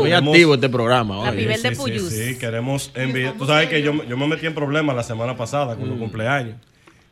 Muy 0.02 0.12
activo 0.14 0.56
este 0.56 0.70
programa. 0.70 1.32
Birthday. 1.32 1.56
Sí, 1.58 1.62
de 1.64 1.70
sí, 1.76 1.82
Puyus. 1.82 2.10
sí, 2.10 2.38
queremos 2.38 2.92
enviar. 2.96 3.34
Tú 3.38 3.46
sabes 3.46 3.70
que 3.70 3.82
yo, 3.82 4.04
yo 4.06 4.18
me 4.18 4.28
metí 4.28 4.46
en 4.46 4.54
problemas 4.56 4.96
la 4.96 5.04
semana 5.04 5.36
pasada 5.38 5.76
con 5.76 5.90
los 5.90 5.98
cumpleaños. 5.98 6.56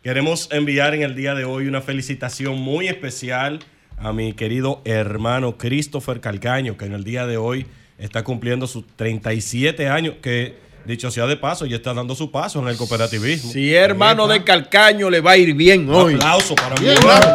Queremos 0.03 0.49
enviar 0.51 0.93
en 0.93 1.01
el 1.01 1.15
día 1.15 1.33
de 1.33 1.45
hoy 1.45 1.67
una 1.67 1.81
felicitación 1.81 2.59
muy 2.59 2.87
especial 2.87 3.59
a 3.97 4.13
mi 4.13 4.33
querido 4.33 4.81
hermano 4.85 5.57
Christopher 5.57 6.19
Calcaño, 6.19 6.77
que 6.77 6.85
en 6.85 6.93
el 6.93 7.03
día 7.03 7.25
de 7.25 7.37
hoy 7.37 7.65
está 7.97 8.23
cumpliendo 8.23 8.67
sus 8.67 8.85
37 8.97 9.87
años, 9.87 10.15
que 10.21 10.57
dicho 10.85 11.09
sea 11.09 11.25
de 11.25 11.37
paso, 11.37 11.65
ya 11.65 11.77
está 11.77 11.93
dando 11.93 12.13
su 12.13 12.29
paso 12.29 12.59
en 12.61 12.67
el 12.67 12.77
cooperativismo. 12.77 13.51
Si 13.51 13.73
hermano 13.73 14.27
de 14.27 14.43
Calcaño, 14.43 15.09
le 15.09 15.21
va 15.21 15.31
a 15.31 15.37
ir 15.37 15.55
bien 15.55 15.89
Un 15.89 15.95
hoy. 15.95 16.13
aplauso 16.15 16.53
para 16.55 16.75
mi 16.79 16.87
hermano 16.89 17.33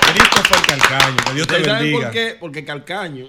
Christopher 0.00 0.58
Calcaño, 0.78 1.16
que 1.26 1.34
Dios 1.34 1.46
te 1.46 1.54
¿Ustedes 1.56 1.66
saben 1.66 1.82
bendiga. 1.82 2.04
por 2.06 2.10
qué? 2.12 2.36
Porque 2.40 2.64
Calcaño, 2.64 3.26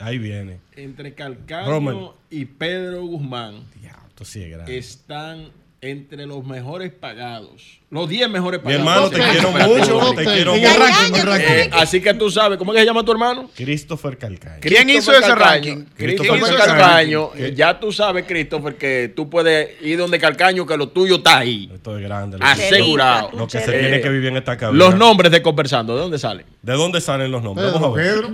Ahí 0.00 0.18
viene. 0.18 0.58
entre 0.76 1.14
Calcaño 1.14 2.14
y 2.30 2.44
Pedro 2.46 3.02
Guzmán, 3.04 3.64
Ya, 3.82 3.96
esto 4.08 4.24
sí 4.24 4.42
es 4.42 4.50
grande. 4.50 4.78
están 4.78 5.48
entre 5.82 6.26
los 6.26 6.44
mejores 6.44 6.92
pagados. 6.92 7.78
Los 7.90 8.06
10 8.06 8.28
mejores 8.28 8.60
Mi 8.62 8.74
pagados. 8.74 8.80
hermano, 8.80 9.10
te 9.10 9.16
quiero 9.32 9.50
mucho, 9.50 10.14
te 10.14 10.24
quiero 10.24 10.54
mucho. 10.54 11.36
Eh, 11.36 11.70
así 11.72 12.02
que 12.02 12.12
tú 12.12 12.30
sabes, 12.30 12.58
¿cómo 12.58 12.72
es 12.72 12.76
que 12.76 12.80
se 12.82 12.86
llama 12.86 13.02
tu 13.02 13.12
hermano? 13.12 13.48
Christopher 13.56 14.18
Calcaño. 14.18 14.58
¿Quién 14.60 14.90
hizo 14.90 15.10
ese 15.12 15.34
ranking? 15.34 15.84
Christopher 15.96 16.32
Christopher 16.32 16.56
Calcaño. 16.58 17.28
Calcaño. 17.30 17.54
Ya 17.54 17.80
tú 17.80 17.92
sabes, 17.92 18.26
Christopher, 18.28 18.76
que 18.76 19.10
tú 19.16 19.30
puedes 19.30 19.80
ir 19.82 19.96
donde 19.98 20.18
Calcaño, 20.18 20.66
que 20.66 20.76
lo 20.76 20.90
tuyo 20.90 21.16
está 21.16 21.38
ahí. 21.38 21.70
Esto 21.72 21.96
es 21.96 22.04
grande. 22.04 22.36
lo 22.36 22.44
Asegurado. 22.44 23.30
Lo 23.32 23.46
que 23.48 23.58
se 23.60 23.74
Eh, 23.76 23.80
tiene 23.80 24.00
que 24.02 24.08
vivir 24.10 24.28
en 24.28 24.36
esta 24.36 24.58
cabina. 24.58 24.84
Los 24.84 24.96
nombres 24.96 25.32
de 25.32 25.40
Conversando, 25.40 25.94
¿de 25.94 26.02
dónde 26.02 26.18
salen? 26.18 26.44
¿De 26.60 26.72
dónde 26.74 27.00
salen 27.00 27.32
los 27.32 27.42
nombres? 27.42 27.68
Pedro, 27.68 27.80
Vamos 27.80 27.98
a 27.98 28.02
ver. 28.02 28.14
Pedro, 28.16 28.30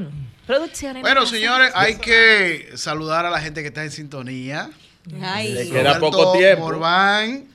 Producciones. 0.46 1.02
Bueno, 1.02 1.26
señores, 1.26 1.72
hay 1.74 1.96
que 1.96 2.70
saludar 2.76 3.26
a 3.26 3.30
la 3.30 3.40
gente 3.40 3.62
que 3.62 3.68
está 3.68 3.82
en 3.82 3.90
sintonía. 3.90 4.70
Ay. 5.20 5.52
Le 5.52 5.68
queda 5.68 5.94
Roberto 5.94 6.10
poco 6.10 6.32
tiempo. 6.38 6.64
Morván, 6.64 7.46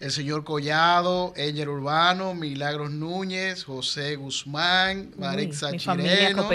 el 0.00 0.10
señor 0.10 0.44
Collado, 0.44 1.32
Enger 1.36 1.68
Urbano, 1.68 2.34
Milagros 2.34 2.90
Núñez, 2.90 3.64
José 3.64 4.16
Guzmán, 4.16 5.12
Marexa 5.18 5.70
mi 5.70 5.78
familia 5.78 6.28
Chireno. 6.28 6.48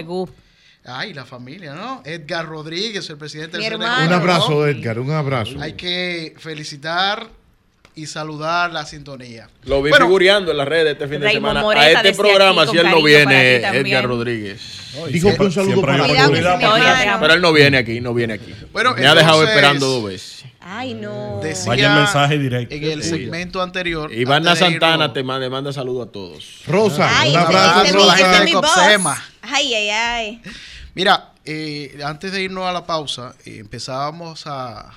Ay, 0.84 1.14
la 1.14 1.26
familia, 1.26 1.74
¿no? 1.76 2.02
Edgar 2.06 2.48
Rodríguez, 2.48 3.08
el 3.10 3.18
presidente 3.18 3.58
Mi 3.58 3.66
del 3.66 3.74
hermano. 3.74 4.08
Un 4.08 4.14
abrazo, 4.14 4.68
Edgar, 4.68 5.00
un 5.00 5.12
abrazo. 5.12 5.62
Hay 5.62 5.74
que 5.74 6.34
felicitar 6.38 7.30
y 7.96 8.06
saludar 8.08 8.72
la 8.72 8.86
sintonía. 8.86 9.50
Lo 9.66 9.82
vi 9.82 9.89
Bueno, 9.89 10.06
figureando 10.06 10.52
en 10.52 10.58
las 10.58 10.68
redes 10.68 10.94
este 10.94 11.08
fin 11.08 11.20
de 11.20 11.26
Raymond 11.28 11.46
semana. 11.52 11.62
Moreta 11.62 12.00
a 12.00 12.02
este 12.04 12.14
programa, 12.14 12.68
si 12.68 12.78
él 12.78 12.89
no 12.89 13.04
viene. 13.04 13.58
Edgar 13.58 14.06
Rodríguez. 14.06 14.62
Digo 15.10 15.36
que 15.36 15.44
un 15.44 15.52
saludo 15.52 15.82
para 15.82 16.00
Cuidado 16.06 16.32
que 16.34 16.39
oportunidad 16.39 16.52
se 16.52 16.58
me 16.58 16.70
para- 16.72 16.94
vaya. 16.94 17.18
Pero 17.20 17.34
él 17.34 17.42
no 17.42 17.54
viene 17.54 17.78
aquí, 17.78 18.02
no 18.02 18.14
viene 18.14 18.34
aquí. 18.34 18.54
Bueno, 18.72 18.94
Me 18.96 19.08
ha 19.08 19.16
dejado 19.16 19.44
esperando 19.44 19.88
dos 19.88 20.04
veces. 20.06 20.46
Ay, 20.64 20.94
no. 20.94 21.39
Decía 21.42 21.70
Vaya 21.70 21.88
el 21.94 21.96
mensaje 22.00 22.38
directo. 22.38 22.76
En 22.76 22.84
el 22.84 23.04
segmento 23.04 23.62
anterior. 23.62 24.14
Ivana 24.14 24.56
Santana 24.56 25.06
irnos- 25.08 25.14
te 25.14 25.24
manda, 25.24 25.50
manda 25.50 25.74
saludos 25.74 26.08
a 26.08 26.12
todos. 26.12 26.62
Rosa, 26.68 27.10
Ay, 27.20 27.32
un 27.32 27.38
abrazo, 27.38 27.94
Rosa. 27.94 28.46
Rosa. 28.52 29.24
Ay, 29.42 29.74
ay, 29.74 29.89
ay. 29.89 30.42
Mira, 30.94 31.32
eh, 31.46 31.98
antes 32.06 32.32
de 32.32 32.44
irnos 32.44 32.66
a 32.66 32.72
la 32.72 32.86
pausa, 32.86 33.34
eh, 33.46 33.58
empezábamos 33.60 34.44
a 34.46 34.92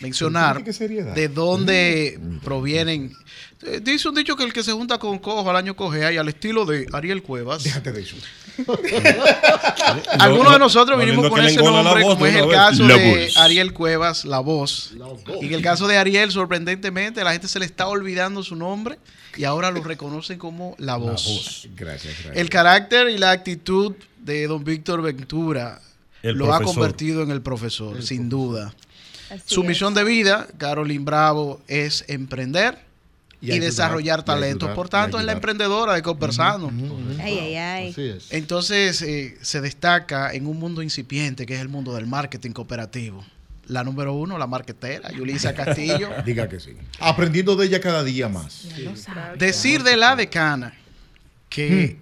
mencionar 0.00 0.62
de 0.64 1.28
dónde 1.28 2.18
provienen. 2.42 3.12
Eh, 3.62 3.80
dice 3.82 4.08
un 4.08 4.14
dicho 4.14 4.36
que 4.36 4.44
el 4.44 4.52
que 4.52 4.62
se 4.62 4.72
junta 4.72 4.98
con 4.98 5.18
cojo 5.18 5.48
al 5.48 5.56
año 5.56 5.74
coge 5.74 6.12
y 6.12 6.16
al 6.16 6.28
estilo 6.28 6.66
de 6.66 6.86
Ariel 6.92 7.22
Cuevas. 7.22 7.64
Déjate 7.64 7.92
de 7.92 8.02
eso. 8.02 8.16
Algunos 10.18 10.52
de 10.52 10.58
nosotros 10.58 10.98
vinimos 10.98 11.28
con 11.28 11.44
ese 11.44 11.62
nombre, 11.62 12.02
voz 12.02 12.14
como 12.14 12.26
es 12.26 12.34
el 12.34 12.48
caso 12.48 12.86
La 12.86 12.96
de 12.96 13.24
voz. 13.24 13.36
Ariel 13.36 13.72
Cuevas, 13.72 14.24
la 14.24 14.40
voz. 14.40 14.92
Y 15.40 15.46
en 15.46 15.54
el 15.54 15.62
caso 15.62 15.88
de 15.88 15.96
Ariel, 15.96 16.30
sorprendentemente, 16.30 17.24
la 17.24 17.32
gente 17.32 17.48
se 17.48 17.58
le 17.58 17.64
está 17.64 17.88
olvidando 17.88 18.42
su 18.42 18.54
nombre 18.54 18.98
y 19.36 19.44
ahora 19.44 19.70
lo 19.70 19.82
reconocen 19.82 20.38
como 20.38 20.74
la 20.78 20.96
voz. 20.96 21.68
Gracias, 21.74 22.14
gracias. 22.14 22.36
El 22.36 22.50
carácter 22.50 23.08
y 23.08 23.18
la 23.18 23.30
actitud 23.30 23.94
de 24.18 24.46
don 24.46 24.62
Víctor 24.62 25.02
Ventura 25.02 25.80
El 26.22 26.36
lo 26.36 26.52
ha 26.52 26.60
convertido 26.60 27.22
en 27.22 27.30
el 27.30 27.42
profesor, 27.42 28.02
sin 28.02 28.28
duda. 28.28 28.74
Así 29.30 29.42
Su 29.46 29.62
es. 29.62 29.68
misión 29.68 29.94
de 29.94 30.04
vida, 30.04 30.46
Carolyn 30.58 31.04
Bravo, 31.04 31.60
es 31.68 32.04
emprender 32.08 32.78
Y 33.40 33.46
y, 33.48 33.52
ayudar, 33.52 33.66
desarrollar 33.70 34.20
y 34.20 34.22
talentos. 34.24 34.62
ayudar, 34.68 34.74
Por 34.76 34.88
tanto, 34.88 35.18
es 35.18 35.24
la 35.24 35.32
emprendedora 35.32 35.94
de 35.94 36.02
Conversando. 36.02 36.70
Ay, 37.22 37.38
ay, 37.38 37.56
ay. 37.56 37.90
Así 37.90 38.02
es. 38.08 38.32
Entonces, 38.32 39.02
eh, 39.02 39.36
se 39.42 39.60
destaca 39.60 40.32
en 40.32 40.46
un 40.46 40.58
mundo 40.58 40.82
incipiente 40.82 41.44
que 41.46 41.54
es 41.54 41.60
el 41.60 41.68
mundo 41.68 41.94
del 41.94 42.06
marketing 42.06 42.52
cooperativo. 42.52 43.24
La 43.66 43.82
número 43.82 44.12
uno, 44.12 44.36
la 44.38 44.46
marquetera, 44.46 45.10
Yulisa 45.10 45.54
Castillo. 45.54 46.10
Diga 46.24 46.48
que 46.48 46.60
sí. 46.60 46.70
Aprendiendo 47.00 47.56
de 47.56 47.66
ella 47.66 47.80
cada 47.80 48.02
día 48.04 48.28
más. 48.28 48.66
Decir 49.38 49.82
de 49.82 49.96
la 49.96 50.16
decana 50.16 50.74
que 51.48 51.98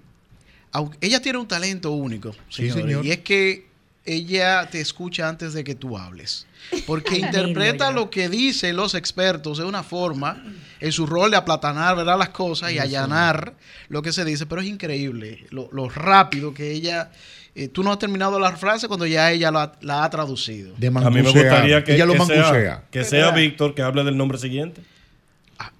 aunque 0.73 0.97
ella 1.03 1.21
tiene 1.21 1.39
un 1.39 1.47
talento 1.47 1.91
único, 1.93 2.35
Sí, 2.49 2.71
señor. 2.71 3.05
y 3.05 3.11
es 3.13 3.19
que 3.19 3.67
ella 4.05 4.69
te 4.71 4.81
escucha 4.81 5.29
antes 5.29 5.53
de 5.53 5.65
que 5.65 5.75
tú 5.75 5.97
hables. 5.97 6.47
Porque 6.87 7.19
interpreta 7.19 7.91
lo 7.91 8.11
que 8.11 8.29
dicen 8.29 8.77
los 8.77 8.95
expertos 8.95 9.59
de 9.59 9.65
una 9.65 9.83
forma, 9.83 10.43
en 10.81 10.93
su 10.93 11.07
rol 11.07 11.31
de 11.31 11.37
aplatanar 11.37 11.97
¿verdad? 11.97 12.19
las 12.19 12.31
cosas 12.31 12.73
y 12.73 12.79
allanar 12.79 13.55
lo 13.89 14.03
que 14.03 14.13
se 14.13 14.25
dice, 14.25 14.47
pero 14.47 14.61
es 14.61 14.67
increíble 14.69 15.47
lo, 15.51 15.69
lo 15.73 15.89
rápido 15.89 16.55
que 16.55 16.71
ella... 16.73 17.11
eh, 17.55 17.69
tú 17.69 17.83
no 17.83 17.93
has 17.93 17.99
terminado 17.99 18.39
la 18.41 18.53
frase 18.57 18.89
cuando 18.89 19.07
ya 19.07 19.31
ella 19.31 19.51
la, 19.51 19.73
la 19.83 20.05
ha 20.05 20.11
traducido. 20.11 20.75
De 20.79 20.87
A 20.87 20.91
mí 20.91 21.23
me 21.23 21.23
gustaría 21.23 21.85
que, 21.85 21.97
que 21.97 22.25
sea, 22.25 22.85
que 22.91 23.05
sea 23.05 23.31
Víctor 23.33 23.75
que 23.75 23.83
hable 23.83 24.05
del 24.05 24.17
nombre 24.17 24.39
siguiente. 24.39 24.83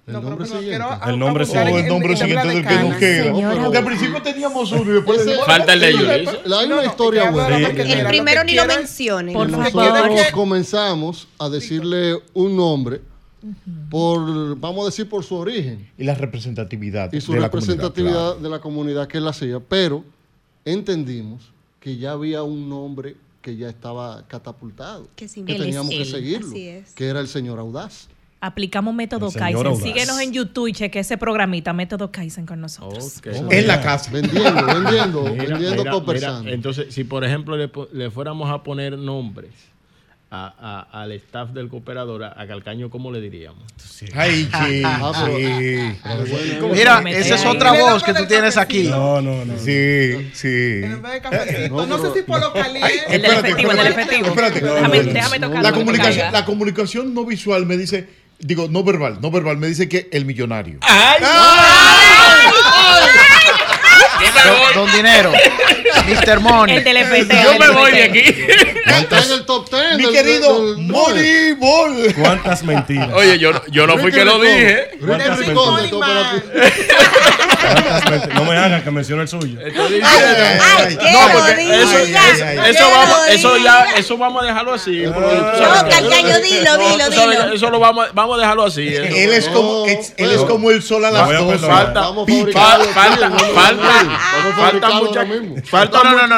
El 0.07 0.13
No, 0.13 0.19
pero 0.19 0.29
nombre 0.31 0.47
no, 0.49 0.59
siguiente. 0.59 0.87
El 1.07 1.19
nombre 1.19 1.43
el 1.43 2.17
siguiente 2.17 2.45
la 2.45 2.53
del 2.53 2.63
que 2.67 2.73
no 2.75 2.89
decana. 2.93 2.99
queda. 2.99 3.61
Porque 3.63 3.77
al 3.77 3.85
principio 3.85 4.21
teníamos 4.21 4.71
uno 4.71 4.91
y 4.91 4.93
después 4.95 5.25
le- 5.25 5.37
Falta 5.45 5.73
el 5.73 5.79
de 5.79 5.91
Yulisa. 5.93 6.59
Hay 6.59 6.65
una 6.71 6.85
historia 6.85 7.31
buena. 7.31 7.59
la. 7.59 7.67
El 7.69 8.05
primero 8.07 8.43
ni 8.43 8.53
lo 8.53 8.61
quiero 8.63 8.71
es- 8.71 8.77
mencionen. 8.79 9.33
Por 9.33 9.49
no. 9.49 9.57
favor. 9.69 9.93
Nosotros 9.93 10.31
comenzamos 10.33 11.27
a 11.39 11.49
decirle 11.49 12.17
un 12.33 12.55
nombre 12.57 13.01
por, 13.89 14.57
vamos 14.57 14.83
a 14.83 14.85
decir, 14.85 15.07
por 15.09 15.23
su 15.23 15.35
origen 15.35 15.89
Y 15.97 16.03
la 16.03 16.15
representatividad. 16.15 17.11
y 17.11 17.19
su 17.21 17.33
de 17.33 17.39
la 17.39 17.47
representatividad 17.47 18.13
comunidad, 18.13 18.37
de 18.43 18.49
la 18.49 18.59
comunidad 18.59 19.07
que 19.07 19.17
él 19.17 19.27
hacía, 19.27 19.59
pero 19.59 20.03
entendimos 20.65 21.51
que 21.79 21.97
ya 21.97 22.11
había 22.13 22.43
un 22.43 22.69
nombre 22.69 23.15
que 23.41 23.57
ya 23.57 23.67
estaba 23.67 24.25
catapultado, 24.27 25.07
Que 25.17 25.25
él 25.25 25.43
teníamos 25.45 25.89
que 25.89 26.05
seguirlo, 26.05 26.47
Así 26.47 26.67
es. 26.69 26.91
que 26.93 27.07
era 27.07 27.19
el 27.19 27.27
señor 27.27 27.59
Audaz. 27.59 28.07
Aplicamos 28.45 28.93
método 28.93 29.31
Kaizen. 29.31 29.65
Audaz. 29.67 29.81
Síguenos 29.83 30.19
en 30.19 30.33
YouTube 30.33 30.67
y 30.67 30.73
cheque 30.73 30.99
ese 30.99 31.17
programita, 31.17 31.71
método 31.71 32.11
Kaizen 32.11 32.45
con 32.45 32.59
nosotros. 32.59 33.21
En 33.49 33.67
la 33.67 33.81
casa. 33.81 34.11
Vendiendo, 34.11 34.65
vendiendo, 34.65 35.21
Mira, 35.23 35.43
vendiendo, 35.45 35.77
mira, 35.83 35.91
conversando. 35.91 36.43
mira, 36.43 36.53
entonces, 36.55 36.93
si 36.93 37.05
por 37.05 37.23
ejemplo 37.23 37.55
le, 37.55 37.69
po- 37.69 37.87
le 37.93 38.11
fuéramos 38.11 38.51
a 38.51 38.61
poner 38.61 38.97
nombres 38.97 39.51
a- 40.29 40.87
a- 40.91 41.01
al 41.03 41.13
staff 41.13 41.51
del 41.51 41.69
cooperador, 41.69 42.23
a, 42.25 42.33
a 42.35 42.45
Calcaño, 42.45 42.89
¿cómo 42.89 43.11
le 43.11 43.21
diríamos? 43.21 43.63
Ay, 44.13 44.49
sí. 44.65 44.81
Ah, 44.83 45.13
pero- 45.23 45.37
sí. 45.37 45.99
Pero 46.03 46.67
bueno, 46.67 46.73
Mira, 46.73 47.01
esa 47.11 47.35
es 47.35 47.45
otra 47.45 47.71
ahí? 47.71 47.79
voz 47.79 48.03
que 48.03 48.13
tú 48.13 48.25
tienes 48.25 48.57
aquí. 48.57 48.89
No, 48.89 49.21
no, 49.21 49.45
no. 49.45 49.57
Sí, 49.57 50.31
sí. 50.33 50.81
En 50.83 51.01
vez 51.01 51.13
de 51.13 51.21
cafecito. 51.21 51.75
No, 51.75 51.85
No, 51.85 51.97
sé 51.97 52.19
si 52.19 52.25
por 52.25 52.41
lo 52.41 52.51
caliente. 52.51 52.91
El 53.07 53.21
del 53.21 53.31
Espérate, 53.31 53.47
efectivo, 53.47 53.71
el 53.71 53.77
del 53.77 53.87
espérate, 53.87 54.15
efectivo. 54.15 54.27
espérate. 54.27 55.13
Déjame, 55.13 55.39
tocar. 55.39 55.63
La 56.33 56.43
comunicación 56.45 57.13
no 57.13 57.23
visual 57.25 57.65
me 57.65 57.77
dice, 57.77 58.22
digo, 58.43 58.67
no 58.69 58.83
verbal, 58.83 59.19
no 59.21 59.31
verbal, 59.31 59.57
me 59.57 59.67
dice 59.67 59.87
que 59.89 60.07
el 60.11 60.25
millonario. 60.25 60.79
Don, 64.45 64.87
don 64.87 64.95
Dinero. 64.95 65.31
Mr. 66.07 66.39
Money. 66.39 66.77
El. 66.77 67.27
Yo 67.43 67.59
me 67.59 67.69
voy 67.69 67.91
de 67.91 68.03
aquí. 68.03 68.19
está 68.19 69.23
en 69.23 69.31
el 69.31 69.45
top 69.45 69.69
10. 69.69 69.97
Mi 69.97 70.03
del- 70.03 70.11
querido 70.13 70.65
del- 70.65 70.75
del- 70.77 70.85
Moneyball. 70.87 72.13
¿Cuántas 72.15 72.63
mentiras? 72.63 73.09
Oye, 73.13 73.37
yo, 73.39 73.51
yo 73.67 73.87
no 73.87 73.97
fui 73.97 74.11
que 74.11 74.25
lo 74.25 74.39
dije. 74.41 74.89
Ricky 74.93 75.05
¿Cuántas 75.05 75.37
Ricón 75.39 75.75
mentiras? 75.75 75.83
de 75.83 75.89
Top 75.89 76.01
Operativo. 76.03 76.51
¿Cuántas 76.51 77.37
mentiras? 77.37 77.52
No 78.35 78.45
me 78.45 78.57
hagan 78.57 78.83
que 78.83 78.91
mencione 78.91 79.23
el 79.23 79.27
suyo. 79.27 79.59
Estoy 79.61 79.99
diciendo- 79.99 80.07
Ay, 80.09 80.97
qué 80.97 81.11
No, 81.11 81.19
porque 81.33 81.81
eso, 81.81 81.97
Ay, 82.43 82.71
eso, 82.71 82.83
vamos, 82.89 83.17
eso 83.29 83.57
ya, 83.57 83.85
vamos 84.17 84.43
a 84.43 84.45
dejarlo 84.45 84.73
así. 84.73 85.03
porque 85.13 85.35
No, 85.63 85.89
Calcaño, 85.89 86.39
dilo, 86.39 86.77
dilo, 86.77 87.09
dilo. 87.09 87.53
Eso 87.53 87.69
lo 87.69 87.79
vamos, 87.79 88.07
a- 88.07 88.11
vamos 88.13 88.37
a 88.37 88.41
dejarlo 88.41 88.65
así. 88.65 88.87
eso. 88.87 89.03
Él 89.03 89.31
es 89.33 89.47
como, 89.49 89.85
es- 89.85 90.13
él 90.17 90.31
es 90.31 90.41
como 90.41 90.71
el 90.71 90.81
sol 90.81 91.05
a 91.05 91.11
las 91.11 91.25
voy 91.25 91.35
a 91.35 91.39
12. 91.39 91.51
perdonar. 91.59 91.93
Falta, 91.93 92.03
falta, 92.93 93.29
falta, 94.55 94.89
mucha, 94.91 95.25
falta 95.65 95.97
No, 96.03 96.03
no, 96.03 96.27
no, 96.27 96.27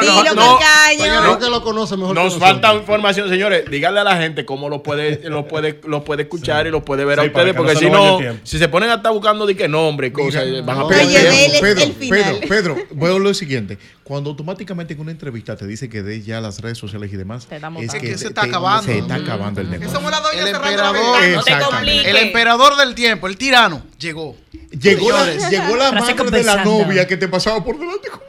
no, 1.22 1.38
que 1.38 1.50
lo 1.50 1.62
conoce 1.62 1.96
mejor 1.96 2.14
Nos 2.14 2.38
falta 2.38 2.74
información, 2.74 3.28
señores. 3.28 3.64
Díganle 3.70 4.00
a 4.00 4.04
la 4.04 4.16
gente 4.16 4.44
cómo 4.44 4.68
lo 4.68 4.82
puede, 4.82 5.20
lo 5.28 5.46
puede, 5.46 5.80
lo 5.84 6.04
puede 6.04 6.22
escuchar 6.22 6.66
y 6.66 6.70
lo 6.70 6.84
puede 6.84 7.04
ver 7.04 7.20
a 7.20 7.22
ustedes, 7.24 7.54
porque 7.54 7.76
si 7.76 7.90
no, 7.90 8.18
si 8.44 8.58
se 8.58 8.68
ponen 8.68 8.90
a 8.90 8.94
estar 8.94 9.12
buscando 9.12 9.46
de 9.46 9.56
qué 9.56 9.68
nombre 9.68 10.08
y 10.08 10.10
cosas, 10.10 10.44
van 10.64 10.78
a 10.78 10.88
perder 10.88 11.06
El- 11.16 11.60
Pedro, 11.60 11.82
el 11.82 11.92
final. 11.94 12.38
Pedro, 12.40 12.48
Pedro, 12.48 12.76
veo 12.92 13.18
lo 13.18 13.34
siguiente. 13.34 13.78
Cuando 14.04 14.30
automáticamente 14.30 14.94
en 14.94 15.00
una 15.00 15.10
entrevista 15.10 15.56
te 15.56 15.66
dice 15.66 15.88
que 15.88 16.02
de 16.02 16.22
ya 16.22 16.40
las 16.40 16.60
redes 16.60 16.78
sociales 16.78 17.12
y 17.12 17.16
demás, 17.16 17.46
Te 17.46 17.58
damos 17.58 17.82
es 17.82 17.92
que, 17.92 18.00
que 18.00 18.18
se 18.18 18.28
está 18.28 18.42
te- 18.42 18.48
acabando. 18.48 18.82
Se 18.84 18.98
está 18.98 19.14
acabando 19.16 19.60
el 19.60 19.70
negocio. 19.70 19.98
El 20.32 20.48
emperador. 20.48 21.18
No 21.34 21.42
te. 21.42 22.10
El 22.10 22.16
emperador 22.16 22.76
del 22.76 22.94
tiempo, 22.94 23.26
el 23.26 23.36
tirano, 23.36 23.84
llegó. 23.98 24.36
Llegó 24.70 25.10
la, 25.12 25.48
llegó 25.50 25.76
la 25.76 25.90
Frase 25.90 26.14
madre 26.14 26.38
de 26.38 26.44
la 26.44 26.64
novia 26.64 27.06
que 27.06 27.16
te 27.16 27.28
pasaba 27.28 27.62
por 27.64 27.78
delante. 27.78 28.08
con- 28.08 28.20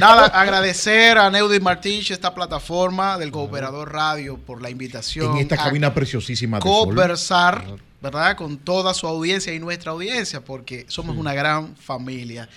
Nada, 0.00 0.26
agradecer 0.28 1.18
a 1.18 1.30
Neudi 1.30 1.60
Martínez, 1.60 2.10
esta 2.12 2.34
plataforma 2.34 3.18
del 3.18 3.30
Cooperador 3.30 3.92
Radio, 3.92 4.38
por 4.38 4.62
la 4.62 4.70
invitación. 4.70 5.32
En 5.36 5.42
esta 5.42 5.56
a 5.56 5.64
cabina 5.64 5.92
preciosísima 5.92 6.58
de 6.58 6.62
sol. 6.62 6.72
¿Verdad? 8.02 8.36
Con 8.36 8.58
toda 8.58 8.92
su 8.94 9.06
audiencia 9.06 9.54
y 9.54 9.58
nuestra 9.58 9.92
audiencia, 9.92 10.44
porque 10.44 10.84
somos 10.88 11.16
una 11.16 11.34
gran 11.34 11.76
familia. 11.76 12.48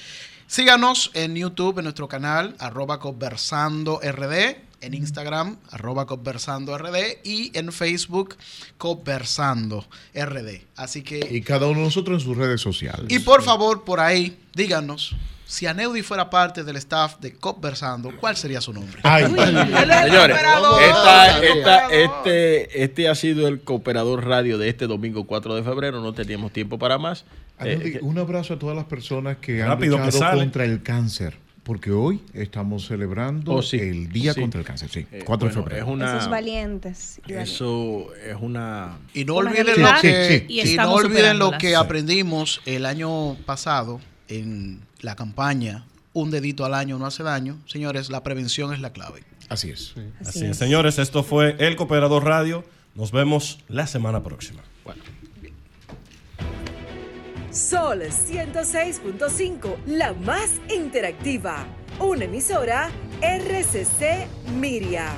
Síganos 0.47 1.11
en 1.13 1.35
YouTube, 1.35 1.79
en 1.79 1.85
nuestro 1.85 2.07
canal, 2.07 2.55
arroba 2.59 2.99
conversando 2.99 3.99
RD, 4.03 4.57
en 4.81 4.93
Instagram, 4.93 5.57
arroba 5.71 6.05
conversando 6.05 6.77
RD, 6.77 7.19
y 7.23 7.51
en 7.57 7.71
Facebook, 7.71 8.35
conversando 8.77 9.85
RD. 10.13 10.61
Así 10.75 11.01
que, 11.01 11.27
Y 11.31 11.41
cada 11.41 11.65
uno 11.67 11.79
de 11.79 11.85
nosotros 11.85 12.21
en 12.21 12.27
sus 12.27 12.37
redes 12.37 12.61
sociales. 12.61 13.05
y 13.09 13.19
por 13.19 13.43
favor, 13.43 13.83
por 13.83 13.99
ahí, 13.99 14.37
díganos, 14.53 15.15
si 15.47 15.67
Aneudi 15.67 16.01
fuera 16.01 16.29
parte 16.29 16.63
del 16.63 16.75
staff 16.77 17.19
de 17.19 17.33
Conversando, 17.35 18.11
¿cuál 18.19 18.35
sería 18.35 18.61
su 18.61 18.73
nombre? 18.73 18.99
Ay, 19.03 19.25
Señores, 19.25 20.37
Cooperador. 20.37 20.81
esta, 20.83 21.43
esta, 21.43 21.87
este, 21.93 22.83
este 22.83 23.09
ha 23.09 23.15
sido 23.15 23.47
el 23.47 23.61
Cooperador 23.61 24.25
Radio 24.25 24.57
de 24.57 24.69
este 24.69 24.87
domingo 24.87 25.25
4 25.25 25.55
de 25.55 25.63
febrero. 25.63 26.01
No 26.01 26.13
teníamos 26.13 26.51
tiempo 26.51 26.77
para 26.79 26.97
más. 26.97 27.25
Adelante, 27.57 27.97
Eh, 27.97 27.99
un 28.01 28.17
abrazo 28.17 28.55
a 28.55 28.59
todas 28.59 28.75
las 28.75 28.85
personas 28.85 29.37
que 29.37 29.61
han 29.61 29.69
Rápido, 29.69 29.97
que 29.97 30.05
luchado 30.05 30.19
sale. 30.23 30.39
contra 30.41 30.65
el 30.65 30.81
cáncer. 30.81 31.37
Porque 31.63 31.89
hoy 31.91 32.21
estamos 32.35 32.85
celebrando 32.85 33.53
Oh, 33.53 33.61
sí. 33.63 33.77
el 33.77 34.09
Día 34.11 34.33
Sí. 34.33 34.41
contra 34.41 34.59
el 34.59 34.65
Cáncer, 34.67 34.87
sí, 34.91 35.07
Eh, 35.11 35.23
4 35.25 35.47
bueno, 35.47 35.61
de 35.63 35.63
febrero. 35.69 35.85
Es 35.87 35.91
una, 35.91 36.17
Esos 36.17 36.29
valientes. 36.29 37.21
eso 37.27 38.07
es 38.23 38.35
una... 38.39 38.97
Y 39.15 39.25
no 39.25 39.35
Una 39.37 39.49
olviden 39.49 39.81
lo 39.81 39.89
que, 39.99 40.27
Sí, 40.27 40.37
sí, 40.37 40.45
y 40.47 40.73
y 40.73 40.77
no 40.77 40.93
olviden 40.93 41.39
lo 41.39 41.51
que 41.57 41.75
aprendimos 41.75 42.61
el 42.67 42.85
año 42.85 43.33
pasado 43.47 43.99
en 44.27 44.79
la 45.05 45.15
campaña 45.15 45.85
Un 46.13 46.31
dedito 46.31 46.63
al 46.63 46.73
año 46.73 46.97
no 46.97 47.05
hace 47.05 47.23
daño. 47.23 47.57
Señores, 47.65 48.09
la 48.09 48.23
prevención 48.23 48.73
es 48.73 48.79
la 48.79 48.93
clave. 48.93 49.23
Así 49.49 49.69
es. 49.69 49.93
Así 50.25 50.45
es, 50.45 50.57
señores, 50.57 50.97
esto 50.97 51.23
fue 51.23 51.57
El 51.59 51.75
Cooperador 51.75 52.23
Radio. 52.23 52.63
Nos 52.95 53.11
vemos 53.11 53.59
la 53.67 53.85
semana 53.85 54.23
próxima. 54.23 54.63
Sol 57.51 58.01
106.5, 58.01 59.75
la 59.87 60.13
más 60.13 60.51
interactiva. 60.73 61.65
Una 61.99 62.25
emisora 62.25 62.89
RCC 63.21 64.27
Miria. 64.57 65.13